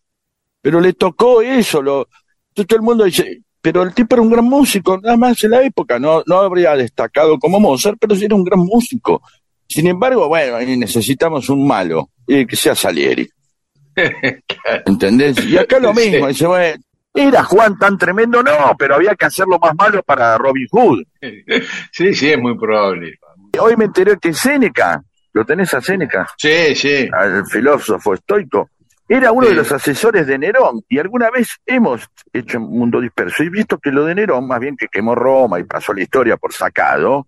pero 0.62 0.82
le 0.82 0.94
tocó 0.94 1.42
eso, 1.42 1.82
lo, 1.82 2.08
todo 2.54 2.76
el 2.76 2.82
mundo 2.82 3.04
dice, 3.06 3.42
pero 3.62 3.84
el 3.84 3.94
tipo 3.94 4.16
era 4.16 4.22
un 4.24 4.30
gran 4.32 4.44
músico, 4.46 5.00
nada 5.00 5.16
más 5.16 5.42
en 5.44 5.52
la 5.52 5.62
época, 5.64 5.98
no, 6.00 6.24
no 6.26 6.40
habría 6.40 6.76
destacado 6.76 7.38
como 7.40 7.60
Mozart, 7.60 7.98
pero 8.00 8.16
sí 8.16 8.26
era 8.26 8.36
un 8.36 8.44
gran 8.44 8.60
músico. 8.60 9.22
Sin 9.68 9.88
embargo, 9.88 10.28
bueno, 10.28 10.60
necesitamos 10.60 11.50
un 11.50 11.68
malo, 11.68 12.10
y 12.28 12.46
que 12.46 12.56
sea 12.56 12.76
Salieri, 12.76 13.28
¿entendés? 14.86 15.44
Y 15.46 15.58
acá 15.58 15.80
lo 15.80 15.94
mismo, 15.94 16.28
dice, 16.28 16.46
bueno, 16.48 16.82
era 17.14 17.44
Juan 17.44 17.78
tan 17.78 17.98
tremendo, 17.98 18.44
no, 18.44 18.76
pero 18.78 18.96
había 18.96 19.16
que 19.16 19.26
hacerlo 19.26 19.58
más 19.60 19.74
malo 19.76 20.04
para 20.04 20.38
Robin 20.38 20.68
Hood. 20.72 21.04
Sí, 21.92 22.14
sí, 22.14 22.30
es 22.32 22.38
muy 22.40 22.58
probable. 22.58 23.14
Hoy 23.60 23.76
me 23.78 23.86
enteré 23.86 24.18
que 24.20 24.34
Séneca, 24.34 25.02
¿lo 25.34 25.46
tenés 25.46 25.74
a 25.74 25.82
Séneca? 25.82 26.28
Sí, 26.38 26.76
sí. 26.76 27.08
al 27.12 27.46
filósofo 27.46 28.14
estoico, 28.14 28.70
era 29.08 29.32
uno 29.32 29.46
Sí. 29.48 29.54
de 29.54 29.58
los 29.60 29.72
asesores 29.72 30.28
de 30.28 30.38
Nerón, 30.38 30.82
y 30.90 31.00
alguna 31.00 31.30
vez 31.30 31.48
hemos 31.66 32.06
hecho 32.34 32.58
un 32.58 32.78
mundo 32.80 33.00
disperso 33.00 33.44
y 33.44 33.50
visto 33.50 33.78
que 33.78 33.92
lo 33.92 34.04
de 34.06 34.16
Nerón, 34.16 34.48
más 34.48 34.60
bien 34.60 34.76
que 34.76 34.88
quemó 34.88 35.16
Roma 35.16 35.60
y 35.60 35.64
pasó 35.64 35.94
la 35.94 36.02
historia 36.04 36.38
por 36.38 36.54
sacado, 36.54 37.28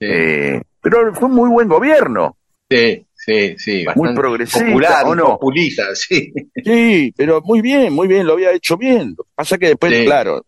Sí, 0.00 0.06
eh, 0.06 0.62
pero 0.80 1.14
fue 1.14 1.28
un 1.28 1.34
muy 1.34 1.48
buen 1.50 1.68
gobierno. 1.68 2.36
sí, 2.70 3.04
Sí, 3.20 3.56
sí, 3.58 3.84
muy 3.96 4.14
progresista, 4.14 4.64
popular, 4.64 5.04
¿o 5.04 5.14
no? 5.14 5.24
populista, 5.30 5.82
sí. 5.94 6.32
Sí, 6.64 7.12
pero 7.14 7.42
muy 7.42 7.60
bien, 7.60 7.92
muy 7.92 8.06
bien, 8.08 8.26
lo 8.26 8.34
había 8.34 8.52
hecho 8.52 8.76
bien. 8.78 9.16
Pasa 9.34 9.58
que 9.58 9.66
después, 9.68 9.92
Sí. 9.92 10.04
claro, 10.06 10.46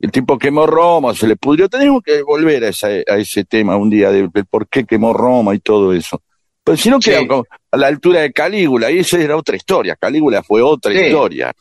el 0.00 0.10
tipo 0.10 0.36
quemó 0.38 0.66
Roma, 0.66 1.14
se 1.14 1.26
le 1.28 1.36
pudrió. 1.36 1.68
Tenemos 1.68 2.02
que 2.02 2.22
volver 2.22 2.64
a, 2.64 2.68
esa- 2.70 2.88
a 2.88 3.16
ese 3.18 3.44
tema 3.44 3.76
un 3.76 3.90
día, 3.90 4.10
del, 4.10 4.28
del 4.30 4.46
por 4.46 4.66
qué 4.66 4.84
quemó 4.84 5.12
Roma 5.12 5.54
y 5.54 5.60
todo 5.60 5.92
eso. 5.92 6.20
Pero 6.64 6.76
si 6.76 6.90
no 6.90 7.00
Sí. 7.00 7.10
queda 7.10 7.42
a 7.70 7.76
la 7.76 7.86
altura 7.86 8.22
de 8.22 8.32
Calígula, 8.32 8.90
y 8.90 8.98
esa 9.00 9.18
era 9.20 9.36
otra 9.36 9.54
historia. 9.54 9.94
Calígula 9.94 10.42
fue 10.42 10.62
otra 10.62 10.92
Sí. 10.92 10.98
historia. 10.98 11.52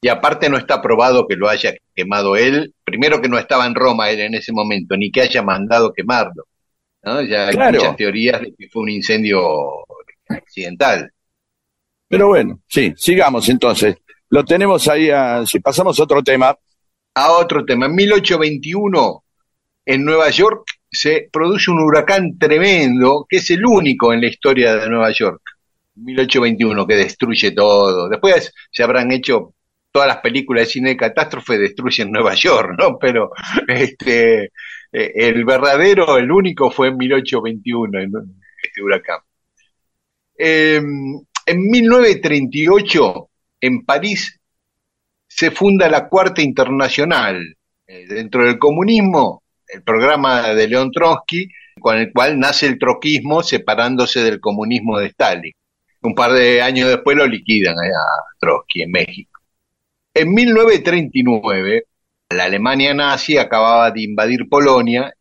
Y 0.00 0.08
aparte 0.08 0.48
no 0.50 0.56
está 0.56 0.82
probado 0.82 1.28
que 1.28 1.36
lo 1.36 1.48
haya 1.48 1.72
quemado 1.94 2.34
él. 2.36 2.74
Primero 2.82 3.20
que 3.20 3.28
no 3.28 3.38
estaba 3.38 3.66
en 3.66 3.74
Roma 3.76 4.10
él 4.10 4.18
en 4.20 4.34
ese 4.34 4.52
momento, 4.52 4.96
ni 4.96 5.12
que 5.12 5.20
haya 5.20 5.42
mandado 5.42 5.92
quemarlo. 5.92 6.44
¿No? 7.02 7.22
Ya 7.22 7.48
hay 7.48 7.54
Claro. 7.54 7.78
muchas 7.78 7.96
teorías 7.96 8.40
de 8.40 8.54
que 8.58 8.68
fue 8.68 8.82
un 8.82 8.90
incendio 8.90 9.84
accidental. 10.28 11.10
Pero 12.08 12.28
bueno, 12.28 12.60
sí, 12.68 12.92
sigamos 12.96 13.48
entonces. 13.48 13.96
Lo 14.30 14.44
tenemos 14.44 14.86
ahí, 14.88 15.10
a- 15.10 15.44
si 15.46 15.60
pasamos 15.60 15.98
a 15.98 16.02
otro 16.04 16.22
tema. 16.22 16.56
A 17.14 17.32
otro 17.32 17.64
tema, 17.64 17.86
en 17.86 17.94
1821, 17.94 19.24
en 19.84 20.04
Nueva 20.04 20.30
York, 20.30 20.64
se 20.90 21.28
produce 21.32 21.70
un 21.70 21.80
huracán 21.80 22.38
tremendo, 22.38 23.26
que 23.28 23.38
es 23.38 23.50
el 23.50 23.64
único 23.64 24.12
en 24.12 24.20
la 24.20 24.28
historia 24.28 24.76
de 24.76 24.88
Nueva 24.88 25.10
York. 25.10 25.40
1821, 25.96 26.86
que 26.86 26.96
destruye 26.96 27.50
todo. 27.50 28.08
Después 28.08 28.52
se 28.70 28.82
habrán 28.82 29.12
hecho 29.12 29.54
todas 29.90 30.08
las 30.08 30.18
películas 30.18 30.62
de 30.66 30.70
cine 30.72 30.90
de 30.90 30.96
catástrofe 30.96 31.58
destruyen 31.58 32.10
Nueva 32.10 32.32
York, 32.34 32.70
¿no? 32.78 32.98
Pero 32.98 33.30
este 33.68 34.50
eh, 34.92 35.12
el 35.14 35.44
verdadero, 35.44 36.18
el 36.18 36.30
único 36.30 36.70
fue 36.70 36.88
en 36.88 36.98
1821, 36.98 38.00
en 38.00 38.12
este 38.62 38.82
huracán. 38.82 39.20
Eh, 40.38 40.76
en 41.46 41.70
1938, 41.70 43.30
en 43.60 43.84
París, 43.84 44.38
se 45.26 45.50
funda 45.50 45.88
la 45.88 46.08
Cuarta 46.08 46.42
Internacional. 46.42 47.56
Eh, 47.86 48.06
dentro 48.06 48.44
del 48.44 48.58
comunismo, 48.58 49.42
el 49.68 49.82
programa 49.82 50.54
de 50.54 50.68
León 50.68 50.90
Trotsky, 50.92 51.48
con 51.80 51.96
el 51.96 52.12
cual 52.12 52.38
nace 52.38 52.66
el 52.66 52.78
troquismo 52.78 53.42
separándose 53.42 54.20
del 54.20 54.40
comunismo 54.40 54.98
de 54.98 55.06
Stalin. 55.06 55.52
Un 56.02 56.14
par 56.14 56.32
de 56.32 56.60
años 56.60 56.88
después 56.88 57.16
lo 57.16 57.26
liquidan 57.26 57.76
a 57.78 58.38
Trotsky 58.38 58.82
en 58.82 58.90
México. 58.90 59.40
En 60.14 60.32
1939, 60.34 61.84
la 62.32 62.44
Alemania 62.44 62.94
nazi 62.94 63.36
acababa 63.36 63.90
de 63.90 64.02
invadir 64.02 64.48
Polonia 64.48 65.12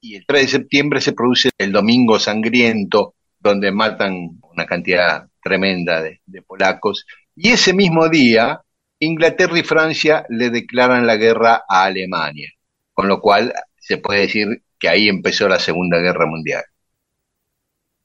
y 0.00 0.16
el 0.16 0.24
3 0.26 0.42
de 0.42 0.48
septiembre 0.48 1.00
se 1.00 1.12
produce 1.12 1.50
el 1.58 1.72
Domingo 1.72 2.18
Sangriento, 2.18 3.14
donde 3.38 3.70
matan 3.72 4.40
una 4.42 4.66
cantidad 4.66 5.26
tremenda 5.42 6.02
de, 6.02 6.20
de 6.26 6.42
polacos. 6.42 7.06
Y 7.36 7.50
ese 7.50 7.72
mismo 7.72 8.08
día, 8.08 8.60
Inglaterra 8.98 9.58
y 9.58 9.62
Francia 9.62 10.24
le 10.28 10.50
declaran 10.50 11.06
la 11.06 11.16
guerra 11.16 11.62
a 11.68 11.84
Alemania, 11.84 12.50
con 12.92 13.08
lo 13.08 13.20
cual 13.20 13.52
se 13.78 13.98
puede 13.98 14.20
decir 14.20 14.62
que 14.78 14.88
ahí 14.88 15.08
empezó 15.08 15.48
la 15.48 15.58
Segunda 15.58 15.98
Guerra 15.98 16.26
Mundial. 16.26 16.64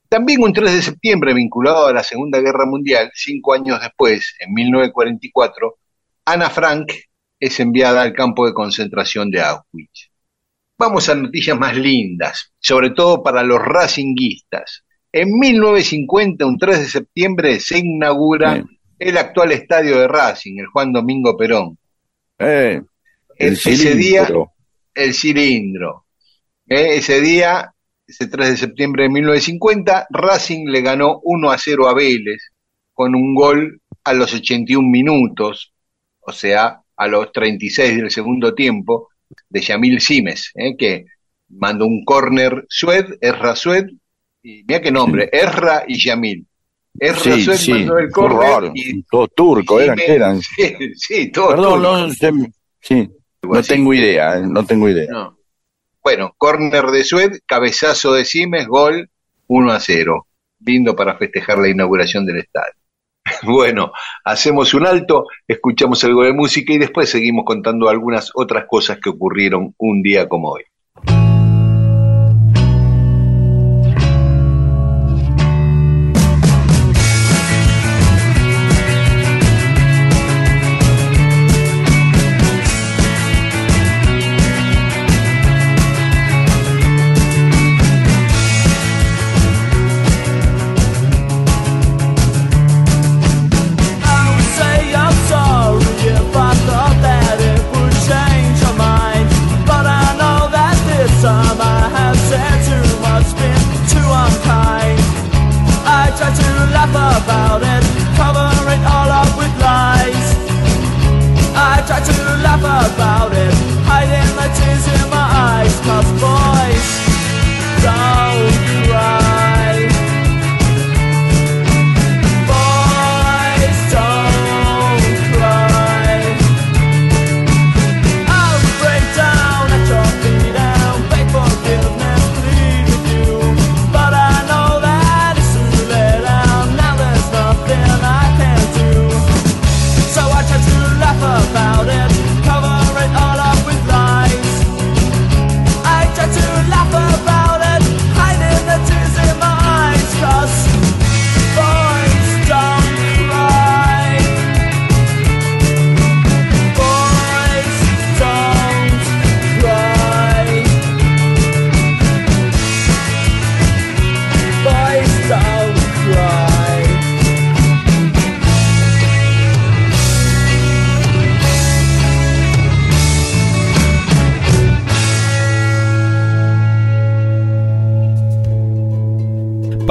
También 0.08 0.42
un 0.42 0.52
3 0.52 0.72
de 0.72 0.82
septiembre 0.82 1.34
vinculado 1.34 1.86
a 1.86 1.92
la 1.92 2.02
Segunda 2.04 2.40
Guerra 2.40 2.64
Mundial, 2.64 3.10
cinco 3.14 3.54
años 3.54 3.80
después, 3.80 4.36
en 4.38 4.54
1944, 4.54 5.76
Ana 6.26 6.48
Frank 6.48 6.92
es 7.38 7.60
enviada 7.60 8.02
al 8.02 8.12
campo 8.12 8.46
de 8.46 8.54
concentración 8.54 9.30
de 9.30 9.40
Auschwitz. 9.42 10.10
Vamos 10.78 11.08
a 11.08 11.14
noticias 11.14 11.58
más 11.58 11.76
lindas, 11.76 12.52
sobre 12.58 12.90
todo 12.90 13.22
para 13.22 13.42
los 13.42 13.60
racinguistas. 13.60 14.84
En 15.12 15.38
1950, 15.38 16.44
un 16.44 16.58
3 16.58 16.78
de 16.80 16.88
septiembre, 16.88 17.60
se 17.60 17.78
inaugura 17.78 18.62
el 18.98 19.16
actual 19.16 19.52
estadio 19.52 19.98
de 19.98 20.08
Racing, 20.08 20.58
el 20.58 20.66
Juan 20.66 20.92
Domingo 20.92 21.36
Perón. 21.36 21.78
Eh, 22.38 22.82
el 23.38 23.52
ese 23.54 23.94
día, 23.94 24.28
el 24.94 25.14
cilindro. 25.14 26.04
Eh, 26.68 26.96
ese 26.96 27.20
día, 27.20 27.72
ese 28.06 28.26
3 28.26 28.50
de 28.50 28.56
septiembre 28.56 29.04
de 29.04 29.08
1950, 29.10 30.08
Racing 30.10 30.66
le 30.66 30.82
ganó 30.82 31.20
1 31.22 31.50
a 31.50 31.56
0 31.56 31.88
a 31.88 31.94
Vélez 31.94 32.50
con 32.92 33.14
un 33.14 33.34
gol 33.34 33.80
a 34.04 34.12
los 34.12 34.34
81 34.34 34.86
minutos, 34.88 35.72
o 36.20 36.32
sea, 36.32 36.80
a 36.96 37.06
los 37.06 37.30
36 37.32 37.96
del 37.96 38.10
segundo 38.10 38.54
tiempo, 38.54 39.08
de 39.48 39.60
Yamil 39.60 40.00
Simes, 40.00 40.52
eh, 40.54 40.76
que 40.76 41.04
mandó 41.48 41.86
un 41.86 42.04
córner 42.04 42.64
Sued, 42.68 43.14
Erra 43.20 43.54
Sued, 43.56 43.86
y 44.42 44.62
mira 44.64 44.80
qué 44.80 44.90
nombre, 44.90 45.28
Erra 45.32 45.84
y 45.86 46.02
Yamil. 46.04 46.46
Erra 46.98 47.20
Sí, 47.20 47.42
Sued 47.42 47.56
sí, 47.56 47.70
mandó 47.72 47.98
el 47.98 48.10
córner 48.10 48.70
y 48.74 49.02
Todos 49.02 49.28
turcos, 49.34 49.82
eran, 49.82 49.96
Simes- 49.98 50.06
¿qué 50.06 50.12
eran? 50.14 50.40
Sí, 50.56 50.74
sí, 50.96 51.30
todo 51.32 51.48
Perdón, 51.50 51.82
turco. 51.82 52.32
no, 52.32 52.48
sí, 52.80 52.94
Algo 53.42 53.54
no 53.54 53.62
tengo 53.62 53.94
idea, 53.94 54.36
eh, 54.38 54.42
no 54.46 54.64
tengo 54.64 54.88
idea. 54.88 55.06
No. 55.10 55.38
Bueno, 56.02 56.32
córner 56.38 56.86
de 56.86 57.04
Sued, 57.04 57.40
cabezazo 57.46 58.12
de 58.14 58.24
Simes, 58.24 58.66
gol 58.68 59.10
1 59.48 59.72
a 59.72 59.80
0. 59.80 60.26
Lindo 60.64 60.96
para 60.96 61.16
festejar 61.18 61.58
la 61.58 61.68
inauguración 61.68 62.24
del 62.24 62.38
estadio. 62.38 62.72
Bueno, 63.42 63.92
hacemos 64.24 64.74
un 64.74 64.86
alto, 64.86 65.26
escuchamos 65.46 66.02
algo 66.04 66.22
de 66.22 66.32
música 66.32 66.72
y 66.72 66.78
después 66.78 67.10
seguimos 67.10 67.44
contando 67.44 67.88
algunas 67.88 68.30
otras 68.34 68.64
cosas 68.68 68.98
que 69.02 69.10
ocurrieron 69.10 69.74
un 69.78 70.02
día 70.02 70.28
como 70.28 70.50
hoy. 70.50 70.64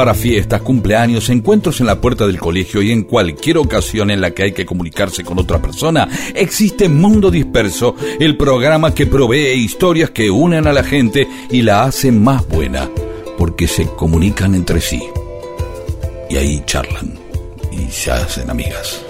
Para 0.06 0.14
fiestas, 0.14 0.62
cumpleaños, 0.62 1.30
encuentros 1.30 1.80
en 1.80 1.88
la 1.88 2.00
puerta 2.00 2.28
del 2.28 2.38
colegio 2.38 2.84
y 2.84 2.92
en 2.92 3.06
cualquier 3.06 3.58
ocasión 3.58 4.12
en 4.12 4.22
la 4.22 4.30
que 4.30 4.44
hay 4.44 4.52
que 4.52 4.64
comunicarse 4.64 5.24
con 5.24 5.40
otra 5.40 5.60
persona, 5.60 6.08
existe 6.36 6.88
Mundo 6.90 7.32
Disperso, 7.32 7.96
el 8.20 8.38
programa 8.38 8.94
que 8.94 9.08
provee 9.08 9.54
historias 9.54 10.12
que 10.12 10.30
unen 10.30 10.68
a 10.68 10.74
la 10.74 10.84
gente 10.84 11.28
y 11.50 11.64
la 11.64 11.86
hacen 11.86 12.24
más 12.24 12.48
buena, 12.48 12.88
porque 13.36 13.68
se 13.68 13.88
comunican 13.88 14.54
entre 14.54 14.80
sí. 14.80 15.02
y 16.30 16.36
ahí 16.38 16.62
charlan 16.68 17.18
y 17.72 17.92
se 17.92 18.12
hacen 18.12 18.48
amigas. 18.48 19.04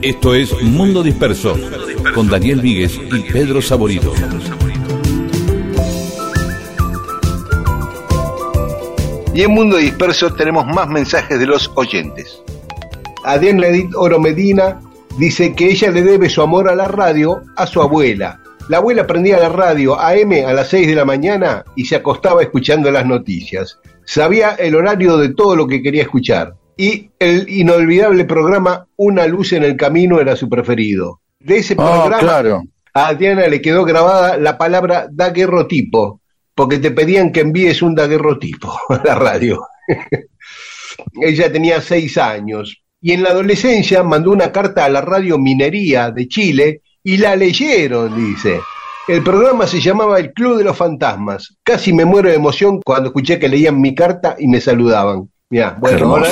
Esto 0.00 0.34
es 0.34 0.58
Mundo 0.62 1.02
Disperso 1.02 1.54
con 2.14 2.30
Daniel 2.30 2.62
Víguez 2.62 2.98
y 3.12 3.30
Pedro 3.30 3.60
Saborido. 3.60 4.14
Y 9.34 9.42
en 9.42 9.50
Mundo 9.50 9.76
Disperso 9.76 10.32
tenemos 10.34 10.66
más 10.66 10.88
mensajes 10.88 11.38
de 11.38 11.46
los 11.46 11.70
oyentes. 11.74 12.40
Adrián 13.24 13.60
Ledit 13.60 13.90
Oro 13.96 14.20
Medina 14.20 14.80
dice 15.18 15.54
que 15.54 15.66
ella 15.70 15.90
le 15.90 16.02
debe 16.02 16.28
su 16.28 16.40
amor 16.42 16.68
a 16.68 16.74
la 16.74 16.86
radio 16.86 17.42
a 17.56 17.66
su 17.66 17.82
abuela. 17.82 18.40
La 18.68 18.78
abuela 18.78 19.06
prendía 19.06 19.38
la 19.38 19.48
radio 19.48 19.98
AM 19.98 20.32
a 20.46 20.52
las 20.52 20.68
6 20.68 20.86
de 20.86 20.94
la 20.94 21.04
mañana 21.04 21.64
y 21.74 21.84
se 21.84 21.96
acostaba 21.96 22.42
escuchando 22.42 22.90
las 22.90 23.06
noticias. 23.06 23.78
Sabía 24.06 24.50
el 24.52 24.74
horario 24.76 25.16
de 25.18 25.30
todo 25.34 25.56
lo 25.56 25.66
que 25.66 25.82
quería 25.82 26.02
escuchar. 26.02 26.54
Y 26.76 27.10
el 27.18 27.48
inolvidable 27.48 28.24
programa 28.24 28.86
Una 28.96 29.26
luz 29.26 29.52
en 29.52 29.64
el 29.64 29.76
camino 29.76 30.20
era 30.20 30.36
su 30.36 30.48
preferido. 30.48 31.20
De 31.40 31.58
ese 31.58 31.74
Ah, 31.74 31.76
programa 31.76 32.18
claro. 32.18 32.62
a 32.94 33.08
Adriana 33.08 33.46
le 33.48 33.60
quedó 33.60 33.84
grabada 33.84 34.36
la 34.38 34.56
palabra 34.56 35.08
daguerrotipo, 35.10 36.20
porque 36.54 36.78
te 36.78 36.90
pedían 36.90 37.32
que 37.32 37.40
envíes 37.40 37.82
un 37.82 37.94
daguerrotipo 37.94 38.72
a 38.88 39.02
la 39.04 39.14
radio. 39.14 39.60
Ella 41.20 41.50
tenía 41.52 41.80
seis 41.80 42.16
años 42.18 42.80
y 43.00 43.12
en 43.12 43.22
la 43.22 43.30
adolescencia 43.30 44.02
mandó 44.02 44.30
una 44.30 44.52
carta 44.52 44.84
a 44.84 44.88
la 44.88 45.00
radio 45.00 45.38
Minería 45.38 46.10
de 46.10 46.28
Chile 46.28 46.82
y 47.02 47.16
la 47.18 47.36
leyeron, 47.36 48.16
dice. 48.16 48.60
El 49.06 49.22
programa 49.22 49.66
se 49.66 49.80
llamaba 49.80 50.18
El 50.18 50.32
Club 50.32 50.56
de 50.56 50.64
los 50.64 50.76
Fantasmas. 50.76 51.56
Casi 51.62 51.92
me 51.92 52.06
muero 52.06 52.30
de 52.30 52.36
emoción 52.36 52.80
cuando 52.82 53.08
escuché 53.10 53.38
que 53.38 53.48
leían 53.50 53.78
mi 53.78 53.94
carta 53.94 54.36
y 54.38 54.46
me 54.48 54.60
saludaban. 54.60 55.28
Mirá, 55.50 55.76
bueno, 55.78 56.06
ahora. 56.06 56.30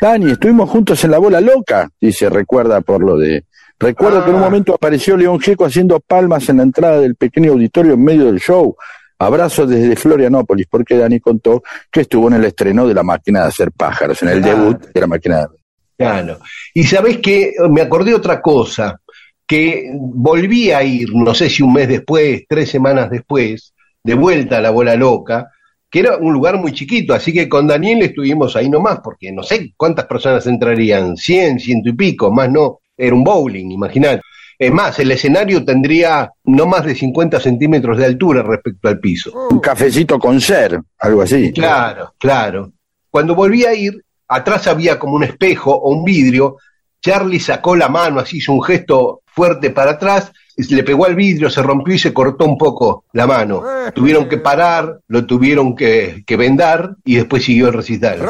Dani, 0.00 0.30
estuvimos 0.32 0.70
juntos 0.70 1.02
en 1.02 1.10
la 1.10 1.18
bola 1.18 1.40
loca, 1.40 1.88
dice, 2.00 2.28
recuerda 2.30 2.80
por 2.80 3.02
lo 3.02 3.16
de. 3.16 3.44
Recuerdo 3.78 4.22
que 4.22 4.30
en 4.30 4.36
un 4.36 4.42
Ah. 4.42 4.44
momento 4.44 4.74
apareció 4.74 5.16
León 5.16 5.40
Gieco 5.40 5.64
haciendo 5.64 5.98
palmas 5.98 6.48
en 6.48 6.58
la 6.58 6.62
entrada 6.62 7.00
del 7.00 7.16
pequeño 7.16 7.52
auditorio 7.52 7.94
en 7.94 8.04
medio 8.04 8.26
del 8.26 8.38
show. 8.38 8.76
Abrazo 9.22 9.66
desde 9.66 9.96
Florianópolis, 9.96 10.66
porque 10.68 10.96
Dani 10.96 11.20
contó 11.20 11.62
que 11.90 12.02
estuvo 12.02 12.28
en 12.28 12.34
el 12.34 12.44
estreno 12.44 12.86
de 12.86 12.94
La 12.94 13.02
Máquina 13.02 13.42
de 13.42 13.48
Hacer 13.48 13.72
Pájaros, 13.72 14.22
en 14.22 14.28
el 14.28 14.42
debut 14.42 14.78
de 14.92 15.00
La 15.00 15.06
Máquina 15.06 15.40
de 15.40 15.46
Claro. 15.96 16.38
Y 16.74 16.84
sabés 16.84 17.18
que 17.18 17.54
me 17.70 17.80
acordé 17.80 18.14
otra 18.14 18.40
cosa, 18.40 19.00
que 19.46 19.90
volví 19.94 20.70
a 20.70 20.82
ir, 20.82 21.14
no 21.14 21.34
sé 21.34 21.48
si 21.48 21.62
un 21.62 21.72
mes 21.72 21.88
después, 21.88 22.44
tres 22.48 22.70
semanas 22.70 23.10
después, 23.10 23.72
de 24.02 24.14
vuelta 24.14 24.58
a 24.58 24.60
la 24.60 24.70
bola 24.70 24.96
loca, 24.96 25.50
que 25.88 26.00
era 26.00 26.16
un 26.16 26.32
lugar 26.32 26.56
muy 26.56 26.72
chiquito, 26.72 27.12
así 27.12 27.32
que 27.32 27.48
con 27.48 27.66
Daniel 27.66 28.02
estuvimos 28.02 28.56
ahí 28.56 28.68
nomás, 28.68 29.00
porque 29.04 29.30
no 29.30 29.42
sé 29.42 29.74
cuántas 29.76 30.06
personas 30.06 30.46
entrarían, 30.46 31.16
100, 31.16 31.60
ciento 31.60 31.90
y 31.90 31.92
pico, 31.92 32.32
más 32.32 32.50
no, 32.50 32.80
era 32.96 33.14
un 33.14 33.22
bowling, 33.22 33.70
imagínate. 33.70 34.22
Es 34.62 34.70
más, 34.70 34.96
el 35.00 35.10
escenario 35.10 35.64
tendría 35.64 36.30
no 36.44 36.66
más 36.66 36.84
de 36.84 36.94
50 36.94 37.40
centímetros 37.40 37.98
de 37.98 38.04
altura 38.04 38.44
respecto 38.44 38.86
al 38.86 39.00
piso. 39.00 39.48
Un 39.50 39.58
cafecito 39.58 40.20
con 40.20 40.40
ser, 40.40 40.80
algo 41.00 41.22
así. 41.22 41.52
Claro, 41.52 42.14
claro. 42.16 42.70
Cuando 43.10 43.34
volví 43.34 43.64
a 43.64 43.74
ir, 43.74 44.04
atrás 44.28 44.68
había 44.68 45.00
como 45.00 45.16
un 45.16 45.24
espejo 45.24 45.74
o 45.74 45.90
un 45.90 46.04
vidrio. 46.04 46.58
Charlie 47.02 47.40
sacó 47.40 47.76
la 47.76 47.88
mano, 47.88 48.20
así 48.20 48.38
hizo 48.38 48.52
un 48.52 48.62
gesto 48.62 49.22
fuerte 49.26 49.70
para 49.70 49.92
atrás, 49.92 50.32
y 50.56 50.62
se 50.62 50.74
le 50.74 50.84
pegó 50.84 51.06
al 51.06 51.14
vidrio, 51.14 51.50
se 51.50 51.62
rompió 51.62 51.94
y 51.94 51.98
se 51.98 52.12
cortó 52.12 52.44
un 52.44 52.58
poco 52.58 53.04
la 53.12 53.26
mano. 53.26 53.62
Tuvieron 53.94 54.28
que 54.28 54.38
parar, 54.38 55.00
lo 55.08 55.26
tuvieron 55.26 55.74
que, 55.74 56.22
que 56.26 56.36
vendar 56.36 56.96
y 57.04 57.16
después 57.16 57.44
siguió 57.44 57.68
el 57.68 57.74
recital. 57.74 58.20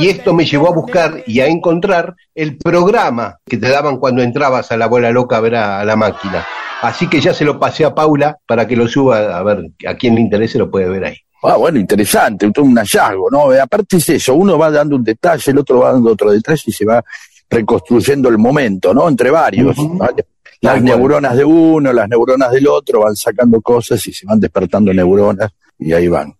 Y 0.00 0.08
esto 0.08 0.32
me 0.32 0.46
llevó 0.46 0.68
a 0.68 0.74
buscar 0.74 1.24
y 1.26 1.40
a 1.40 1.46
encontrar 1.46 2.14
el 2.34 2.56
programa 2.56 3.38
que 3.44 3.56
te 3.56 3.68
daban 3.68 3.98
cuando 3.98 4.22
entrabas 4.22 4.70
a 4.70 4.76
la 4.76 4.86
bola 4.86 5.10
loca 5.10 5.36
a 5.36 5.40
ver 5.40 5.56
a, 5.56 5.80
a 5.80 5.84
la 5.84 5.96
máquina. 5.96 6.46
Así 6.82 7.08
que 7.08 7.20
ya 7.20 7.34
se 7.34 7.44
lo 7.44 7.58
pasé 7.58 7.84
a 7.84 7.94
Paula 7.94 8.38
para 8.46 8.66
que 8.66 8.76
lo 8.76 8.86
suba, 8.86 9.36
a 9.36 9.42
ver, 9.42 9.70
a 9.88 9.94
quien 9.94 10.14
le 10.14 10.20
interese 10.20 10.58
lo 10.58 10.70
puede 10.70 10.88
ver 10.88 11.04
ahí. 11.04 11.16
Ah, 11.42 11.56
bueno, 11.56 11.78
interesante, 11.78 12.50
un 12.58 12.76
hallazgo, 12.76 13.30
¿no? 13.30 13.50
Aparte 13.52 13.98
es 13.98 14.08
eso, 14.08 14.34
uno 14.34 14.58
va 14.58 14.70
dando 14.70 14.96
un 14.96 15.04
detalle, 15.04 15.50
el 15.50 15.58
otro 15.58 15.80
va 15.80 15.92
dando 15.92 16.12
otro 16.12 16.30
detalle 16.32 16.62
y 16.66 16.72
se 16.72 16.84
va 16.84 17.02
reconstruyendo 17.50 18.28
el 18.28 18.38
momento, 18.38 18.92
¿no? 18.94 19.08
Entre 19.08 19.30
varios. 19.30 19.76
¿vale? 19.76 20.24
Las 20.60 20.74
Tal 20.74 20.82
cual. 20.82 20.84
neuronas 20.84 21.36
de 21.36 21.44
uno, 21.44 21.92
las 21.92 22.08
neuronas 22.08 22.50
del 22.50 22.66
otro 22.68 23.00
van 23.00 23.14
sacando 23.16 23.60
cosas 23.60 24.04
y 24.06 24.12
se 24.12 24.26
van 24.26 24.40
despertando 24.40 24.92
neuronas 24.92 25.50
y 25.78 25.92
ahí 25.92 26.08
van. 26.08 26.32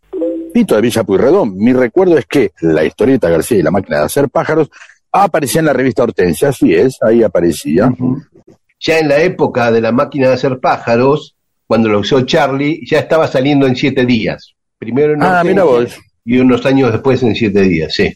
Pito 0.55 0.75
de 0.75 0.81
Villa 0.81 1.05
Puyredón, 1.05 1.55
mi 1.57 1.73
recuerdo 1.75 2.17
es 2.17 2.25
que 2.27 2.53
la 2.63 2.83
historieta 2.83 3.29
García 3.29 3.59
y 3.59 3.63
la 3.63 3.71
máquina 3.71 3.99
de 3.99 4.05
hacer 4.07 4.31
pájaros 4.31 4.71
aparecía 5.13 5.59
en 5.61 5.67
la 5.67 5.73
revista 5.75 6.03
Hortensia, 6.03 6.49
así 6.49 6.75
es, 6.75 6.97
ahí 7.03 7.23
aparecía. 7.23 7.91
ya 8.81 8.99
en 8.99 9.09
la 9.09 9.19
época 9.19 9.71
de 9.71 9.81
la 9.83 9.93
máquina 9.93 10.29
de 10.29 10.35
hacer 10.35 10.59
pájaros, 10.61 11.35
cuando 11.67 11.89
lo 11.91 11.99
usó 12.01 12.23
Charlie, 12.23 12.81
ya 12.89 13.01
estaba 13.01 13.27
saliendo 13.27 13.67
en 13.67 13.77
siete 13.77 14.07
días. 14.07 14.55
Primero 14.79 15.13
en 15.15 15.23
Ah, 15.23 15.43
mira 15.45 15.65
vos. 15.65 15.95
y 16.25 16.39
unos 16.39 16.65
años 16.65 16.91
después 16.93 17.23
en 17.23 17.35
siete 17.35 17.61
días, 17.63 17.93
sí. 17.93 18.15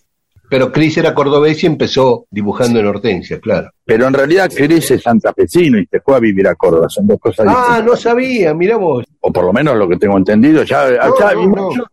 Pero 0.50 0.72
Chris 0.72 0.98
era 0.98 1.14
cordobés 1.14 1.62
y 1.62 1.66
empezó 1.66 2.26
dibujando 2.30 2.80
en 2.80 2.86
Hortensia, 2.86 3.38
claro. 3.40 3.70
Pero 3.84 4.06
en 4.08 4.12
realidad 4.14 4.50
Cris 4.54 4.90
es 4.90 5.02
santafesino 5.02 5.78
y 5.78 5.86
se 5.86 6.00
fue 6.00 6.16
a 6.16 6.18
vivir 6.18 6.46
a 6.48 6.56
Córdoba, 6.56 6.88
son 6.88 7.06
dos 7.06 7.18
cosas 7.20 7.46
Ah, 7.48 7.54
distintas. 7.56 7.84
no 7.84 7.96
sabía, 7.96 8.52
mira 8.52 8.76
vos. 8.76 9.04
o 9.20 9.32
por 9.32 9.44
lo 9.44 9.52
menos 9.52 9.76
lo 9.76 9.88
que 9.88 9.96
tengo 9.96 10.18
entendido, 10.18 10.62
ya, 10.64 10.90
No, 10.90 11.18
ya- 11.18 11.34
no, 11.34 11.46
no. 11.46 11.74
Yo, 11.76 11.84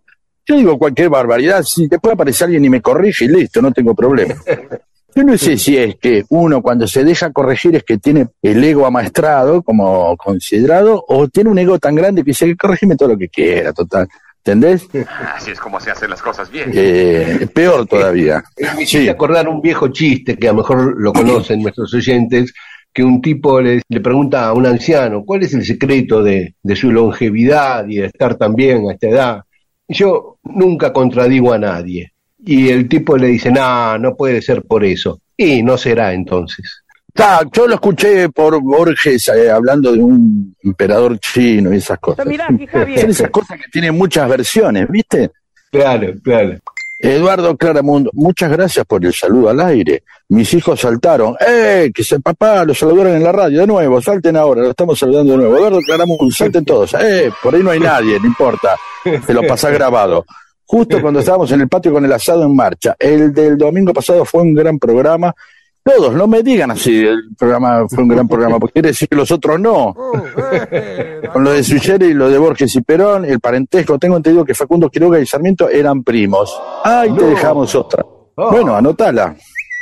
yo 0.48 0.56
digo 0.58 0.78
cualquier 0.80 1.10
barbaridad, 1.10 1.62
si 1.64 1.88
te 1.88 2.00
puede 2.00 2.16
aparecer 2.16 2.46
alguien 2.46 2.66
y 2.66 2.70
me 2.70 2.82
corrige 2.82 3.26
y 3.26 3.28
listo, 3.28 3.62
no 3.62 3.72
tengo 3.72 3.94
problema. 3.94 4.34
Yo 5.16 5.24
no 5.24 5.36
sé 5.36 5.58
si 5.58 5.76
es 5.76 5.96
que 5.96 6.26
uno 6.30 6.62
cuando 6.62 6.86
se 6.86 7.04
deja 7.04 7.32
corregir 7.32 7.76
es 7.76 7.84
que 7.84 7.98
tiene 7.98 8.28
el 8.40 8.64
ego 8.64 8.86
amaestrado 8.86 9.64
como 9.64 10.16
considerado 10.16 11.04
o 11.08 11.28
tiene 11.28 11.50
un 11.50 11.58
ego 11.58 11.80
tan 11.80 11.96
grande 11.96 12.22
que 12.22 12.32
dice, 12.32 12.56
corregime 12.56 12.96
todo 12.96 13.10
lo 13.10 13.18
que 13.18 13.28
quiera, 13.28 13.74
total. 13.74 14.08
¿Entendés? 14.48 14.88
Así 15.36 15.52
es 15.52 15.60
como 15.60 15.78
se 15.82 15.92
hacen 15.92 16.10
las 16.10 16.22
cosas 16.22 16.50
bien. 16.50 16.72
Eh, 16.74 17.48
peor 17.54 17.86
todavía. 17.86 18.42
Me 18.76 18.84
hiciste 18.84 19.10
acordar 19.10 19.50
un 19.50 19.62
viejo 19.62 19.90
chiste 19.90 20.38
que 20.38 20.48
a 20.48 20.52
lo 20.54 20.60
mejor 20.60 20.96
lo 20.98 21.12
conocen 21.12 21.62
nuestros 21.62 21.94
oyentes, 21.94 22.54
que 22.94 23.04
un 23.04 23.22
tipo 23.22 23.60
le, 23.60 23.82
le 23.90 24.00
pregunta 24.00 24.48
a 24.48 24.54
un 24.54 24.66
anciano, 24.66 25.26
¿cuál 25.26 25.44
es 25.44 25.54
el 25.54 25.66
secreto 25.66 26.24
de, 26.24 26.56
de 26.64 26.76
su 26.78 26.92
longevidad 26.94 27.86
y 27.90 27.98
de 27.98 28.06
estar 28.06 28.36
tan 28.36 28.56
bien 28.56 28.90
a 28.90 28.94
esta 28.94 29.10
edad? 29.10 29.44
Y 29.86 29.96
yo 29.96 30.38
nunca 30.44 30.94
contradigo 30.94 31.52
a 31.52 31.58
nadie. 31.58 32.14
Y 32.40 32.70
el 32.70 32.88
tipo 32.88 33.18
le 33.18 33.28
dice, 33.28 33.52
no, 33.52 33.98
no 33.98 34.16
puede 34.16 34.42
ser 34.42 34.64
por 34.64 34.86
eso. 34.86 35.20
Y 35.36 35.62
no 35.62 35.78
será 35.78 36.14
entonces. 36.14 36.84
Ta, 37.18 37.42
yo 37.52 37.68
lo 37.68 37.74
escuché 37.74 38.30
por 38.30 38.62
Borges 38.62 39.28
eh, 39.30 39.50
hablando 39.50 39.92
de 39.92 39.98
un 39.98 40.56
emperador 40.64 41.18
chino 41.20 41.74
y 41.74 41.78
esas 41.78 41.98
cosas. 41.98 42.24
Son 42.24 43.10
esas 43.10 43.32
cosas 43.32 43.58
que 43.58 43.72
tienen 43.72 43.98
muchas 43.98 44.30
versiones, 44.30 44.88
¿viste? 44.88 45.32
Claro, 45.72 46.14
claro. 46.24 46.60
Eduardo 47.00 47.58
Claramundo, 47.58 48.12
muchas 48.14 48.52
gracias 48.52 48.86
por 48.86 49.04
el 49.04 49.14
saludo 49.14 49.50
al 49.50 49.60
aire. 49.62 50.04
Mis 50.30 50.54
hijos 50.54 50.80
saltaron. 50.80 51.36
¡Eh! 51.40 51.92
Que 51.92 52.04
se 52.04 52.20
papá, 52.20 52.64
lo 52.66 52.76
saludaron 52.76 53.16
en 53.16 53.24
la 53.24 53.32
radio. 53.32 53.62
De 53.62 53.68
nuevo, 53.68 54.00
salten 54.00 54.38
ahora, 54.38 54.62
lo 54.62 54.70
estamos 54.70 55.00
saludando 55.00 55.32
de 55.32 55.38
nuevo. 55.40 55.58
Eduardo 55.58 55.80
Claramundo, 55.80 56.30
salten 56.32 56.66
todos. 56.66 56.94
¡Eh! 56.94 57.32
Por 57.42 57.56
ahí 57.56 57.64
no 57.64 57.72
hay 57.72 57.80
nadie, 57.80 58.20
no 58.20 58.28
importa. 58.28 58.76
Se 59.26 59.34
lo 59.34 59.42
pasa 59.42 59.72
grabado. 59.72 60.24
Justo 60.66 61.02
cuando 61.02 61.22
estábamos 61.22 61.52
en 61.52 61.62
el 61.62 61.68
patio 61.68 61.94
con 61.94 62.06
el 62.06 62.14
asado 62.14 62.44
en 62.44 62.56
marcha. 62.56 62.96
El 63.00 63.34
del 63.34 63.58
domingo 63.58 63.92
pasado 63.92 64.24
fue 64.24 64.44
un 64.44 64.54
gran 64.54 64.78
programa. 64.78 65.34
Todos, 65.88 66.14
no 66.16 66.28
me 66.28 66.44
digan 66.44 66.70
así, 66.72 67.00
el 67.00 67.30
programa 67.38 67.88
fue 67.88 68.04
un 68.04 68.10
gran 68.10 68.28
programa, 68.28 68.60
porque 68.60 68.74
quiere 68.74 68.90
decir 68.90 69.08
que 69.08 69.16
los 69.16 69.32
otros 69.32 69.58
no. 69.58 69.96
Con 71.34 71.44
lo 71.46 71.52
de 71.52 71.64
Suyere 71.64 72.08
y 72.08 72.14
lo 72.14 72.30
de 72.30 72.38
Borges 72.38 72.76
y 72.76 72.82
Perón, 72.82 73.24
el 73.24 73.40
parentesco, 73.40 73.98
tengo 73.98 74.18
entendido 74.18 74.44
que 74.44 74.54
Facundo 74.54 74.90
Quiroga 74.90 75.18
y 75.18 75.26
Sarmiento 75.26 75.70
eran 75.70 76.04
primos. 76.04 76.60
Ay, 76.84 77.12
te 77.16 77.24
dejamos 77.24 77.74
otra. 77.74 78.06
Bueno, 78.36 78.76
anotala. 78.76 79.34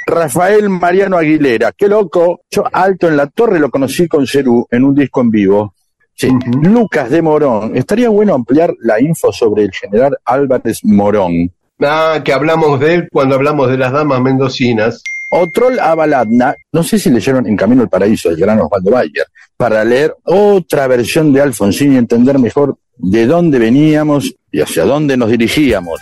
Rafael 0.05 0.69
Mariano 0.69 1.17
Aguilera, 1.17 1.71
qué 1.71 1.87
loco. 1.87 2.41
Yo 2.51 2.65
alto 2.71 3.07
en 3.07 3.17
la 3.17 3.25
torre 3.25 3.59
lo 3.59 3.71
conocí 3.71 4.07
con 4.07 4.27
Cerú 4.27 4.67
en 4.69 4.83
un 4.83 4.93
disco 4.93 5.21
en 5.21 5.31
vivo. 5.31 5.73
Sí. 6.13 6.29
Lucas 6.61 7.09
de 7.09 7.23
Morón. 7.23 7.75
Estaría 7.75 8.09
bueno 8.09 8.35
ampliar 8.35 8.75
la 8.79 9.01
info 9.01 9.33
sobre 9.33 9.63
el 9.63 9.71
general 9.71 10.15
Álvarez 10.23 10.81
Morón. 10.83 11.51
Ah, 11.81 12.21
que 12.23 12.31
hablamos 12.31 12.79
de 12.79 12.93
él 12.93 13.09
cuando 13.11 13.33
hablamos 13.35 13.69
de 13.69 13.77
las 13.77 13.91
damas 13.91 14.21
mendocinas. 14.21 15.01
Otrol 15.29 15.79
Abaladna, 15.79 16.55
no 16.71 16.83
sé 16.83 16.99
si 16.99 17.09
leyeron 17.09 17.47
En 17.47 17.57
Camino 17.57 17.81
al 17.81 17.89
Paraíso 17.89 18.29
del 18.29 18.39
gran 18.39 18.59
Osvaldo 18.61 18.91
Bayer, 18.91 19.25
para 19.57 19.83
leer 19.83 20.15
otra 20.23 20.87
versión 20.87 21.33
de 21.33 21.41
Alfonsín 21.41 21.93
y 21.93 21.97
entender 21.97 22.39
mejor 22.39 22.77
de 22.97 23.25
dónde 23.25 23.59
veníamos 23.59 24.33
y 24.51 24.61
hacia 24.61 24.85
dónde 24.85 25.17
nos 25.17 25.29
dirigíamos. 25.29 25.99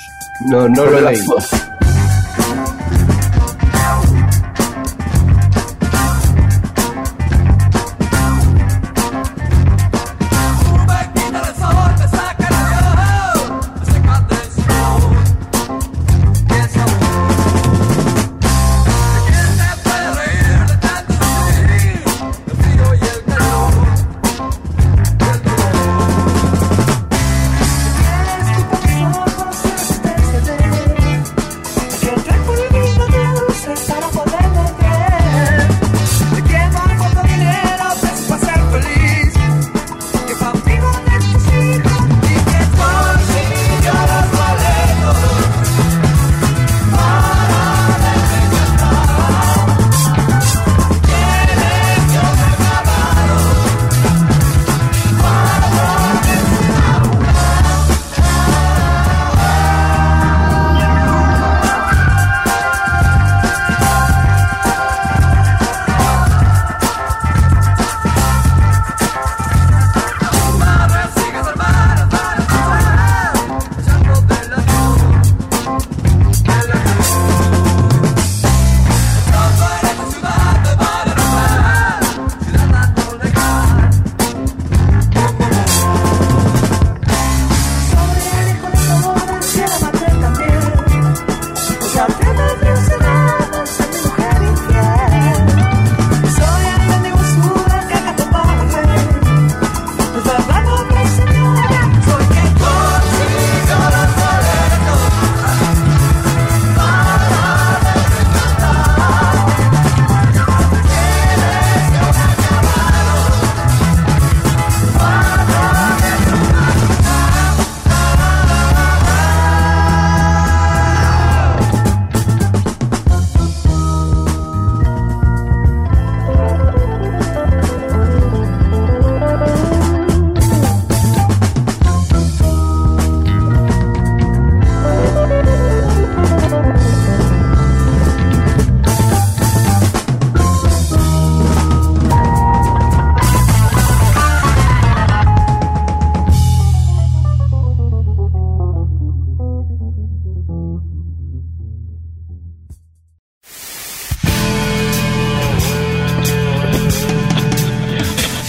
No, 0.49 0.67
no 0.67 0.85
lo 0.85 1.01
leí. 1.01 1.19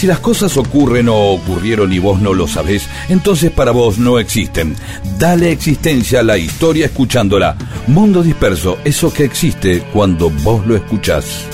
Si 0.05 0.09
las 0.09 0.21
cosas 0.21 0.59
ocurren 0.59 1.09
o 1.09 1.17
ocurrieron 1.33 1.91
y 1.91 1.99
vos 1.99 2.21
no 2.21 2.35
lo 2.35 2.47
sabés, 2.47 2.91
entonces 3.09 3.51
para 3.51 3.71
vos 3.71 3.97
no 3.97 4.19
existen. 4.19 4.77
Dale 5.19 5.51
existencia 5.51 6.21
a 6.21 6.23
la 6.23 6.37
historia 6.37 6.85
escuchándola. 6.85 7.57
Mundo 7.87 8.23
disperso, 8.23 8.77
eso 8.85 9.11
que 9.11 9.25
existe 9.25 9.83
cuando 9.95 10.29
vos 10.29 10.67
lo 10.67 10.77
escuchás. 10.77 11.49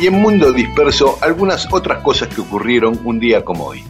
Y 0.00 0.06
en 0.06 0.14
Mundo 0.14 0.50
Disperso, 0.50 1.18
algunas 1.20 1.70
otras 1.70 2.02
cosas 2.02 2.28
que 2.28 2.40
ocurrieron 2.40 2.98
un 3.04 3.20
día 3.20 3.44
como 3.44 3.66
hoy. 3.66 3.84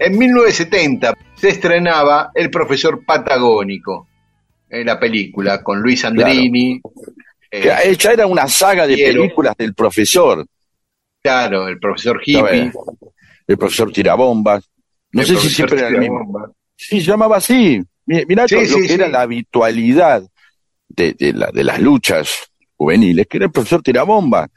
En 0.00 0.18
1970 0.18 1.14
se 1.36 1.50
estrenaba 1.50 2.32
El 2.34 2.50
Profesor 2.50 3.04
Patagónico, 3.06 4.08
en 4.72 4.86
la 4.86 4.98
película, 4.98 5.62
con 5.62 5.80
Luis 5.80 6.04
Andrini. 6.04 6.80
Que 7.50 7.68
eh, 7.68 7.96
ya 7.98 8.12
era 8.12 8.26
una 8.26 8.48
saga 8.48 8.86
de 8.86 8.96
películas 8.96 9.54
del 9.58 9.74
profesor. 9.74 10.46
claro, 11.22 11.68
el 11.68 11.78
profesor 11.78 12.20
Hippie. 12.24 12.72
El 13.46 13.58
profesor 13.58 13.92
Tirabombas. 13.92 14.64
No 15.12 15.20
el 15.20 15.26
sé 15.28 15.36
si 15.36 15.50
siempre 15.50 15.78
era 15.78 15.88
el 15.88 15.98
mismo. 15.98 16.54
Sí, 16.74 17.00
se 17.00 17.06
llamaba 17.10 17.36
así. 17.36 17.82
Mi- 18.06 18.24
Mirá 18.26 18.48
Sí, 18.48 18.54
lo 18.54 18.62
sí, 18.66 18.86
que 18.86 18.94
era 18.94 19.08
la 19.08 19.20
habitualidad 19.22 20.22
de, 20.88 21.12
de, 21.12 21.32
la- 21.34 21.50
de 21.52 21.62
las 21.64 21.78
luchas 21.80 22.30
juveniles, 22.76 23.26
que 23.26 23.36
era 23.36 23.46
el 23.46 23.52
profesor 23.52 23.82
Tirabomba. 23.82 24.48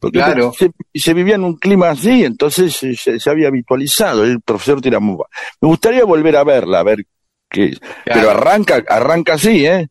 Porque 0.00 0.18
Claro. 0.18 0.52
se, 0.52 0.72
se 0.92 1.14
vivía 1.14 1.36
en 1.36 1.44
un 1.44 1.56
clima 1.56 1.90
así, 1.90 2.24
entonces 2.24 2.74
se, 2.74 2.96
se- 2.96 3.20
se 3.20 3.30
había 3.30 3.46
habitualizado 3.48 4.24
el 4.24 4.40
profesor 4.40 4.80
Tirabomba. 4.80 5.26
Me 5.60 5.68
gustaría 5.68 6.04
volver 6.04 6.34
a 6.36 6.42
verla, 6.42 6.80
a 6.80 6.82
ver 6.82 7.06
Pero 8.04 8.30
arranca, 8.30 8.82
arranca 8.88 9.34
así, 9.34 9.66
¿eh? 9.66 9.88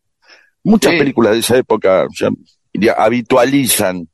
Muchas 0.64 0.94
Sí. 0.94 1.00
películas 1.00 1.34
de 1.34 1.40
esa 1.40 1.58
época 1.58 2.08
ya, 2.20 2.30
ya 2.74 2.94
habitualizan 2.94 4.08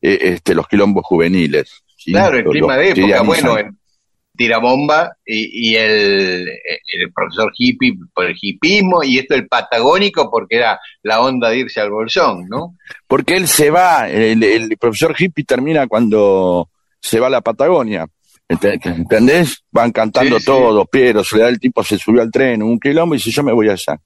eh, 0.00 0.18
este, 0.20 0.54
los 0.54 0.66
quilombos 0.68 1.04
juveniles. 1.04 1.82
¿sí? 1.96 2.12
Claro, 2.12 2.38
el 2.38 2.44
clima 2.44 2.76
de 2.76 2.90
época, 2.90 3.22
bueno, 3.22 3.58
en 3.58 3.78
Tirabomba 4.34 5.14
y, 5.26 5.72
y 5.72 5.76
el, 5.76 6.48
el 6.48 7.12
profesor 7.14 7.52
hippie 7.56 7.92
por 8.14 8.24
el 8.24 8.34
hipismo 8.40 9.02
y 9.04 9.18
esto 9.18 9.34
el 9.34 9.46
patagónico 9.46 10.30
porque 10.30 10.56
era 10.56 10.80
la 11.02 11.20
onda 11.20 11.50
de 11.50 11.58
irse 11.58 11.80
al 11.80 11.90
bolsón, 11.90 12.48
¿no? 12.48 12.74
Porque 13.06 13.36
él 13.36 13.46
se 13.46 13.70
va, 13.70 14.08
el, 14.08 14.42
el 14.42 14.76
profesor 14.78 15.14
hippie 15.18 15.44
termina 15.44 15.86
cuando 15.86 16.70
se 17.00 17.20
va 17.20 17.26
a 17.26 17.30
la 17.30 17.40
Patagonia. 17.42 18.06
Ent- 18.58 18.86
¿Entendés? 18.96 19.62
Van 19.70 19.90
cantando 19.92 20.36
Sí, 20.36 20.40
sí. 20.40 20.46
todos, 20.46 20.86
Piero, 20.88 21.22
Soledad, 21.24 21.48
el 21.50 21.60
tipo 21.60 21.82
se 21.84 21.98
subió 21.98 22.22
al 22.22 22.30
tren, 22.30 22.62
un 22.62 22.78
quilombo 22.78 23.14
y 23.14 23.18
dice, 23.18 23.30
yo 23.30 23.42
me 23.42 23.52
voy 23.52 23.68
allá. 23.68 23.98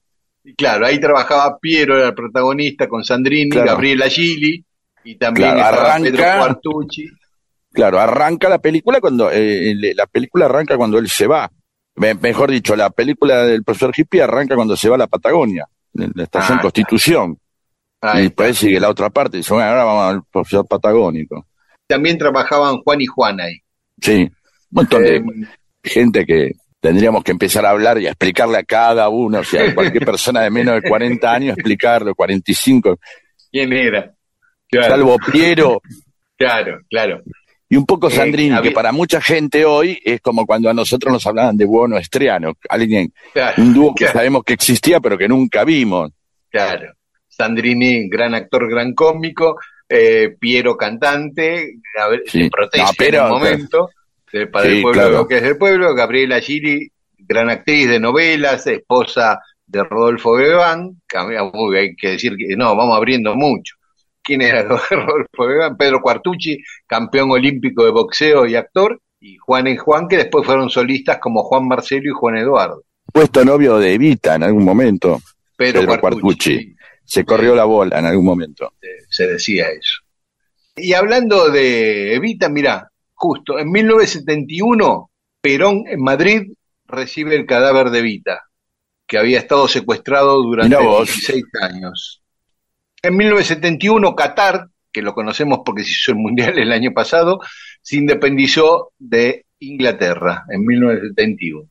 Y 0.43 0.53
claro, 0.55 0.85
ahí 0.85 0.99
trabajaba 0.99 1.57
Piero, 1.59 1.97
era 1.97 2.07
el 2.07 2.13
protagonista, 2.13 2.87
con 2.87 3.03
Sandrini, 3.03 3.49
Claro. 3.49 3.67
Gabriela 3.67 4.07
Gili 4.07 4.63
y 5.03 5.15
también 5.15 5.49
Claro, 5.53 5.59
estaba 5.69 5.93
arranca- 5.95 6.11
Pedro 6.11 6.23
Cuartucci. 6.39 7.05
Claro, 7.73 7.99
arranca 7.99 8.49
la 8.49 8.59
película 8.59 8.99
cuando, 9.01 9.29
eh, 9.31 9.75
la 9.95 10.07
película 10.07 10.45
arranca 10.45 10.77
cuando 10.77 10.97
él 10.97 11.09
se 11.09 11.27
va. 11.27 11.49
Me- 11.95 12.13
mejor 12.15 12.49
dicho, 12.51 12.75
la 12.75 12.89
película 12.89 13.43
del 13.43 13.63
profesor 13.63 13.91
hippie 13.95 14.21
arranca 14.21 14.55
cuando 14.55 14.75
se 14.77 14.87
va 14.89 14.95
a 14.95 14.99
la 14.99 15.07
Patagonia, 15.07 15.65
en 15.95 16.11
la 16.15 16.23
estación 16.23 16.59
Ah, 16.59 16.61
Constitución. 16.61 17.37
Y 18.13 18.21
después 18.21 18.57
sigue 18.57 18.79
la 18.79 18.89
otra 18.89 19.09
parte, 19.09 19.37
dice, 19.37 19.53
bueno, 19.53 19.67
ahora 19.69 19.83
vamos 19.83 20.13
al 20.13 20.23
profesor 20.31 20.65
patagónico. 20.67 21.45
También 21.87 22.17
trabajaban 22.17 22.77
Juan 22.83 23.01
y 23.01 23.05
Juan 23.07 23.39
ahí. 23.41 23.57
Sí, 24.01 24.23
un 24.23 24.29
montón 24.71 25.03
de 25.03 25.15
Eh, 25.17 25.23
gente 25.83 26.25
que 26.25 26.51
tendríamos 26.79 27.23
que 27.23 27.31
empezar 27.31 27.65
a 27.65 27.71
hablar 27.71 27.99
y 27.99 28.05
a 28.07 28.09
explicarle 28.09 28.57
a 28.57 28.63
cada 28.63 29.09
uno, 29.09 29.39
o 29.39 29.43
sea, 29.43 29.69
a 29.69 29.73
cualquier 29.75 30.05
persona 30.05 30.41
de 30.41 30.49
menos 30.51 30.75
de 30.81 30.87
40 30.87 31.33
años, 31.33 31.57
explicarlo, 31.57 32.13
45, 32.15 32.99
¿Quién 33.51 33.73
era? 33.73 34.11
Claro, 34.69 34.87
salvo 34.95 35.17
Piero 35.31 35.81
claro, 36.37 36.79
claro. 36.89 37.21
y 37.69 37.77
un 37.77 37.85
poco 37.85 38.09
Eh, 38.09 38.11
Sandrini, 38.11 38.51
había- 38.55 38.69
que 38.69 38.75
para 38.75 38.91
mucha 38.91 39.21
gente 39.21 39.63
hoy 39.65 39.99
es 40.03 40.19
como 40.21 40.45
cuando 40.45 40.69
a 40.69 40.73
nosotros 40.73 41.11
nos 41.11 41.25
hablaban 41.25 41.55
de 41.57 41.65
Buono 41.65 41.97
Estriano, 41.97 42.53
alguien, 42.69 43.11
claro, 43.33 43.61
un 43.63 43.73
dúo 43.73 43.95
que 43.95 44.07
sabemos 44.07 44.43
que 44.43 44.53
existía 44.53 44.99
pero 44.99 45.17
que 45.17 45.27
nunca 45.29 45.63
vimos. 45.63 46.11
Claro. 46.49 46.93
Sandrini, 47.29 48.09
gran 48.09 48.33
actor, 48.35 48.69
gran 48.69 48.93
cómico. 48.93 49.57
Eh, 49.89 50.35
Piero, 50.39 50.75
cantante. 50.77 51.75
A 51.99 52.07
ver, 52.09 52.23
Sí. 52.27 52.43
se 52.43 52.49
protege 52.49 52.83
No, 52.83 52.89
pero- 52.97 53.17
en 53.17 53.23
un 53.23 53.29
momento. 53.39 53.89
de- 54.31 54.47
para 54.47 54.65
Sí, 54.69 54.75
el 54.77 54.81
pueblo 54.81 55.01
claro. 55.01 55.17
lo 55.17 55.27
que 55.27 55.37
es 55.37 55.43
el 55.43 55.57
pueblo. 55.57 55.95
Gabriela 55.95 56.39
Gili, 56.41 56.91
gran 57.17 57.49
actriz 57.49 57.87
de 57.89 57.99
novelas, 57.99 58.67
esposa 58.67 59.39
de 59.65 59.83
Rodolfo 59.83 60.33
Bebán. 60.33 61.01
hay 61.75 61.95
que 61.95 62.09
decir 62.11 62.35
que 62.37 62.55
no, 62.57 62.75
vamos 62.75 62.95
abriendo 62.97 63.35
mucho. 63.35 63.75
¿Quién 64.21 64.41
era 64.41 64.63
Rodolfo 64.91 65.45
Bebán? 65.47 65.77
Pedro 65.77 66.01
Cuartucci, 66.01 66.61
campeón 66.85 67.31
olímpico 67.31 67.85
de 67.85 67.91
boxeo 67.91 68.45
y 68.45 68.55
actor. 68.55 68.99
Y 69.19 69.37
Juan 69.37 69.65
y 69.67 69.77
Juan, 69.77 70.07
que 70.07 70.17
después 70.17 70.45
fueron 70.45 70.69
solistas 70.69 71.17
como 71.19 71.41
Juan 71.43 71.67
Marcelo 71.67 72.03
y 72.09 72.13
Juan 72.13 72.37
Eduardo. 72.37 72.83
Puesto 73.11 73.43
novio 73.45 73.77
de 73.79 73.93
Evita 73.93 74.35
en 74.35 74.43
algún 74.43 74.63
momento, 74.65 75.19
Pedro, 75.55 75.79
Pedro 75.81 75.99
Cuartucci. 76.01 76.21
Cuartucci. 76.21 76.75
Se 77.07 77.23
corrió 77.23 77.55
la 77.55 77.63
bola 77.63 77.97
en 77.97 78.05
algún 78.05 78.25
momento. 78.25 78.73
se 79.09 79.27
decía 79.27 79.69
eso. 79.69 80.01
Y 80.75 80.93
hablando 80.93 81.49
de 81.49 82.13
Evita, 82.13 82.49
mirá, 82.49 82.91
justo 83.13 83.57
en 83.57 83.71
1971, 83.71 85.09
Perón 85.41 85.83
en 85.87 86.03
Madrid 86.03 86.51
recibe 86.85 87.35
el 87.35 87.45
cadáver 87.45 87.89
de 87.89 87.99
Evita, 87.99 88.43
que 89.07 89.17
había 89.17 89.39
estado 89.39 89.67
secuestrado 89.67 90.43
durante 90.43 90.77
Mirá 90.77 90.87
vos. 90.87 91.07
16 91.07 91.45
años. 91.61 92.21
En 93.01 93.15
1971, 93.15 94.15
Qatar, 94.15 94.67
que 94.91 95.01
lo 95.01 95.13
conocemos 95.13 95.59
porque 95.65 95.83
se 95.83 95.91
hizo 95.91 96.11
el 96.11 96.17
Mundial 96.17 96.59
el 96.59 96.71
año 96.73 96.91
pasado, 96.93 97.39
se 97.81 97.95
independizó 97.95 98.91
de 98.99 99.45
Inglaterra 99.59 100.43
en 100.49 100.65
1971. 100.65 101.69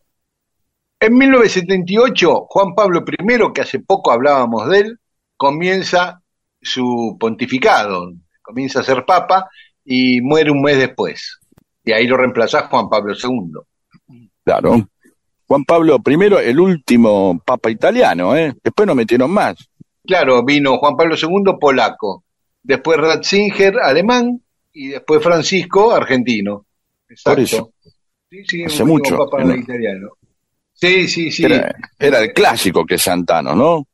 En 0.98 1.14
1978, 1.14 2.46
Juan 2.48 2.74
Pablo 2.74 3.04
I, 3.06 3.52
que 3.52 3.60
hace 3.60 3.80
poco 3.80 4.10
hablábamos 4.10 4.68
de 4.70 4.78
él, 4.78 4.98
comienza 5.36 6.20
su 6.60 7.16
pontificado, 7.18 8.12
comienza 8.42 8.80
a 8.80 8.84
ser 8.84 9.04
papa 9.04 9.48
y 9.84 10.20
muere 10.20 10.50
un 10.50 10.62
mes 10.62 10.78
después. 10.78 11.38
Y 11.84 11.92
ahí 11.92 12.06
lo 12.06 12.16
reemplaza 12.16 12.66
Juan 12.68 12.88
Pablo 12.88 13.14
II. 13.14 14.22
Claro. 14.44 14.88
Juan 15.46 15.64
Pablo 15.64 16.00
I, 16.04 16.48
el 16.48 16.58
último 16.58 17.40
papa 17.44 17.70
italiano, 17.70 18.36
¿eh? 18.36 18.54
Después 18.62 18.86
no 18.86 18.94
metieron 18.96 19.30
más. 19.30 19.56
Claro, 20.04 20.44
vino 20.44 20.78
Juan 20.78 20.96
Pablo 20.96 21.14
II 21.20 21.54
polaco, 21.60 22.24
después 22.62 22.98
Ratzinger 22.98 23.78
alemán 23.78 24.40
y 24.72 24.88
después 24.88 25.22
Francisco 25.22 25.92
argentino. 25.92 26.66
Exacto. 27.08 27.30
Por 27.30 27.40
eso. 27.40 27.72
Sí, 28.28 28.44
sí, 28.46 28.64
Hace 28.64 28.84
mucho 28.84 29.16
papa 29.16 29.42
italiano. 29.44 30.10
Sí, 30.72 31.08
sí, 31.08 31.30
sí. 31.30 31.44
Era, 31.44 31.74
era 31.98 32.18
el 32.20 32.32
clásico 32.32 32.84
que 32.84 32.98
Santano, 32.98 33.54
¿no? 33.54 33.86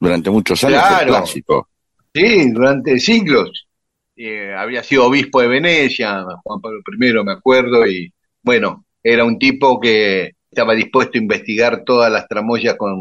Durante 0.00 0.30
muchos 0.30 0.64
años 0.64 0.80
fue 0.80 0.88
Claro. 0.96 1.08
clásico. 1.08 1.68
Sí, 2.14 2.50
durante 2.50 2.98
siglos. 2.98 3.68
Eh, 4.16 4.52
había 4.54 4.82
sido 4.82 5.06
obispo 5.06 5.40
de 5.40 5.48
Venecia, 5.48 6.24
Juan 6.42 6.60
Pablo 6.60 6.80
I, 6.86 7.24
me 7.24 7.32
acuerdo, 7.32 7.86
y 7.86 8.12
bueno, 8.42 8.84
era 9.02 9.24
un 9.24 9.38
tipo 9.38 9.78
que 9.80 10.32
estaba 10.50 10.74
dispuesto 10.74 11.16
a 11.16 11.22
investigar 11.22 11.84
todas 11.84 12.10
las 12.10 12.26
tramoyas 12.26 12.76
con 12.76 12.98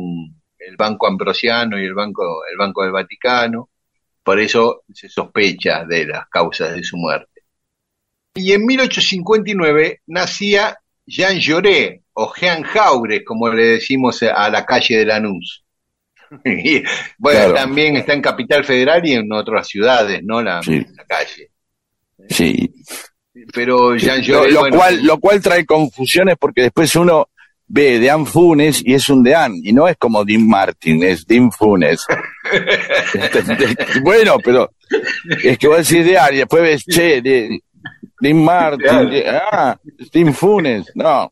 el 0.59 0.75
Banco 0.77 1.07
Ambrosiano 1.07 1.79
y 1.79 1.85
el 1.85 1.93
Banco, 1.93 2.41
el 2.49 2.57
Banco 2.57 2.83
del 2.83 2.91
Vaticano. 2.91 3.69
Por 4.23 4.39
eso 4.39 4.83
se 4.93 5.09
sospecha 5.09 5.85
de 5.85 6.05
las 6.05 6.27
causas 6.29 6.75
de 6.75 6.83
su 6.83 6.95
muerte. 6.97 7.41
Y 8.35 8.51
en 8.53 8.65
1859 8.65 10.01
nacía 10.07 10.77
Jean 11.05 11.39
Jaurès, 11.39 12.01
o 12.13 12.31
Jean 12.35 12.63
Jaurès, 12.63 13.23
como 13.25 13.49
le 13.49 13.63
decimos 13.65 14.21
a 14.23 14.49
la 14.49 14.65
calle 14.65 14.97
de 14.99 15.05
Lanús. 15.05 15.63
Y, 16.45 16.83
bueno, 17.17 17.39
Claro. 17.39 17.53
también 17.55 17.95
está 17.97 18.13
en 18.13 18.21
Capital 18.21 18.63
Federal 18.63 19.05
y 19.05 19.13
en 19.13 19.31
otras 19.33 19.67
ciudades, 19.67 20.21
¿no? 20.23 20.41
La, 20.41 20.61
Sí. 20.63 20.85
la 20.95 21.03
calle. 21.05 21.49
Sí. 22.29 22.71
Pero 23.53 23.95
Jean 23.95 24.19
Lo, 24.27 24.41
Jaurès, 24.43 24.51
lo 24.53 24.59
bueno, 24.61 24.77
cual, 24.77 25.03
lo 25.05 25.19
cual 25.19 25.41
trae 25.41 25.65
confusiones 25.65 26.35
porque 26.39 26.63
después 26.63 26.95
uno 26.95 27.29
ve 27.67 27.99
Dean 27.99 28.25
Funes 28.25 28.81
y 28.83 28.93
es 28.95 29.09
un 29.09 29.23
Dean, 29.23 29.53
y 29.63 29.71
no 29.73 29.87
es 29.87 29.95
como 29.97 30.25
Dean 30.25 30.45
Martin, 30.47 31.03
es 31.03 31.25
Dean 31.25 31.51
Funes. 31.51 32.03
bueno, 34.03 34.37
pero 34.43 34.71
es 35.43 35.57
que 35.57 35.67
vos 35.67 35.87
decís 35.87 36.05
Dean 36.05 36.33
y 36.33 36.37
después 36.37 36.61
ves, 36.63 36.83
che, 36.85 37.21
de, 37.21 37.59
Dean 38.19 38.43
Martin, 38.43 38.81
Claro. 38.87 39.09
de- 39.09 39.29
ah, 39.29 39.79
Dean 40.11 40.33
Funes, 40.33 40.91
no. 40.95 41.31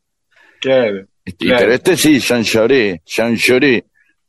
claro, 0.60 1.06
Claro. 1.38 1.58
Pero 1.58 1.72
este 1.74 1.94
sí, 1.96 2.18
Jean 2.20 2.42
Jaurès, 2.42 3.00
Jean 3.04 3.36
Jaurès. 3.36 3.84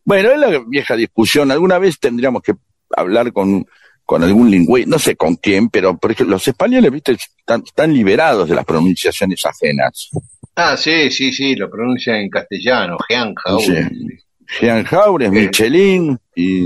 Bueno, 0.10 0.32
es 0.32 0.40
la 0.40 0.64
vieja 0.66 0.96
discusión. 0.96 1.52
Alguna 1.52 1.78
vez 1.78 2.00
tendríamos 2.00 2.42
que 2.42 2.54
hablar 2.98 3.32
con, 3.32 3.64
con 4.04 4.24
algún 4.24 4.50
lingüista, 4.50 4.90
no 4.90 4.98
sé 4.98 5.16
con 5.16 5.36
quién, 5.36 5.70
pero 5.70 6.00
por 6.00 6.10
ejemplo, 6.10 6.34
los 6.34 6.48
españoles, 6.48 6.92
viste, 6.92 7.12
están, 7.12 7.62
están 7.64 7.94
liberados 7.94 8.50
de 8.50 8.56
las 8.56 8.66
pronunciaciones 8.66 9.46
ajenas. 9.46 10.10
Ah, 10.56 10.76
sí, 10.76 11.12
sí, 11.12 11.32
sí, 11.32 11.56
lo 11.56 11.70
pronuncia 11.70 12.20
en 12.20 12.28
castellano, 12.28 12.98
Jean 13.08 13.36
Jaurès. 13.36 13.88
Sí. 13.88 14.08
Jean 14.60 14.84
Jaurès, 14.84 15.30
Michelin 15.32 16.18
y, 16.36 16.64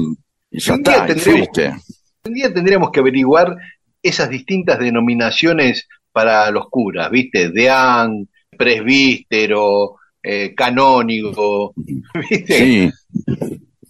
Y 0.50 0.60
ya 0.62 0.76
Un 0.76 0.84
día 0.84 1.06
está. 1.06 1.78
Un 2.24 2.34
día 2.34 2.54
tendríamos 2.54 2.92
que 2.92 3.02
averiguar 3.02 3.58
esas 4.02 4.30
distintas 4.30 4.80
denominaciones 4.80 5.90
para 6.14 6.50
los 6.50 6.70
curas, 6.70 7.12
¿viste? 7.12 7.50
Deán, 7.50 8.30
presbítero, 8.58 9.98
eh, 10.24 10.56
canónigo, 10.56 11.74
¿viste? 12.30 12.58
Sí. 12.58 12.92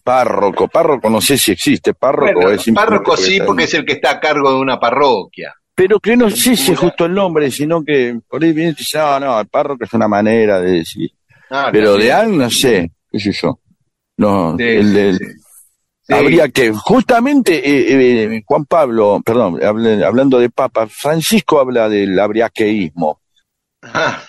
Párroco, 0.04 0.68
párroco 0.68 1.10
no 1.10 1.22
sé 1.22 1.38
si 1.38 1.52
existe, 1.54 1.94
párroco 1.94 2.34
Bueno, 2.34 2.50
es 2.52 2.66
párroco 2.74 3.16
sí, 3.16 3.40
porque 3.46 3.64
es 3.64 3.74
el 3.74 3.86
que 3.86 3.94
está 3.94 4.12
a 4.12 4.20
cargo 4.20 4.52
de 4.52 4.60
una 4.60 4.78
parroquia. 4.80 5.54
Pero 5.76 6.00
que 6.00 6.18
no 6.18 6.30
sé 6.30 6.56
si 6.58 6.72
es 6.74 6.78
justo 6.78 7.06
el 7.06 7.14
nombre, 7.14 7.50
sino 7.50 7.84
que 7.84 8.20
por 8.28 8.44
ahí 8.44 8.52
viene 8.52 8.72
y 8.72 8.76
dice, 8.76 8.98
no, 8.98 9.20
no, 9.20 9.40
el 9.40 9.48
párroco 9.48 9.86
es 9.86 9.94
una 9.94 10.08
manera 10.10 10.60
de 10.60 10.72
decir. 10.80 11.10
Ah, 11.50 11.70
Pero 11.72 11.96
de 11.96 12.12
An, 12.12 12.38
no 12.38 12.50
sé, 12.50 12.92
qué 13.10 13.20
sé 13.20 13.32
yo. 13.32 13.60
No, 14.18 14.56
Sí, 14.58 14.64
el 14.64 15.18
sí. 15.18 15.26
Sí. 16.06 16.14
habría 16.14 16.50
que, 16.50 16.72
justamente, 16.74 17.56
eh, 17.58 18.24
eh, 18.36 18.44
Juan 18.46 18.66
Pablo, 18.66 19.22
perdón, 19.26 19.58
hable- 19.64 20.04
hablando 20.04 20.38
de 20.38 20.50
Papa, 20.50 20.86
Francisco 20.88 21.60
habla 21.62 21.88
del 21.88 22.20
abriaqueísmo, 22.20 23.22
Ah, 23.82 24.22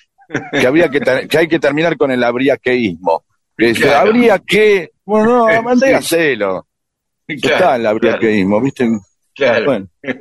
que 0.53 0.67
habría 0.67 0.89
que, 0.89 1.01
ter- 1.01 1.29
que 1.29 1.39
hay 1.39 1.49
que 1.49 1.59
terminar 1.59 1.97
con 1.97 2.11
el 2.11 2.23
abriaqueísmo. 2.23 3.25
Que 3.57 3.67
dice, 3.69 3.83
Claro. 3.83 4.09
habría 4.11 4.39
que, 4.41 4.91
bueno, 5.05 5.49
no, 5.49 5.63
mandé 5.63 5.89
Sí. 5.89 5.93
a 5.93 5.99
hacerlo. 5.99 6.67
Ya 7.29 7.37
claro, 7.37 7.55
está 7.57 7.77
el 7.77 7.87
abriaqueísmo, 7.87 8.61
¿viste? 8.61 8.89
claro. 9.35 9.65
Bueno, 9.65 9.87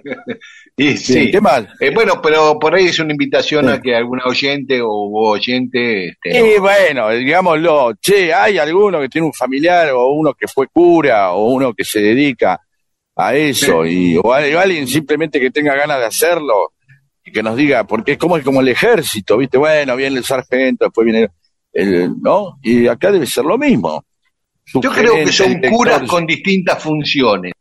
Y 0.75 0.97
sí. 0.97 1.29
¿qué 1.29 1.39
más? 1.39 1.65
Eh, 1.79 1.91
bueno, 1.93 2.19
pero 2.21 2.57
por 2.57 2.73
ahí 2.73 2.85
es 2.85 2.97
una 2.99 3.11
invitación 3.11 3.65
Sí. 3.67 3.71
a 3.73 3.79
que 3.81 3.95
alguna 3.95 4.23
oyente 4.25 4.81
o 4.81 4.89
oyente 4.89 6.07
este, 6.09 6.55
Y 6.55 6.57
bueno, 6.59 7.09
digámoslo, 7.09 7.93
che, 8.01 8.33
hay 8.33 8.57
alguno 8.57 8.99
que 8.99 9.09
tiene 9.09 9.27
un 9.27 9.33
familiar 9.33 9.89
o 9.91 10.07
uno 10.13 10.33
que 10.33 10.47
fue 10.47 10.67
cura 10.67 11.31
o 11.33 11.51
uno 11.53 11.73
que 11.75 11.83
se 11.83 11.99
dedica 12.01 12.59
a 13.15 13.35
eso 13.35 13.85
y 13.85 14.17
o 14.17 14.33
alguien 14.33 14.87
simplemente 14.87 15.39
que 15.39 15.51
tenga 15.51 15.75
ganas 15.75 15.99
de 15.99 16.05
hacerlo 16.05 16.73
que 17.31 17.43
nos 17.43 17.55
diga, 17.55 17.85
porque 17.85 18.13
es 18.13 18.17
como, 18.17 18.37
es 18.37 18.43
como 18.43 18.61
el 18.61 18.69
ejército, 18.69 19.37
¿viste? 19.37 19.57
Bueno, 19.57 19.95
viene 19.95 20.17
el 20.17 20.25
sargento, 20.25 20.85
después 20.85 21.05
viene 21.05 21.29
el, 21.71 22.21
¿no? 22.21 22.57
Y 22.61 22.87
acá 22.87 23.11
debe 23.11 23.25
ser 23.25 23.45
lo 23.45 23.57
mismo. 23.57 24.03
Yo 24.65 24.91
creo 24.91 25.15
que 25.15 25.31
son 25.31 25.59
curas 25.69 26.03
con 26.09 26.25
distintas 26.25 26.81
funciones. 26.81 27.53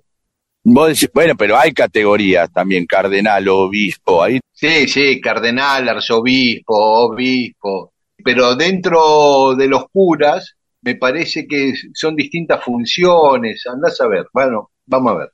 Vos 0.65 0.89
decís, 0.89 1.11
bueno, 1.13 1.35
pero 1.37 1.59
hay 1.59 1.73
categorías 1.73 2.53
también, 2.53 2.87
cardenal, 2.87 3.49
obispo, 3.49 4.23
ahí 4.23 4.39
Sí, 4.53 4.87
sí, 4.87 5.21
cardenal, 5.21 5.89
arzobispo, 5.89 6.77
obispo. 6.77 7.95
Pero 8.25 8.55
dentro 8.55 9.57
de 9.57 9.67
los 9.67 9.87
curas, 9.91 10.55
me 10.83 10.95
parece 10.95 11.49
que 11.49 11.75
son 11.93 12.15
distintas 12.15 12.63
funciones. 12.63 13.67
Andás 13.67 14.01
a 14.01 14.07
ver. 14.07 14.27
Bueno, 14.33 14.71
vamos 14.87 15.13
a 15.13 15.19
ver. 15.19 15.29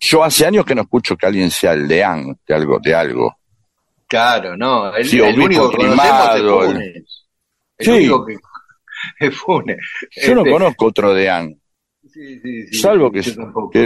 yo 0.00 0.24
hace 0.24 0.46
años 0.46 0.64
que 0.64 0.74
no 0.74 0.82
escucho 0.82 1.16
que 1.16 1.26
alguien 1.26 1.52
sea 1.52 1.74
el 1.74 1.86
deán 1.86 2.36
de 2.44 2.54
algo, 2.54 2.80
de 2.80 2.92
algo. 2.92 3.36
Claro, 4.12 4.56
no. 4.58 4.94
El, 4.94 5.06
Sí, 5.06 5.18
el 5.20 5.40
único 5.40 5.70
que 5.70 5.76
conocemos 5.78 6.34
es 6.36 6.42
Funes. 6.42 7.26
El 7.78 7.84
Sí. 7.86 7.90
único 7.92 8.26
que 8.26 8.36
es 9.26 9.34
Funes. 9.36 9.78
Yo 10.22 10.34
no 10.34 10.40
Este, 10.42 10.50
conozco 10.52 10.84
otro 10.86 11.14
deán. 11.14 11.54
sí, 12.06 12.40
sí, 12.40 12.66
sí, 12.66 12.78
Salvo 12.78 13.10
que, 13.10 13.20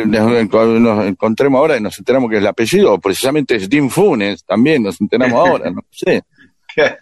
nos, 0.04 0.30
enco- 0.32 0.80
nos 0.80 1.06
encontremos 1.06 1.58
ahora 1.60 1.76
y 1.76 1.80
nos 1.80 1.96
enteramos 1.96 2.28
que 2.28 2.38
el 2.38 2.46
apellido 2.48 2.98
precisamente 2.98 3.54
es 3.54 3.70
Dean 3.70 3.88
Funes, 3.88 4.44
también 4.44 4.82
nos 4.82 5.00
enteramos 5.00 5.38
ahora, 5.48 5.70
no 5.70 5.82
sé. 5.92 6.22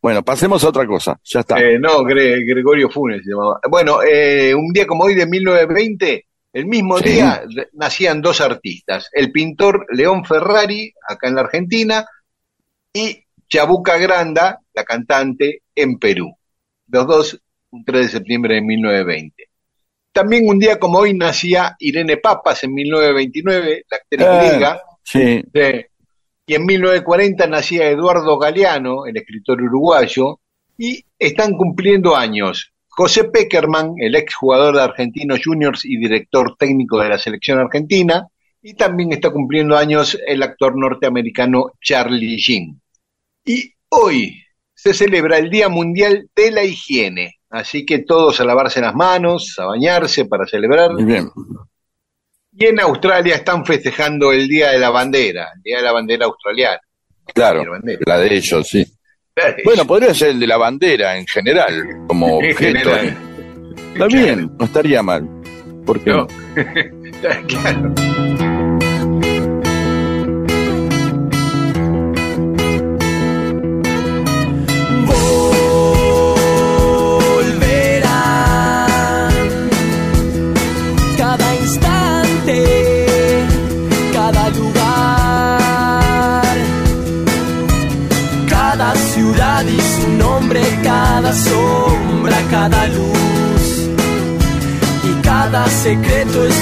Bueno, 0.00 0.22
pasemos 0.24 0.62
a 0.62 0.68
otra 0.68 0.86
cosa, 0.86 1.18
ya 1.24 1.40
está. 1.40 1.58
Eh, 1.60 1.76
no, 1.78 2.02
Gre- 2.04 2.44
Gregorio 2.46 2.88
Funes 2.88 3.22
se 3.24 3.30
llamaba. 3.32 3.58
Bueno, 3.68 3.98
eh, 4.02 4.54
un 4.54 4.72
día 4.72 4.86
como 4.86 5.04
hoy 5.04 5.14
de 5.14 5.26
1920, 5.26 6.26
el 6.58 6.66
mismo 6.66 6.98
Sí. 6.98 7.10
día 7.10 7.42
nacían 7.74 8.20
dos 8.20 8.40
artistas, 8.40 9.08
el 9.12 9.30
pintor 9.30 9.86
León 9.92 10.24
Ferrari, 10.24 10.92
acá 11.08 11.28
en 11.28 11.34
la 11.36 11.42
Argentina, 11.42 12.04
y 12.92 13.24
Chabuca 13.48 13.96
Granda, 13.98 14.58
la 14.74 14.84
cantante, 14.84 15.62
en 15.74 15.98
Perú. 15.98 16.34
Los 16.88 17.06
dos, 17.06 17.40
un 17.70 17.84
3 17.84 18.06
de 18.06 18.08
septiembre 18.12 18.54
de 18.56 18.62
1920. 18.62 19.44
También 20.12 20.48
un 20.48 20.58
día 20.58 20.78
como 20.78 20.98
hoy 20.98 21.14
nacía 21.14 21.76
Irene 21.78 22.16
Papas 22.16 22.64
en 22.64 22.74
1929, 22.74 23.84
la 23.90 23.96
actriz 23.96 24.20
Eh. 24.26 24.38
griega. 24.48 24.80
Sí, 25.04 25.42
Sí. 25.54 25.84
Y 26.46 26.54
en 26.54 26.64
1940 26.64 27.46
nacía 27.46 27.88
Eduardo 27.88 28.38
Galeano, 28.38 29.06
el 29.06 29.16
escritor 29.16 29.60
uruguayo, 29.62 30.40
y 30.78 31.04
están 31.18 31.52
cumpliendo 31.52 32.16
años. 32.16 32.72
José 32.98 33.22
Peckerman, 33.22 33.94
el 33.98 34.16
exjugador 34.16 34.74
de 34.74 34.82
Argentinos 34.82 35.38
Juniors 35.44 35.84
y 35.84 35.98
director 35.98 36.56
técnico 36.58 36.98
de 36.98 37.08
la 37.08 37.16
selección 37.16 37.60
argentina, 37.60 38.26
y 38.60 38.74
también 38.74 39.12
está 39.12 39.30
cumpliendo 39.30 39.76
años 39.76 40.18
el 40.26 40.42
actor 40.42 40.76
norteamericano 40.76 41.74
Charlie 41.80 42.38
Sheen. 42.38 42.82
Y 43.44 43.72
hoy 43.90 44.42
se 44.74 44.94
celebra 44.94 45.38
el 45.38 45.48
Día 45.48 45.68
Mundial 45.68 46.28
de 46.34 46.50
la 46.50 46.64
Higiene, 46.64 47.36
así 47.50 47.86
que 47.86 48.00
todos 48.00 48.40
a 48.40 48.44
lavarse 48.44 48.80
las 48.80 48.96
manos, 48.96 49.54
a 49.60 49.66
bañarse 49.66 50.24
para 50.24 50.44
celebrar. 50.44 50.90
muy 50.94 51.04
bien. 51.04 51.30
Y 52.50 52.64
en 52.64 52.80
Australia 52.80 53.36
están 53.36 53.64
festejando 53.64 54.32
el 54.32 54.48
Día 54.48 54.70
de 54.70 54.78
la 54.80 54.90
Bandera, 54.90 55.52
el 55.54 55.62
Día 55.62 55.76
de 55.76 55.82
la 55.84 55.92
Bandera 55.92 56.26
australiana. 56.26 56.80
Claro, 57.32 57.62
La 57.62 57.70
bandera. 57.70 58.00
la 58.04 58.18
de 58.18 58.34
ellos, 58.34 58.66
sí. 58.66 58.84
Bueno, 59.64 59.84
podría 59.86 60.14
ser 60.14 60.28
el 60.30 60.40
de 60.40 60.46
la 60.46 60.56
bandera 60.56 61.16
en 61.16 61.26
general, 61.26 61.98
como 62.06 62.36
objeto. 62.38 62.58
general. 62.58 63.16
Está 63.94 64.06
bien, 64.06 64.50
no 64.58 64.64
estaría 64.64 65.02
mal. 65.02 65.28
¿Por 65.84 66.00
qué 66.00 66.10
No. 66.10 66.16
no? 66.18 66.28
Claro. 67.48 67.94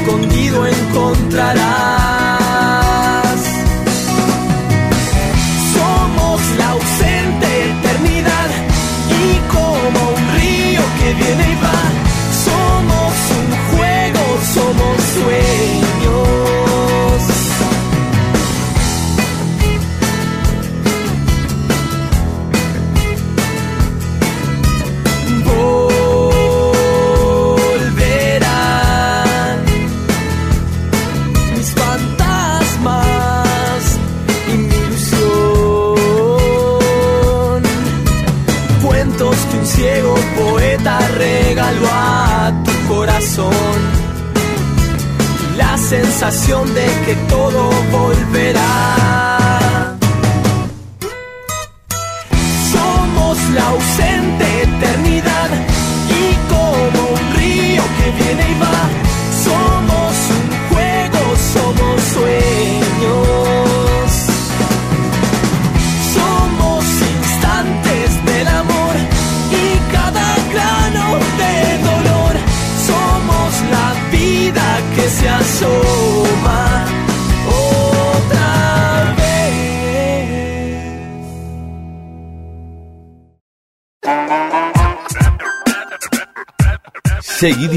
Escondido 0.06 0.66
encontrarás. 0.66 1.85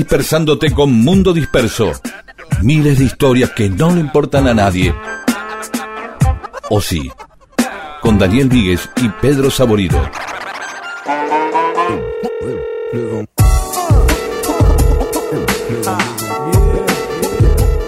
Dispersándote 0.09 0.71
con 0.71 0.91
Mundo 0.91 1.33
Disperso. 1.33 1.91
Miles 2.63 2.97
de 2.97 3.05
historias 3.05 3.51
que 3.51 3.69
no 3.69 3.91
le 3.91 3.99
importan 3.99 4.47
a 4.47 4.55
nadie. 4.55 4.91
O 6.71 6.81
sí, 6.81 7.11
con 8.01 8.17
Daniel 8.17 8.49
Víguez 8.49 8.89
y 9.03 9.07
Pedro 9.21 9.51
Saborido. 9.51 10.01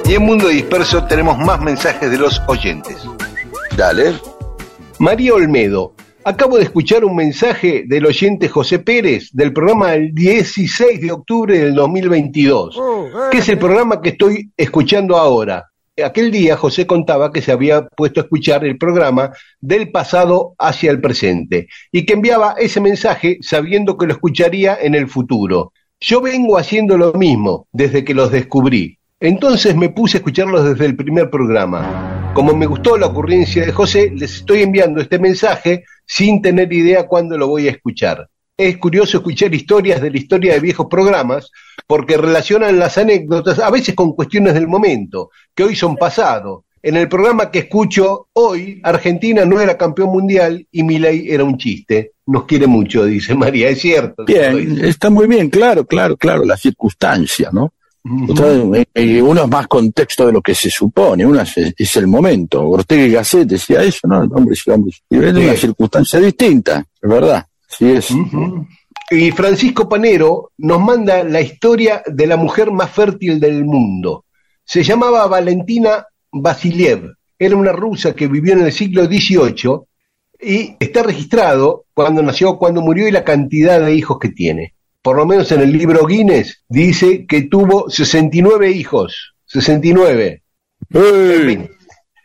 Y 0.05 0.13
en 0.13 0.21
Mundo 0.23 0.49
Disperso 0.49 1.03
tenemos 1.05 1.39
más 1.39 1.59
mensajes 1.59 2.11
de 2.11 2.19
los 2.19 2.39
oyentes. 2.45 2.97
Dale. 3.75 4.13
María 4.99 5.33
Olmedo, 5.33 5.95
acabo 6.23 6.57
de 6.57 6.63
escuchar 6.63 7.03
un 7.03 7.15
mensaje 7.15 7.83
del 7.87 8.05
oyente 8.05 8.47
José 8.47 8.79
Pérez 8.79 9.29
del 9.31 9.53
programa 9.53 9.91
del 9.91 10.13
16 10.13 11.01
de 11.01 11.11
octubre 11.11 11.57
del 11.57 11.73
2022, 11.73 12.79
que 13.31 13.37
es 13.39 13.49
el 13.49 13.57
programa 13.57 14.01
que 14.01 14.09
estoy 14.09 14.51
escuchando 14.55 15.17
ahora. 15.17 15.65
Aquel 16.03 16.31
día 16.31 16.57
José 16.57 16.87
contaba 16.87 17.31
que 17.31 17.41
se 17.41 17.51
había 17.51 17.85
puesto 17.85 18.19
a 18.19 18.23
escuchar 18.23 18.65
el 18.65 18.77
programa 18.77 19.31
del 19.59 19.91
pasado 19.91 20.55
hacia 20.57 20.89
el 20.89 21.01
presente 21.01 21.67
y 21.91 22.05
que 22.05 22.13
enviaba 22.13 22.55
ese 22.57 22.79
mensaje 22.79 23.37
sabiendo 23.41 23.97
que 23.97 24.07
lo 24.07 24.13
escucharía 24.13 24.77
en 24.81 24.95
el 24.95 25.07
futuro. 25.07 25.73
Yo 25.99 26.21
vengo 26.21 26.57
haciendo 26.57 26.97
lo 26.97 27.13
mismo 27.13 27.67
desde 27.71 28.03
que 28.03 28.15
los 28.15 28.31
descubrí. 28.31 28.97
Entonces 29.19 29.75
me 29.75 29.89
puse 29.89 30.17
a 30.17 30.19
escucharlos 30.19 30.65
desde 30.65 30.85
el 30.85 30.95
primer 30.95 31.29
programa. 31.29 32.31
Como 32.33 32.55
me 32.55 32.65
gustó 32.65 32.97
la 32.97 33.07
ocurrencia 33.07 33.63
de 33.63 33.71
José, 33.71 34.11
les 34.15 34.37
estoy 34.37 34.63
enviando 34.63 34.99
este 35.01 35.19
mensaje 35.19 35.83
sin 36.11 36.41
tener 36.41 36.73
idea 36.73 37.07
cuándo 37.07 37.37
lo 37.37 37.47
voy 37.47 37.69
a 37.69 37.71
escuchar. 37.71 38.27
Es 38.57 38.77
curioso 38.77 39.19
escuchar 39.19 39.55
historias 39.55 40.01
de 40.01 40.11
la 40.11 40.17
historia 40.17 40.53
de 40.53 40.59
viejos 40.59 40.87
programas 40.89 41.49
porque 41.87 42.17
relacionan 42.17 42.77
las 42.77 42.97
anécdotas 42.97 43.59
a 43.59 43.71
veces 43.71 43.95
con 43.95 44.11
cuestiones 44.11 44.53
del 44.53 44.67
momento, 44.67 45.29
que 45.55 45.63
hoy 45.63 45.73
son 45.73 45.95
pasado. 45.95 46.65
En 46.83 46.97
el 46.97 47.07
programa 47.07 47.49
que 47.49 47.59
escucho 47.59 48.27
hoy, 48.33 48.81
Argentina 48.83 49.45
no 49.45 49.61
era 49.61 49.77
campeón 49.77 50.09
mundial 50.09 50.67
y 50.69 50.83
Milei 50.83 51.31
era 51.31 51.45
un 51.45 51.57
chiste. 51.57 52.11
Nos 52.25 52.43
quiere 52.43 52.67
mucho, 52.67 53.05
dice 53.05 53.33
María, 53.33 53.69
es 53.69 53.79
cierto. 53.79 54.25
Bien, 54.25 54.83
está 54.83 55.09
muy 55.09 55.27
bien, 55.27 55.49
claro, 55.49 55.85
claro, 55.85 56.17
claro, 56.17 56.43
la 56.43 56.57
circunstancia, 56.57 57.51
¿no? 57.53 57.71
Entonces, 58.03 58.87
eh, 58.95 59.21
uno 59.21 59.43
es 59.43 59.47
más 59.47 59.67
contexto 59.67 60.25
de 60.25 60.33
lo 60.33 60.41
que 60.41 60.55
se 60.55 60.69
supone, 60.69 61.25
uno 61.25 61.41
es, 61.41 61.55
es 61.77 61.95
el 61.97 62.07
momento. 62.07 62.67
Ortega 62.67 63.03
y 63.03 63.11
Gasset 63.11 63.47
decía 63.47 63.83
eso, 63.83 64.07
¿no? 64.07 64.21
Hombres 64.21 64.63
y 64.65 64.71
hombres. 64.71 65.01
Y 65.09 65.17
es 65.17 65.33
una 65.33 65.55
circunstancia 65.55 66.19
distinta, 66.19 66.79
es 66.79 67.09
verdad. 67.09 67.45
Sí 67.67 67.91
es. 67.91 68.09
Y 69.11 69.31
Francisco 69.31 69.87
Panero 69.87 70.51
nos 70.57 70.79
manda 70.79 71.23
la 71.23 71.41
historia 71.41 72.01
de 72.05 72.27
la 72.27 72.37
mujer 72.37 72.71
más 72.71 72.91
fértil 72.91 73.39
del 73.39 73.65
mundo. 73.65 74.25
Se 74.65 74.83
llamaba 74.83 75.27
Valentina 75.27 76.05
Vasiliev. 76.31 77.13
Era 77.37 77.55
una 77.55 77.71
rusa 77.71 78.13
que 78.13 78.27
vivió 78.27 78.53
en 78.53 78.61
el 78.61 78.71
siglo 78.71 79.05
XVIII 79.05 79.81
y 80.39 80.75
está 80.79 81.03
registrado 81.03 81.85
cuando 81.93 82.21
nació, 82.23 82.57
cuando 82.57 82.81
murió 82.81 83.07
y 83.07 83.11
la 83.11 83.23
cantidad 83.23 83.79
de 83.79 83.95
hijos 83.95 84.17
que 84.19 84.29
tiene 84.29 84.73
por 85.01 85.17
lo 85.17 85.25
menos 85.25 85.51
en 85.51 85.61
el 85.61 85.71
libro 85.71 86.05
Guinness, 86.05 86.63
dice 86.67 87.25
que 87.25 87.43
tuvo 87.43 87.89
69 87.89 88.71
hijos. 88.71 89.33
69. 89.45 90.43
En, 90.93 91.69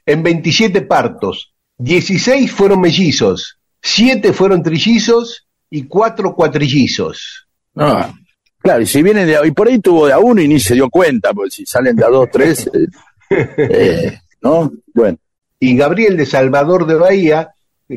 en 0.04 0.22
27 0.22 0.82
partos. 0.82 1.54
16 1.78 2.50
fueron 2.52 2.80
mellizos. 2.80 3.58
7 3.82 4.32
fueron 4.32 4.62
trillizos 4.62 5.46
y 5.70 5.84
4 5.84 6.34
cuatrillizos. 6.34 7.46
Ah, 7.76 8.12
claro, 8.58 8.82
y 8.82 8.86
si 8.86 9.02
vienen 9.02 9.26
de 9.26 9.38
y 9.46 9.50
por 9.50 9.68
ahí 9.68 9.78
tuvo 9.78 10.06
de 10.06 10.14
a 10.14 10.18
uno 10.18 10.40
y 10.40 10.48
ni 10.48 10.58
se 10.58 10.74
dio 10.74 10.88
cuenta, 10.88 11.34
porque 11.34 11.50
si 11.50 11.66
salen 11.66 11.94
de 11.94 12.04
a 12.04 12.08
dos, 12.08 12.28
tres, 12.32 12.70
eh, 12.72 12.86
eh, 13.56 14.18
¿no? 14.40 14.72
Bueno. 14.94 15.18
Y 15.58 15.76
Gabriel 15.76 16.16
de 16.16 16.26
Salvador 16.26 16.86
de 16.86 16.94
Bahía, 16.94 17.50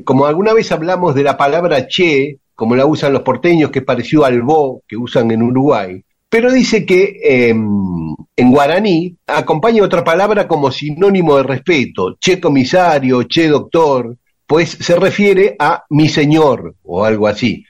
como 0.04 0.26
alguna 0.26 0.54
vez 0.54 0.72
hablamos 0.72 1.16
de 1.16 1.24
la 1.24 1.38
palabra 1.38 1.88
che, 1.88 2.40
como 2.60 2.76
la 2.76 2.86
usan 2.86 3.14
los 3.14 3.22
porteños, 3.22 3.72
que 3.72 3.80
es 3.80 3.86
parecido 3.86 4.26
al 4.26 4.42
bo 4.42 4.84
que 4.86 4.98
usan 4.98 5.32
en 5.32 5.44
Uruguay. 5.44 6.04
Pero 6.28 6.52
dice 6.52 6.86
que 6.86 7.18
eh, 7.24 7.52
en 7.52 8.52
guaraní 8.52 9.16
acompaña 9.26 9.82
otra 9.82 10.04
palabra 10.04 10.46
como 10.46 10.70
sinónimo 10.70 11.38
de 11.38 11.44
respeto, 11.44 12.18
che 12.20 12.38
comisario, 12.38 13.24
che 13.24 13.48
doctor, 13.48 14.14
pues 14.46 14.72
se 14.72 14.98
refiere 14.98 15.56
a 15.58 15.86
mi 15.92 16.10
señor 16.10 16.76
o 16.84 17.06
algo 17.06 17.28
así. 17.28 17.64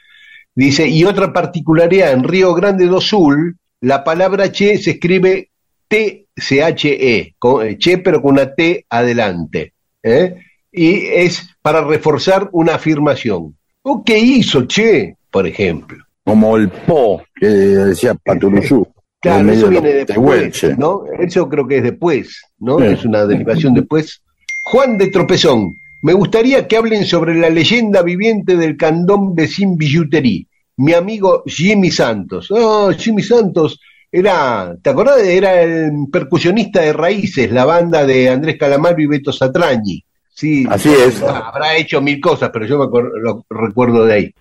Dice, 0.55 0.87
y 0.87 1.05
otra 1.05 1.31
particularidad, 1.31 2.11
en 2.11 2.23
Río 2.23 2.55
Grande 2.55 2.87
do 2.87 2.99
Sul, 2.99 3.55
la 3.81 4.03
palabra 4.03 4.49
che 4.49 4.79
se 4.79 4.91
escribe 4.97 5.51
T-C-H-E, 5.87 7.35
che 7.77 7.97
pero 7.99 8.23
con 8.23 8.31
una 8.31 8.55
T 8.55 8.85
adelante. 8.89 9.73
¿eh? 10.01 10.35
Y 10.71 11.05
es 11.05 11.47
para 11.61 11.81
reforzar 11.83 12.49
una 12.53 12.73
afirmación. 12.73 13.55
¿O 13.91 14.03
qué 14.03 14.19
hizo 14.19 14.67
Che, 14.67 15.15
por 15.31 15.47
ejemplo? 15.47 15.97
Como 16.23 16.57
el 16.57 16.69
Po, 16.69 17.23
que 17.33 17.47
decía 17.47 18.13
Paturuzú. 18.23 18.87
Claro, 19.19 19.51
eso 19.51 19.67
viene 19.67 20.05
después, 20.05 20.77
¿no? 20.77 21.03
Eso 21.19 21.49
creo 21.49 21.67
que 21.67 21.77
es 21.77 21.83
después, 21.83 22.39
¿no? 22.59 22.79
Es 22.79 23.03
una 23.03 23.25
derivación 23.25 23.73
después. 23.73 24.21
Juan 24.63 24.97
de 24.99 25.07
Tropezón, 25.07 25.75
me 26.03 26.13
gustaría 26.13 26.67
que 26.67 26.77
hablen 26.77 27.03
sobre 27.03 27.33
la 27.33 27.49
leyenda 27.49 28.03
viviente 28.03 28.55
del 28.55 28.77
candón 28.77 29.33
de 29.33 29.47
Sin 29.47 29.75
Billutería. 29.75 30.45
Mi 30.77 30.93
amigo 30.93 31.41
Jimmy 31.47 31.89
Santos. 31.89 32.51
Oh, 32.51 32.91
Jimmy 32.91 33.23
Santos 33.23 33.81
era, 34.11 34.77
¿te 34.83 34.91
acordás? 34.91 35.23
Era 35.23 35.63
el 35.63 35.91
percusionista 36.11 36.81
de 36.81 36.93
Raíces, 36.93 37.51
la 37.51 37.65
banda 37.65 38.05
de 38.05 38.29
Andrés 38.29 38.57
Calamaro 38.59 39.01
y 39.01 39.07
Beto 39.07 39.33
Satrañi. 39.33 40.05
Sí, 40.39 40.65
Así 40.69 40.89
es. 40.89 41.21
Habrá 41.21 41.75
hecho 41.75 42.01
mil 42.01 42.21
cosas, 42.21 42.49
pero 42.53 42.65
yo 42.65 42.77
me 42.79 42.85
lo 43.21 43.45
recuerdo 43.49 44.05
de 44.05 44.13
ahí. 44.13 44.33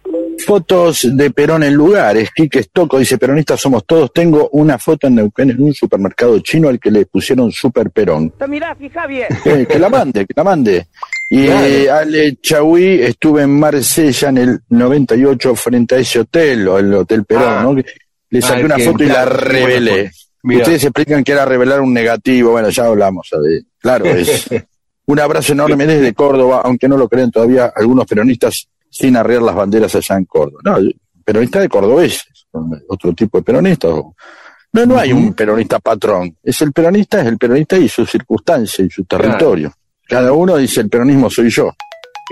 Fotos 0.46 1.08
de 1.16 1.30
Perón 1.32 1.64
en 1.64 1.74
lugares. 1.74 2.30
Quique 2.32 2.62
Stocco 2.62 3.00
dice, 3.00 3.18
peronistas 3.18 3.60
somos 3.60 3.84
todos. 3.84 4.12
Tengo 4.12 4.48
una 4.52 4.78
foto 4.78 5.08
en 5.08 5.16
Neuquén 5.16 5.50
en 5.50 5.60
un 5.60 5.74
supermercado 5.74 6.38
chino 6.38 6.68
al 6.68 6.78
que 6.78 6.92
le 6.92 7.04
pusieron 7.06 7.50
Super 7.50 7.90
Perón. 7.90 8.32
Mirá, 8.48 8.76
fija 8.76 9.08
bien. 9.08 9.26
Eh, 9.44 9.66
que 9.68 9.78
la 9.80 9.88
mande, 9.88 10.24
que 10.24 10.34
la 10.36 10.44
mande. 10.44 10.86
Y 11.30 11.46
eh, 11.48 11.90
Ale 11.90 12.36
Chaui 12.40 13.02
estuve 13.02 13.42
en 13.42 13.58
Marsella 13.58 14.28
en 14.28 14.38
el 14.38 14.60
98 14.68 15.54
frente 15.56 15.96
a 15.96 15.98
ese 15.98 16.20
hotel, 16.20 16.68
o 16.68 16.78
el 16.78 16.94
Hotel 16.94 17.24
Perón, 17.24 17.44
Ah. 17.48 17.62
¿no? 17.64 17.74
Le 17.74 18.40
saqué 18.42 18.62
Ah, 18.62 18.66
una 18.66 18.78
foto 18.78 19.02
y 19.02 19.06
la 19.08 19.24
revelé. 19.24 20.12
Ustedes 20.44 20.84
explican 20.84 21.24
que 21.24 21.32
era 21.32 21.44
revelar 21.44 21.80
un 21.80 21.92
negativo. 21.92 22.52
Bueno, 22.52 22.68
ya 22.70 22.84
hablamos. 22.86 23.26
¿sabe? 23.28 23.62
Claro, 23.80 24.04
es 24.06 24.46
un 25.08 25.20
abrazo 25.20 25.52
enorme 25.52 25.86
desde 25.86 26.12
Córdoba, 26.12 26.60
aunque 26.62 26.86
no 26.86 26.98
lo 26.98 27.08
creen 27.08 27.30
todavía 27.30 27.72
algunos 27.74 28.04
peronistas 28.06 28.68
sin 28.90 29.16
arriar 29.16 29.40
las 29.40 29.54
banderas 29.54 29.94
allá 29.94 30.16
en 30.16 30.26
Córdoba. 30.26 30.60
No, 30.64 30.76
peronista 31.24 31.60
de 31.60 31.68
cordobeses, 31.68 32.46
otro 32.88 33.14
tipo 33.14 33.38
de 33.38 33.44
peronistas. 33.44 33.90
No, 33.90 34.86
no 34.86 34.98
hay 34.98 35.12
un 35.12 35.32
peronista 35.32 35.78
patrón. 35.78 36.36
Es 36.42 36.60
el 36.60 36.72
peronista, 36.72 37.22
es 37.22 37.26
el 37.26 37.38
peronista 37.38 37.78
y 37.78 37.88
su 37.88 38.04
circunstancia 38.04 38.84
y 38.84 38.90
su 38.90 39.04
territorio. 39.04 39.72
Cada 40.06 40.32
uno 40.32 40.58
dice 40.58 40.82
el 40.82 40.90
peronismo 40.90 41.30
soy 41.30 41.48
yo. 41.48 41.72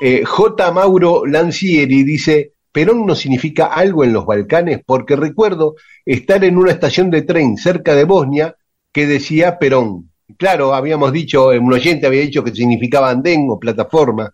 Eh, 0.03 0.23
J. 0.27 0.71
Mauro 0.71 1.25
Lancieri 1.25 2.05
dice, 2.05 2.53
Perón 2.71 3.07
no 3.07 3.15
significa 3.15 3.67
algo 3.69 4.05
en 4.05 4.13
los 4.13 4.27
Balcanes 4.27 4.81
porque 4.85 5.17
recuerdo 5.17 5.77
estar 6.05 6.45
en 6.45 6.59
una 6.59 6.73
estación 6.73 7.11
de 7.11 7.23
tren 7.23 7.57
cerca 7.57 7.95
de 7.95 8.05
Bosnia 8.05 8.55
que 8.93 9.07
decía 9.07 9.59
Perón. 9.59 10.11
Claro, 10.39 10.75
habíamos 10.75 11.13
dicho, 11.13 11.49
un 11.49 11.73
oyente 11.73 12.07
había 12.07 12.23
dicho 12.23 12.43
que 12.43 12.55
significaba 12.55 13.11
andén 13.11 13.47
o 13.49 13.59
plataforma. 13.59 14.33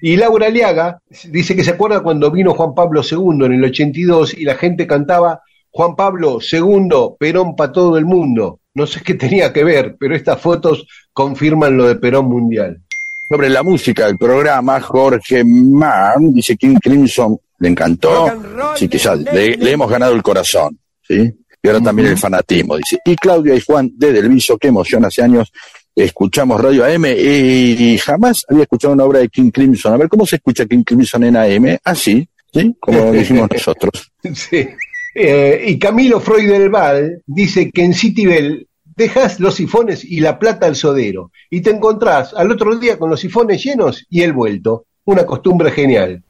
Y 0.00 0.16
Laura 0.16 0.46
Aliaga 0.46 1.00
dice 1.24 1.56
que 1.56 1.64
se 1.64 1.72
acuerda 1.72 2.02
cuando 2.02 2.30
vino 2.30 2.54
Juan 2.54 2.74
Pablo 2.74 3.02
II 3.02 3.46
en 3.46 3.52
el 3.52 3.64
82 3.64 4.34
y 4.34 4.44
la 4.44 4.54
gente 4.54 4.86
cantaba 4.86 5.42
Juan 5.70 5.96
Pablo 5.96 6.38
II, 6.40 7.16
Perón 7.18 7.56
para 7.56 7.72
todo 7.72 7.98
el 7.98 8.04
mundo. 8.04 8.60
No 8.74 8.86
sé 8.86 9.00
qué 9.02 9.14
tenía 9.14 9.52
que 9.52 9.64
ver, 9.64 9.96
pero 9.98 10.14
estas 10.14 10.40
fotos 10.40 10.86
confirman 11.12 11.76
lo 11.76 11.88
de 11.88 11.96
Perón 11.96 12.26
Mundial. 12.26 12.80
Sobre 13.28 13.50
la 13.50 13.62
música 13.62 14.06
del 14.06 14.16
programa, 14.16 14.80
Jorge 14.80 15.42
Mann 15.44 16.32
dice 16.32 16.56
King 16.56 16.76
Crimson 16.80 17.36
le 17.58 17.68
encantó, 17.68 18.26
que 18.78 18.98
ya 18.98 19.16
le, 19.16 19.56
le 19.56 19.72
hemos 19.72 19.90
ganado 19.90 20.14
el 20.14 20.22
corazón, 20.22 20.78
¿sí? 21.02 21.30
Y 21.62 21.68
ahora 21.68 21.80
también 21.80 22.08
el 22.08 22.18
fanatismo, 22.18 22.76
dice. 22.76 22.98
Y 23.04 23.16
Claudia 23.16 23.54
y 23.54 23.60
Juan 23.60 23.90
de 23.94 24.12
Delviso, 24.12 24.58
qué 24.58 24.68
emoción, 24.68 25.04
hace 25.04 25.22
años 25.22 25.52
escuchamos 26.04 26.60
Radio 26.60 26.84
AM 26.84 27.06
y, 27.06 27.92
y 27.94 27.98
jamás 27.98 28.44
había 28.48 28.62
escuchado 28.62 28.94
una 28.94 29.04
obra 29.04 29.20
de 29.20 29.28
King 29.28 29.50
Crimson. 29.50 29.92
A 29.92 29.96
ver, 29.96 30.08
¿cómo 30.08 30.26
se 30.26 30.36
escucha 30.36 30.66
King 30.66 30.84
Crimson 30.84 31.24
en 31.24 31.36
AM? 31.36 31.78
Así, 31.84 32.28
¿sí? 32.52 32.76
Como 32.78 33.12
dijimos 33.12 33.48
nosotros. 33.52 34.12
Sí. 34.34 34.68
Eh, 35.14 35.64
y 35.66 35.78
Camilo 35.78 36.20
Freud 36.20 36.48
del 36.48 36.68
Val 36.68 37.22
dice 37.26 37.70
que 37.70 37.82
en 37.82 37.94
Citibel 37.94 38.68
dejas 38.84 39.40
los 39.40 39.54
sifones 39.54 40.04
y 40.04 40.20
la 40.20 40.38
plata 40.38 40.66
al 40.66 40.76
sodero 40.76 41.32
y 41.50 41.60
te 41.60 41.70
encontrás 41.70 42.34
al 42.34 42.50
otro 42.50 42.76
día 42.76 42.98
con 42.98 43.10
los 43.10 43.20
sifones 43.20 43.62
llenos 43.62 44.06
y 44.08 44.22
el 44.22 44.32
vuelto. 44.32 44.86
Una 45.04 45.24
costumbre 45.24 45.70
genial. 45.70 46.22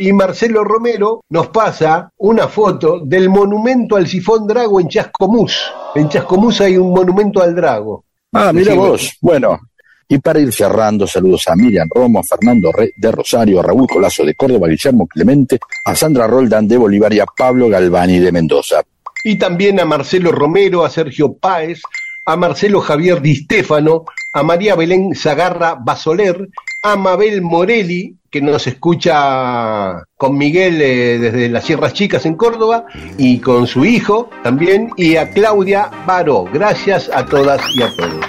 Y 0.00 0.14
Marcelo 0.14 0.64
Romero 0.64 1.22
nos 1.28 1.48
pasa 1.48 2.10
una 2.16 2.48
foto 2.48 3.00
del 3.04 3.28
monumento 3.28 3.96
al 3.96 4.08
sifón 4.08 4.46
drago 4.46 4.80
en 4.80 4.88
Chascomús. 4.88 5.60
En 5.94 6.08
Chascomús 6.08 6.62
hay 6.62 6.78
un 6.78 6.90
monumento 6.90 7.42
al 7.42 7.54
drago. 7.54 8.04
Ah, 8.32 8.50
mira 8.50 8.74
vos. 8.74 9.12
Bueno, 9.20 9.60
y 10.08 10.18
para 10.18 10.40
ir 10.40 10.52
cerrando, 10.54 11.06
saludos 11.06 11.46
a 11.48 11.54
Miriam 11.54 11.86
Romo, 11.94 12.20
a 12.20 12.22
Fernando 12.22 12.72
de 12.96 13.12
Rosario, 13.12 13.60
a 13.60 13.62
Raúl 13.62 13.86
Colazo 13.86 14.24
de 14.24 14.34
Córdoba, 14.34 14.68
a 14.68 14.70
Guillermo 14.70 15.06
Clemente, 15.06 15.58
a 15.84 15.94
Sandra 15.94 16.26
Roldán 16.26 16.66
de 16.66 16.78
Bolívar 16.78 17.12
y 17.12 17.20
a 17.20 17.26
Pablo 17.26 17.68
Galvani 17.68 18.20
de 18.20 18.32
Mendoza. 18.32 18.82
y 19.22 19.36
también 19.36 19.78
a 19.80 19.84
Marcelo 19.84 20.32
Romero, 20.32 20.82
a 20.82 20.88
Sergio 20.88 21.34
Páez, 21.34 21.82
a 22.24 22.36
Marcelo 22.36 22.80
Javier 22.80 23.20
Di 23.20 23.36
Stefano, 23.36 24.04
a 24.32 24.42
María 24.42 24.76
Belén 24.76 25.14
Zagarra 25.14 25.74
Basoler, 25.74 26.48
a 26.82 26.96
Mabel 26.96 27.42
Morelli, 27.42 28.16
que 28.30 28.40
nos 28.40 28.66
escucha 28.66 30.04
con 30.16 30.38
Miguel 30.38 30.80
eh, 30.80 31.18
desde 31.18 31.48
las 31.48 31.64
Sierras 31.64 31.92
Chicas 31.92 32.26
en 32.26 32.36
Córdoba, 32.36 32.86
y 33.18 33.38
con 33.38 33.66
su 33.66 33.84
hijo 33.84 34.30
también, 34.42 34.90
y 34.96 35.16
a 35.16 35.30
Claudia 35.30 35.90
Baró. 36.06 36.44
Gracias 36.52 37.10
a 37.12 37.24
todas 37.24 37.60
y 37.74 37.82
a 37.82 37.96
todos. 37.96 38.24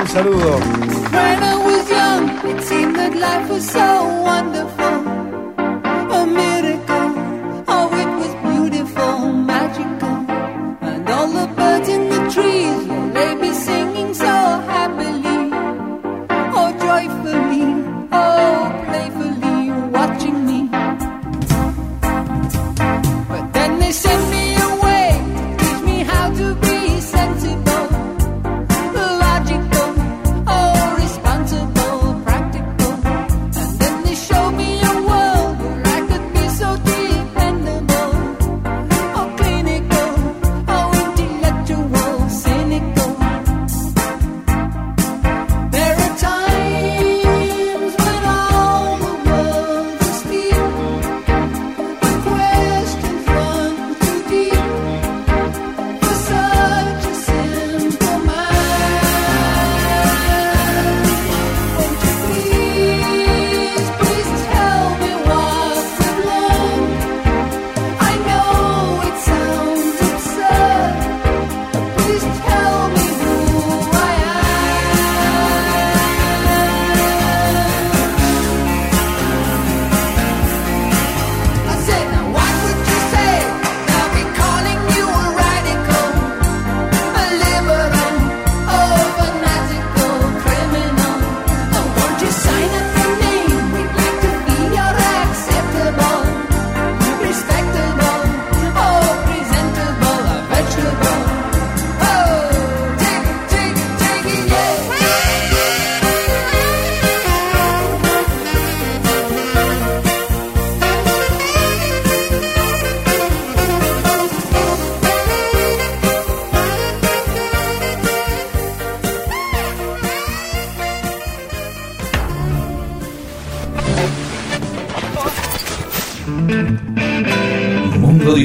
Un 0.00 0.08
saludo. 0.08 0.58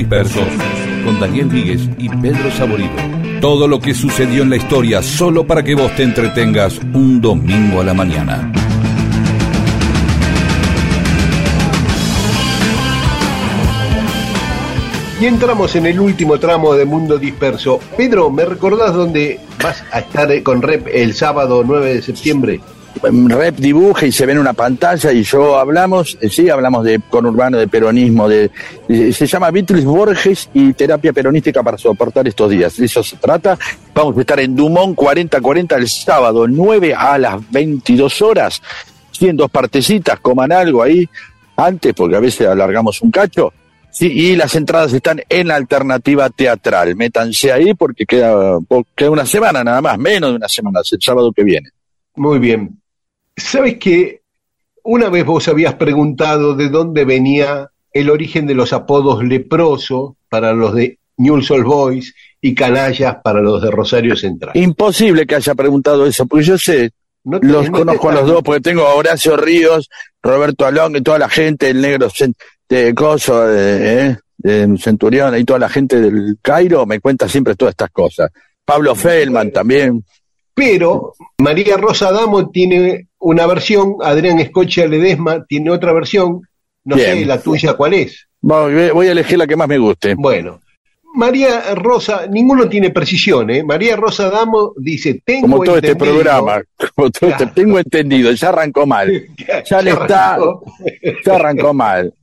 Mundo 0.10 0.24
Disperso, 0.24 0.42
con 1.06 1.20
Daniel 1.20 1.50
Víguez 1.50 1.82
y 2.00 2.10
Pedro 2.10 2.50
Saborido. 2.52 2.90
Todo 3.42 3.68
lo 3.68 3.80
que 3.80 3.94
sucedió 3.94 4.42
en 4.42 4.50
la 4.50 4.56
historia 4.56 5.04
solo 5.04 5.46
para 5.46 5.62
que 5.62 5.76
vos 5.76 5.96
te 5.96 6.02
entretengas 6.02 6.80
un 6.94 7.22
domingo 7.22 7.82
a 7.82 7.84
la 7.84 7.94
mañana. 7.94 8.52
Y 15.22 15.26
entramos 15.26 15.76
en 15.76 15.86
el 15.86 16.00
último 16.00 16.40
tramo 16.40 16.74
de 16.74 16.86
Mundo 16.86 17.20
Disperso. 17.20 17.80
Pedro, 17.96 18.32
¿me 18.32 18.46
recordás 18.46 18.96
dónde 18.96 19.40
vas 19.62 19.84
a 19.92 20.00
estar 20.00 20.42
con 20.42 20.64
Rep 20.64 20.88
el 20.92 21.14
sábado 21.14 21.64
9 21.64 21.94
de 21.94 22.02
septiembre? 22.02 22.60
Rep 23.02 23.56
dibuja 23.58 24.08
y 24.08 24.12
se 24.12 24.26
ve 24.26 24.34
en 24.34 24.40
una 24.40 24.54
pantalla 24.54 25.12
y 25.12 25.24
yo 25.24 25.58
hablamos, 25.58 26.18
eh, 26.20 26.30
sí, 26.30 26.50
hablamos 26.50 26.84
de 26.84 27.00
conurbano, 27.10 27.58
de 27.58 27.68
peronismo, 27.68 28.28
de, 28.28 28.52
se 28.90 29.28
llama 29.28 29.52
Beatles 29.52 29.86
Borges 29.86 30.50
y 30.52 30.74
terapia 30.74 31.14
peronística 31.14 31.62
para 31.62 31.78
soportar 31.78 32.28
estos 32.28 32.50
días. 32.50 32.76
De 32.76 32.86
eso 32.86 33.04
se 33.04 33.18
trata. 33.18 33.58
Vamos 33.94 34.18
a 34.18 34.22
estar 34.22 34.40
en 34.40 34.56
Dumont 34.56 34.96
4040 34.96 35.76
el 35.76 35.88
sábado 35.88 36.48
9 36.48 36.96
a 36.96 37.18
las 37.20 37.52
22 37.52 38.22
horas. 38.24 38.62
Sí, 39.12 39.28
en 39.28 39.38
dos 39.38 39.52
partecitas, 39.52 40.20
coman 40.20 40.52
algo 40.52 40.82
ahí 40.82 41.08
antes, 41.56 41.94
porque 41.94 42.16
a 42.16 42.20
veces 42.20 42.48
alargamos 42.48 43.02
un 43.02 43.12
cacho. 43.12 43.54
Sí, 43.92 44.08
y 44.08 44.36
las 44.36 44.56
entradas 44.56 44.94
están 44.94 45.22
en 45.30 45.48
la 45.50 45.56
alternativa 45.56 46.30
teatral. 46.30 46.96
Métanse 46.96 47.52
ahí 47.52 47.76
porque 47.76 48.06
queda, 48.06 48.58
una 49.08 49.26
semana 49.26 49.64
nada 49.64 49.82
más, 49.82 50.00
menos 50.00 50.32
de 50.32 50.38
una 50.38 50.50
semana, 50.50 50.80
el 50.90 51.02
sábado 51.02 51.32
que 51.32 51.44
viene. 51.44 51.70
Muy 52.16 52.40
bien. 52.40 52.82
¿Sabes 53.36 53.78
que 53.78 54.22
una 54.84 55.10
vez 55.10 55.26
vos 55.26 55.48
habías 55.48 55.76
preguntado 55.76 56.56
de 56.56 56.70
dónde 56.70 57.06
venía 57.06 57.70
el 57.94 58.10
origen 58.10 58.46
de 58.48 58.54
los 58.56 58.74
apodos 58.74 59.24
leproso 59.24 60.16
para 60.30 60.54
los 60.54 60.74
de 60.76 61.00
Newell's 61.18 61.52
Old 61.52 61.66
Boys 61.66 62.14
y 62.42 62.56
canallas 62.56 63.18
para 63.24 63.42
los 63.42 63.62
de 63.62 63.72
Rosario 63.72 64.16
Central? 64.16 64.52
Imposible 64.56 65.26
que 65.26 65.36
haya 65.36 65.56
preguntado 65.56 66.06
eso, 66.06 66.26
porque 66.26 66.46
yo 66.46 66.58
sé, 66.58 66.92
No 67.24 67.40
te- 67.40 67.48
los 67.48 67.66
no 67.70 67.80
conozco 67.80 68.10
a 68.10 68.14
los 68.14 68.28
dos, 68.28 68.42
porque 68.44 68.62
tengo 68.62 68.84
a 68.86 68.94
Horacio 68.96 69.36
Ríos, 69.36 69.90
Roberto 70.24 70.66
Alón 70.66 70.96
y 70.96 71.02
toda 71.02 71.20
la 71.20 71.30
gente, 71.30 71.70
el 71.70 71.82
negro 71.82 72.08
de 72.70 72.94
Coso, 72.94 73.46
de, 73.48 74.08
eh, 74.12 74.18
de 74.38 74.78
Centurión 74.78 75.38
y 75.38 75.44
toda 75.44 75.60
la 75.60 75.70
gente 75.70 76.00
del 76.00 76.38
Cairo, 76.42 76.86
me 76.86 77.00
cuenta 77.02 77.28
siempre 77.28 77.56
todas 77.56 77.74
estas 77.74 77.90
cosas. 77.92 78.30
Pablo 78.64 78.96
Feldman 78.96 79.52
también. 79.52 80.04
Pero 80.54 81.14
María 81.40 81.78
Rosa 81.78 82.12
Damo 82.12 82.50
tiene 82.50 83.08
una 83.20 83.46
versión, 83.48 83.96
Adrián 84.02 84.40
Escocha 84.40 84.86
Ledesma 84.86 85.44
tiene 85.46 85.72
otra 85.72 85.94
versión, 85.94 86.42
no 86.86 86.98
sé 86.98 87.26
la 87.26 87.42
tuya 87.42 87.74
cuál 87.74 87.94
es. 87.94 88.28
Voy, 88.42 89.08
a 89.08 89.12
elegir 89.12 89.38
la 89.38 89.48
que 89.48 89.56
más 89.56 89.68
me 89.68 89.78
guste. 89.78 90.16
Bueno, 90.16 90.62
María 91.14 91.74
Rosa, 91.76 92.28
ninguno 92.30 92.70
tiene 92.70 92.92
precisión, 92.92 93.50
¿eh? 93.50 93.64
María 93.64 93.96
Rosa 93.96 94.30
Damo 94.30 94.74
dice, 94.78 95.22
tengo 95.26 95.42
Como 95.48 95.64
todo 95.64 95.76
este 95.78 95.96
programa, 95.96 96.62
como 96.96 97.10
todo 97.10 97.30
este- 97.32 97.44
Claro. 97.44 97.52
tengo 97.56 97.80
entendido, 97.80 98.32
ya 98.32 98.50
arrancó 98.50 98.86
mal. 98.86 99.12
Ya 99.70 99.82
le 99.82 99.92
está, 99.92 100.38
ya 101.26 101.36
arrancó 101.36 101.74
mal. 101.74 102.14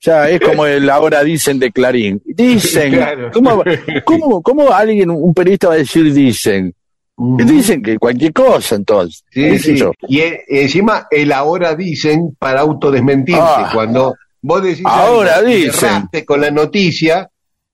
Ya 0.00 0.28
es 0.30 0.40
como 0.40 0.66
el 0.66 0.88
ahora 0.88 1.24
dicen 1.24 1.58
de 1.58 1.72
Clarín. 1.72 2.22
Dicen, 2.24 2.92
Claro. 2.94 3.30
¿cómo, 3.32 3.64
cómo, 4.04 4.42
cómo 4.42 4.72
alguien, 4.72 5.10
un 5.10 5.34
periodista 5.34 5.68
va 5.68 5.74
a 5.74 5.78
decir 5.78 6.12
dicen? 6.12 6.72
Dicen 7.18 7.82
que 7.82 7.98
cualquier 7.98 8.32
cosa 8.32 8.74
entonces. 8.74 9.24
Sí, 9.30 9.58
sí. 9.58 9.76
yo. 9.76 9.92
Y 10.08 10.20
e- 10.20 10.44
encima 10.48 11.06
el 11.10 11.32
ahora 11.32 11.74
dicen 11.74 12.36
para 12.38 12.60
autodesmentirse. 12.60 13.40
Ah. 13.42 13.70
Cuando 13.72 14.14
vos 14.42 14.62
decís 14.62 14.82
Ahora 14.84 15.36
algo 15.36 15.50
y 15.50 15.64
dicen. 15.64 16.08
con 16.26 16.40
la 16.42 16.50
noticia, 16.50 17.30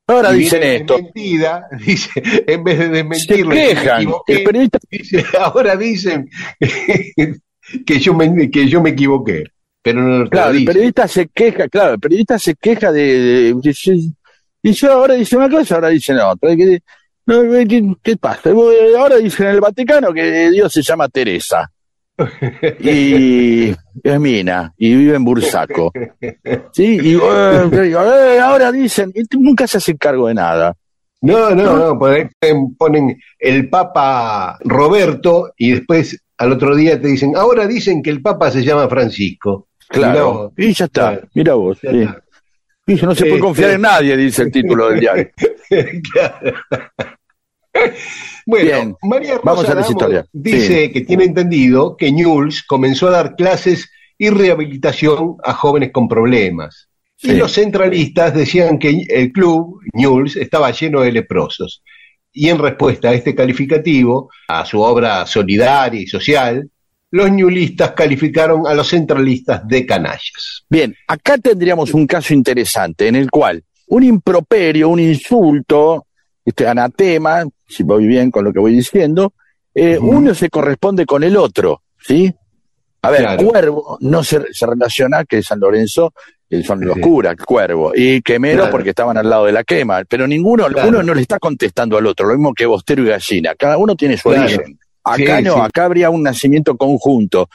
Ahora 0.07 0.33
y 0.35 0.39
dicen 0.41 0.63
esto. 0.63 0.97
dice, 1.85 2.11
en 2.47 2.63
vez 2.65 2.79
de 2.79 2.85
Se 2.85 2.91
desmentirle, 2.93 3.57
quejan. 3.69 4.07
El 4.27 4.45
periodista 4.45 4.79
dice, 4.91 5.25
ahora 5.39 5.77
dicen 5.77 6.29
que 7.87 7.99
yo 7.99 8.15
me, 8.15 8.51
que 8.51 8.69
yo 8.69 8.81
me 8.83 8.91
equivoqué. 8.91 9.45
pero 9.83 10.01
no 10.03 10.29
Claro, 10.31 10.53
el 10.53 10.65
periodista 10.65 11.09
se 11.09 11.27
queja, 11.29 11.69
claro, 11.69 11.95
el 11.95 12.01
periodista 12.01 12.39
se 12.39 12.55
queja 12.55 12.93
de, 12.93 13.03
de- 13.03 13.55
dice- 13.61 14.13
dice, 14.63 14.87
ahora 14.87 15.15
dice 15.15 15.37
una 15.37 15.51
cosa, 15.51 15.75
ahora 15.77 15.89
dice 15.89 16.13
la 16.15 16.31
otra. 16.31 16.55
que- 16.57 16.81
¿qué, 17.27 17.95
qué 18.03 18.17
pasa? 18.17 18.51
Ahora 18.99 19.17
dicen 19.17 19.47
en 19.47 19.55
el 19.55 19.61
Vaticano 19.61 20.13
que 20.13 20.51
Dios 20.51 20.73
se 20.73 20.83
llama 20.83 21.09
Teresa. 21.09 21.71
Y 22.81 23.71
es 24.03 24.21
mina, 24.21 24.73
y 24.77 24.95
vive 24.95 25.17
en 25.17 25.25
Bursaco. 25.25 25.93
Sí, 26.73 26.99
y 27.03 27.15
eh, 27.15 27.71
eh, 27.73 28.39
ahora 28.41 28.71
dicen, 28.71 29.13
nunca 29.39 29.67
se 29.67 29.79
hace 29.79 29.97
cargo 29.97 30.29
de 30.29 30.35
nada. 30.35 30.75
No, 31.21 31.51
no, 31.55 31.77
no, 31.77 31.99
por 31.99 32.11
ahí 32.11 32.27
ponen- 32.77 33.17
el 33.39 33.69
Papa 33.69 34.59
Roberto 34.65 35.53
y 35.57 35.73
después 35.73 36.21
al 36.37 36.53
otro 36.53 36.75
día 36.75 37.01
te 37.01 37.09
dicen, 37.09 37.37
ahora 37.37 37.67
dicen 37.67 38.03
que 38.03 38.11
el 38.11 38.21
Papa 38.21 38.51
se 38.51 38.63
llama 38.65 38.89
Francisco. 38.89 39.69
Claro, 39.89 40.53
y 40.57 40.73
ya 40.73 40.87
está, 40.87 41.21
mira 41.35 41.55
vos. 41.55 41.79
Ya 41.83 41.91
sí. 41.91 41.99
está. 42.01 42.22
Dice, 42.87 43.07
no 43.07 43.15
se 43.15 43.21
puede 43.23 43.35
Este- 43.35 43.41
confiar 43.45 43.71
en 43.71 43.81
nadie, 43.83 44.17
dice 44.17 44.43
el 44.43 44.51
título 44.53 44.89
del 44.91 45.01
diario. 45.01 45.31
Claro. 46.13 46.55
Bueno, 48.45 48.65
Bien, 48.67 48.97
María 49.03 49.31
Rosa 49.37 49.43
vamos 49.45 49.65
a 49.65 49.75
las 49.75 49.87
Adamo 49.87 49.91
historias. 49.99 50.27
dice 50.33 50.93
que 50.93 51.01
tiene 51.03 51.25
entendido 51.25 51.97
que 51.97 52.13
Newell's 52.13 52.63
comenzó 52.65 53.09
a 53.09 53.13
dar 53.13 53.35
clases 53.35 53.91
y 54.19 54.29
rehabilitación 54.29 55.37
a 55.43 55.55
jóvenes 55.55 55.91
con 55.93 56.07
problemas. 56.09 56.89
Sí. 57.17 57.31
Y 57.31 57.37
los 57.37 57.53
centralistas 57.53 58.35
decían 58.35 58.79
que 58.79 59.07
el 59.09 59.33
club, 59.33 59.81
Newell's, 59.95 60.37
estaba 60.37 60.71
lleno 60.73 61.01
de 61.01 61.13
leprosos. 61.13 61.83
Y 62.33 62.49
en 62.51 62.59
respuesta 62.59 63.09
a 63.11 63.15
este 63.15 63.35
calificativo, 63.35 64.31
a 64.49 64.67
su 64.67 64.81
obra 64.81 65.25
solidaria 65.27 66.01
y 66.03 66.07
social, 66.07 66.69
los 67.13 67.31
newellistas 67.31 67.93
calificaron 67.93 68.67
a 68.67 68.75
los 68.75 68.89
centralistas 68.89 69.67
de 69.69 69.87
canallas. 69.87 70.65
Bien, 70.69 70.95
acá 71.07 71.39
tendríamos 71.39 71.95
un 71.95 72.07
caso 72.07 72.35
interesante 72.35 73.07
en 73.07 73.17
el 73.17 73.31
cual 73.31 73.63
un 73.89 74.03
improperio, 74.03 74.89
un 74.89 74.99
insulto, 75.01 76.07
este 76.45 76.67
anatema, 76.67 77.45
si 77.69 77.83
voy 77.83 78.07
bien 78.07 78.31
con 78.31 78.45
lo 78.45 78.53
que 78.53 78.59
voy 78.59 78.73
diciendo, 78.75 79.35
eh, 79.75 79.99
uno 79.99 80.35
se 80.35 80.49
corresponde 80.51 81.07
con 81.07 81.23
el 81.23 81.37
otro, 81.37 81.83
¿sí? 82.01 82.35
A 83.03 83.11
ver, 83.11 83.21
Claro. 83.21 83.47
cuervo 83.49 83.99
no 84.01 84.23
se, 84.25 84.53
se 84.53 84.67
relaciona 84.67 85.25
que 85.25 85.43
San 85.43 85.61
Lorenzo 85.61 86.13
eh, 86.49 86.63
son 86.63 86.81
los 86.85 86.95
Sí. 86.97 87.01
curas, 87.01 87.37
cuervo, 87.37 87.93
y 87.95 88.21
quemero 88.23 88.59
Claro. 88.59 88.71
porque 88.73 88.91
estaban 88.91 89.17
al 89.17 89.29
lado 89.29 89.47
de 89.47 89.53
la 89.53 89.65
quema, 89.65 90.03
pero 90.09 90.27
ninguno, 90.27 90.67
Claro. 90.69 90.89
uno 90.89 91.03
no 91.03 91.15
le 91.15 91.23
está 91.23 91.39
contestando 91.39 91.97
al 91.97 92.07
otro, 92.07 92.27
lo 92.27 92.35
mismo 92.35 92.53
que 92.55 92.67
Bostero 92.67 93.03
y 93.03 93.09
Gallina, 93.09 93.55
cada 93.55 93.77
uno 93.79 93.95
tiene 93.97 94.17
su 94.19 94.29
origen. 94.31 94.79
Acá 95.05 95.39
Sí, 95.39 95.45
no, 95.45 95.55
sí. 95.55 95.61
acá 95.61 95.85
habría 95.87 96.11
un 96.11 96.23
nacimiento 96.23 96.77
conjunto 96.77 97.49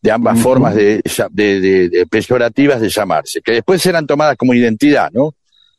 de 0.00 0.10
ambas 0.10 0.38
formas 0.38 0.74
de, 0.74 1.00
de, 1.30 1.60
de- 1.60 1.88
de 1.88 2.06
peyorativas 2.06 2.80
de 2.80 2.88
llamarse, 2.90 3.40
que 3.40 3.52
después 3.52 3.84
eran 3.86 4.06
tomadas 4.06 4.36
como 4.36 4.52
identidad, 4.54 5.10
¿no? 5.12 5.34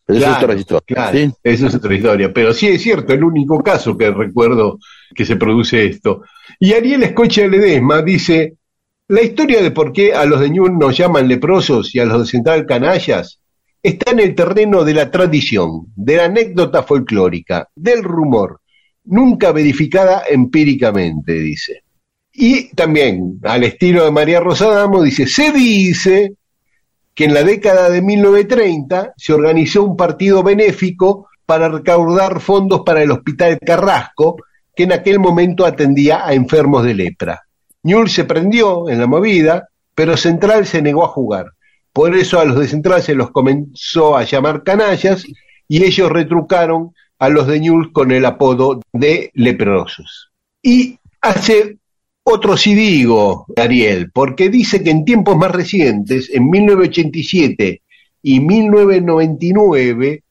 Pero 0.07 0.19
eso 0.19 0.31
es 0.31 0.37
otra 0.43 0.53
historia, 0.55 0.85
claro, 0.85 1.17
¿sí? 1.17 1.31
eso 1.43 1.67
es 1.67 1.75
otra 1.75 1.93
historia. 1.95 2.31
Pero 2.33 2.53
sí 2.53 2.67
es 2.67 2.81
cierto, 2.81 3.13
el 3.13 3.23
único 3.23 3.61
caso 3.63 3.97
que 3.97 4.11
recuerdo 4.11 4.77
que 5.15 5.25
se 5.25 5.35
produce 5.35 5.85
esto. 5.85 6.21
Y 6.59 6.73
Ariel 6.73 7.03
Escoche 7.03 7.47
Ledesma 7.47 8.01
dice, 8.03 8.55
la 9.07 9.21
historia 9.23 9.61
de 9.63 9.71
por 9.71 9.91
qué 9.91 10.13
a 10.13 10.25
los 10.25 10.39
de 10.39 10.49
Ñul 10.51 10.77
nos 10.77 10.95
llaman 10.97 11.27
leprosos 11.27 11.93
y 11.95 11.99
a 11.99 12.05
los 12.05 12.19
de 12.21 12.27
Central 12.27 12.65
canallas 12.67 13.39
está 13.81 14.11
en 14.11 14.19
el 14.19 14.35
terreno 14.35 14.83
de 14.83 14.93
la 14.95 15.09
tradición, 15.11 15.87
de 15.95 16.17
la 16.17 16.25
anécdota 16.25 16.83
folclórica, 16.83 17.67
del 17.75 18.03
rumor, 18.03 18.59
nunca 19.05 19.51
verificada 19.51 20.23
empíricamente, 20.29 21.33
dice. 21.33 21.83
Y 22.33 22.69
también, 22.75 23.39
al 23.43 23.63
estilo 23.63 24.03
de 24.03 24.11
María 24.11 24.39
Rosadamo, 24.39 25.01
dice, 25.01 25.25
se 25.25 25.51
dice 25.51 26.33
que 27.13 27.25
en 27.25 27.33
la 27.33 27.43
década 27.43 27.89
de 27.89 28.01
1930 28.01 29.13
se 29.15 29.33
organizó 29.33 29.83
un 29.83 29.95
partido 29.95 30.43
benéfico 30.43 31.29
para 31.45 31.69
recaudar 31.69 32.41
fondos 32.41 32.81
para 32.85 33.01
el 33.01 33.11
Hospital 33.11 33.57
Carrasco, 33.65 34.35
que 34.75 34.83
en 34.83 34.91
aquel 34.91 35.19
momento 35.19 35.65
atendía 35.65 36.27
a 36.27 36.33
enfermos 36.33 36.83
de 36.83 36.93
lepra. 36.93 37.43
Newell 37.83 38.09
se 38.09 38.25
prendió 38.25 38.89
en 38.89 38.99
la 38.99 39.07
movida, 39.07 39.69
pero 39.93 40.17
Central 40.17 40.65
se 40.65 40.81
negó 40.81 41.05
a 41.05 41.09
jugar. 41.09 41.51
Por 41.93 42.13
eso 42.15 42.39
a 42.39 42.45
los 42.45 42.59
de 42.59 42.67
Central 42.67 43.01
se 43.01 43.15
los 43.15 43.31
comenzó 43.31 44.17
a 44.17 44.23
llamar 44.23 44.63
canallas 44.63 45.23
y 45.67 45.83
ellos 45.83 46.11
retrucaron 46.11 46.93
a 47.19 47.29
los 47.29 47.47
de 47.47 47.59
Newell 47.59 47.91
con 47.91 48.11
el 48.11 48.25
apodo 48.25 48.81
de 48.93 49.31
leprosos. 49.33 50.31
Y 50.61 50.99
hace 51.21 51.77
otro 52.23 52.57
sí 52.57 52.73
digo, 52.73 53.45
Ariel, 53.55 54.11
porque 54.11 54.49
dice 54.49 54.83
que 54.83 54.89
en 54.89 55.05
tiempos 55.05 55.37
más 55.37 55.51
recientes, 55.51 56.29
en 56.33 56.49
1987 56.49 57.81
y 58.23 58.39
1999, 58.39 60.23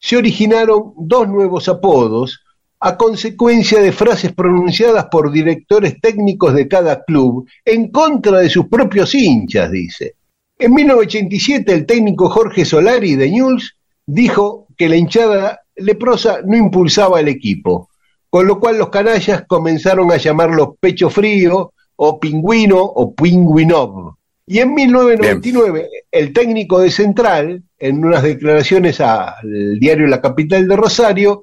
se 0.00 0.16
originaron 0.16 0.94
dos 0.96 1.28
nuevos 1.28 1.68
apodos 1.68 2.42
a 2.80 2.96
consecuencia 2.96 3.80
de 3.80 3.92
frases 3.92 4.32
pronunciadas 4.32 5.06
por 5.10 5.32
directores 5.32 6.00
técnicos 6.00 6.54
de 6.54 6.68
cada 6.68 7.02
club 7.04 7.48
en 7.64 7.90
contra 7.90 8.38
de 8.38 8.50
sus 8.50 8.66
propios 8.66 9.14
hinchas, 9.14 9.70
dice. 9.70 10.14
En 10.58 10.74
1987 10.74 11.72
el 11.72 11.86
técnico 11.86 12.28
Jorge 12.28 12.64
Solari 12.64 13.14
de 13.14 13.30
Newell's 13.30 13.76
dijo 14.08 14.66
que 14.76 14.88
la 14.88 14.96
hinchada 14.96 15.60
leprosa 15.76 16.40
no 16.44 16.56
impulsaba 16.56 17.20
el 17.20 17.28
equipo, 17.28 17.90
con 18.30 18.46
lo 18.46 18.58
cual 18.58 18.78
los 18.78 18.88
canallas 18.88 19.44
comenzaron 19.46 20.10
a 20.10 20.16
llamarlo 20.16 20.76
pecho 20.80 21.10
frío 21.10 21.72
o 21.96 22.18
pingüino 22.18 22.80
o 22.80 23.14
pingüinov. 23.14 24.14
Y 24.46 24.60
en 24.60 24.72
1999 24.72 25.88
el 26.10 26.32
técnico 26.32 26.80
de 26.80 26.90
Central, 26.90 27.62
en 27.78 28.02
unas 28.02 28.22
declaraciones 28.22 28.98
al 29.00 29.78
diario 29.78 30.06
La 30.06 30.22
Capital 30.22 30.66
de 30.66 30.76
Rosario, 30.76 31.42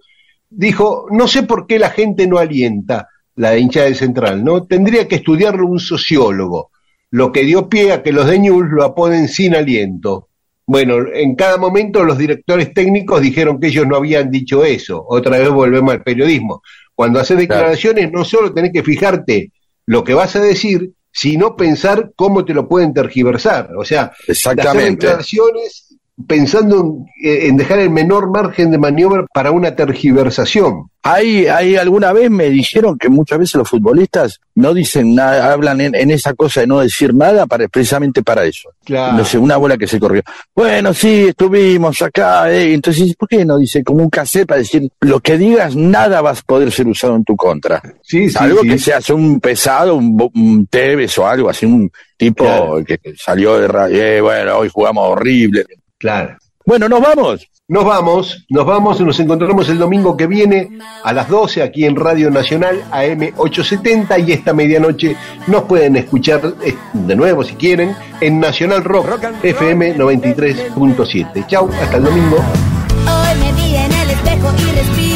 dijo, 0.49 1.05
no 1.11 1.27
sé 1.27 1.43
por 1.43 1.67
qué 1.67 1.77
la 1.77 1.91
gente 1.91 2.25
no 2.25 2.39
alienta 2.39 3.09
la 3.35 3.55
hinchada 3.57 3.87
de 3.87 3.95
Central, 3.95 4.43
¿no? 4.43 4.63
Tendría 4.63 5.07
que 5.07 5.17
estudiarlo 5.17 5.67
un 5.67 5.79
sociólogo, 5.79 6.71
lo 7.11 7.31
que 7.31 7.43
dio 7.43 7.69
pie 7.69 7.91
a 7.91 8.01
que 8.01 8.11
los 8.11 8.25
de 8.25 8.39
Newell's 8.39 8.71
lo 8.71 8.83
apoden 8.83 9.27
sin 9.27 9.53
aliento. 9.55 10.29
Bueno, 10.67 10.95
en 11.13 11.35
cada 11.35 11.57
momento 11.57 12.03
los 12.03 12.17
directores 12.17 12.73
técnicos 12.73 13.21
dijeron 13.21 13.59
que 13.59 13.67
ellos 13.67 13.85
no 13.85 13.97
habían 13.97 14.31
dicho 14.31 14.63
eso. 14.65 15.05
Otra 15.07 15.37
vez 15.37 15.49
volvemos 15.49 15.93
al 15.93 16.03
periodismo. 16.03 16.61
Cuando 16.95 17.19
haces 17.19 17.37
declaraciones 17.37 18.11
no 18.11 18.25
solo 18.25 18.53
tenés 18.53 18.71
que 18.71 18.83
fijarte 18.83 19.51
lo 19.85 20.03
que 20.03 20.13
vas 20.15 20.35
a 20.35 20.41
decir, 20.41 20.91
sino 21.11 21.55
pensar 21.55 22.11
cómo 22.15 22.43
te 22.43 22.53
lo 22.53 22.67
pueden 22.67 22.93
tergiversar. 22.93 23.69
O 23.77 23.85
sea, 23.85 24.05
hacer 24.05 24.25
Exactamente. 24.27 25.05
declaraciones 25.05 25.94
pensando 26.27 26.79
en, 26.79 27.05
eh, 27.29 27.47
en 27.47 27.57
dejar 27.57 27.79
el 27.79 27.89
menor 27.89 28.29
margen 28.31 28.71
de 28.71 28.77
maniobra 28.77 29.25
para 29.33 29.51
una 29.51 29.75
tergiversación. 29.75 30.89
Hay, 31.03 31.45
hay 31.45 31.75
alguna 31.75 32.13
vez 32.13 32.31
me 32.31 32.49
dijeron 32.49 32.97
que 32.97 33.09
muchas 33.09 33.37
veces 33.37 33.55
los 33.55 33.69
futbolistas 33.69 34.39
no 34.55 34.73
dicen 34.73 35.13
nada, 35.13 35.51
hablan 35.53 35.79
en, 35.81 35.93
en 35.93 36.09
esa 36.09 36.33
cosa 36.33 36.61
de 36.61 36.67
no 36.67 36.79
decir 36.79 37.13
nada 37.13 37.45
para 37.45 37.67
precisamente 37.67 38.23
para 38.23 38.43
eso. 38.45 38.69
Claro. 38.83 39.17
No 39.17 39.25
sé, 39.25 39.37
una 39.37 39.57
bola 39.57 39.77
que 39.77 39.85
se 39.85 39.99
corrió. 39.99 40.23
Bueno, 40.55 40.93
sí, 40.95 41.25
estuvimos 41.27 42.01
acá, 42.01 42.51
eh, 42.51 42.73
entonces, 42.73 43.15
¿por 43.15 43.27
qué 43.29 43.45
no 43.45 43.57
dice 43.59 43.83
como 43.83 44.01
un 44.03 44.09
cassette 44.09 44.47
para 44.47 44.59
decir 44.61 44.89
lo 45.01 45.19
que 45.19 45.37
digas, 45.37 45.75
nada 45.75 46.21
va 46.21 46.31
a 46.31 46.35
poder 46.35 46.71
ser 46.71 46.87
usado 46.87 47.15
en 47.15 47.23
tu 47.23 47.35
contra? 47.35 47.81
Sí, 48.01 48.29
sí, 48.29 48.37
algo 48.39 48.61
sí. 48.61 48.69
que 48.69 48.79
seas 48.79 49.07
un 49.11 49.39
pesado, 49.39 49.95
un, 49.97 50.31
un 50.33 50.65
Tevez 50.67 51.15
o 51.19 51.27
algo 51.27 51.49
así, 51.49 51.65
un 51.67 51.91
tipo 52.17 52.45
Claro. 52.45 52.83
que 52.83 52.97
salió 53.15 53.59
de 53.59 53.67
ra- 53.67 53.89
eh, 53.91 54.21
bueno, 54.21 54.57
hoy 54.57 54.69
jugamos 54.73 55.07
horrible. 55.11 55.65
Claro. 55.99 56.38
Bueno, 56.65 56.89
nos 56.89 57.01
vamos. 57.01 57.47
Nos 57.67 57.84
vamos, 57.84 58.45
nos 58.49 58.63
vamos, 58.63 59.01
nos 59.01 59.19
encontramos 59.19 59.67
el 59.69 59.80
domingo 59.80 60.15
que 60.15 60.27
viene 60.27 60.77
a 61.03 61.11
las 61.13 61.27
12 61.27 61.63
aquí 61.63 61.84
en 61.85 61.95
Radio 61.95 62.30
Nacional 62.30 62.84
AM 62.91 63.34
870 63.38 64.19
y 64.19 64.34
esta 64.34 64.53
medianoche 64.53 65.17
nos 65.47 65.63
pueden 65.63 65.95
escuchar 65.95 66.53
eh, 66.63 66.76
de 66.93 67.15
nuevo 67.15 67.43
si 67.43 67.55
quieren 67.55 67.95
en 68.22 68.39
Nacional 68.39 68.84
Rock 68.84 69.07
FM 69.41 69.97
93.7. 69.97 71.47
Chau, 71.47 71.67
hasta 71.81 71.97
el 71.97 72.03
domingo. 72.03 72.38
Hoy 72.38 73.39
me 73.39 73.51
vi 73.53 73.76
en 73.77 73.91
el 73.91 74.09
espejo 74.11 74.53
y 74.59 74.76
respiro. 74.76 75.14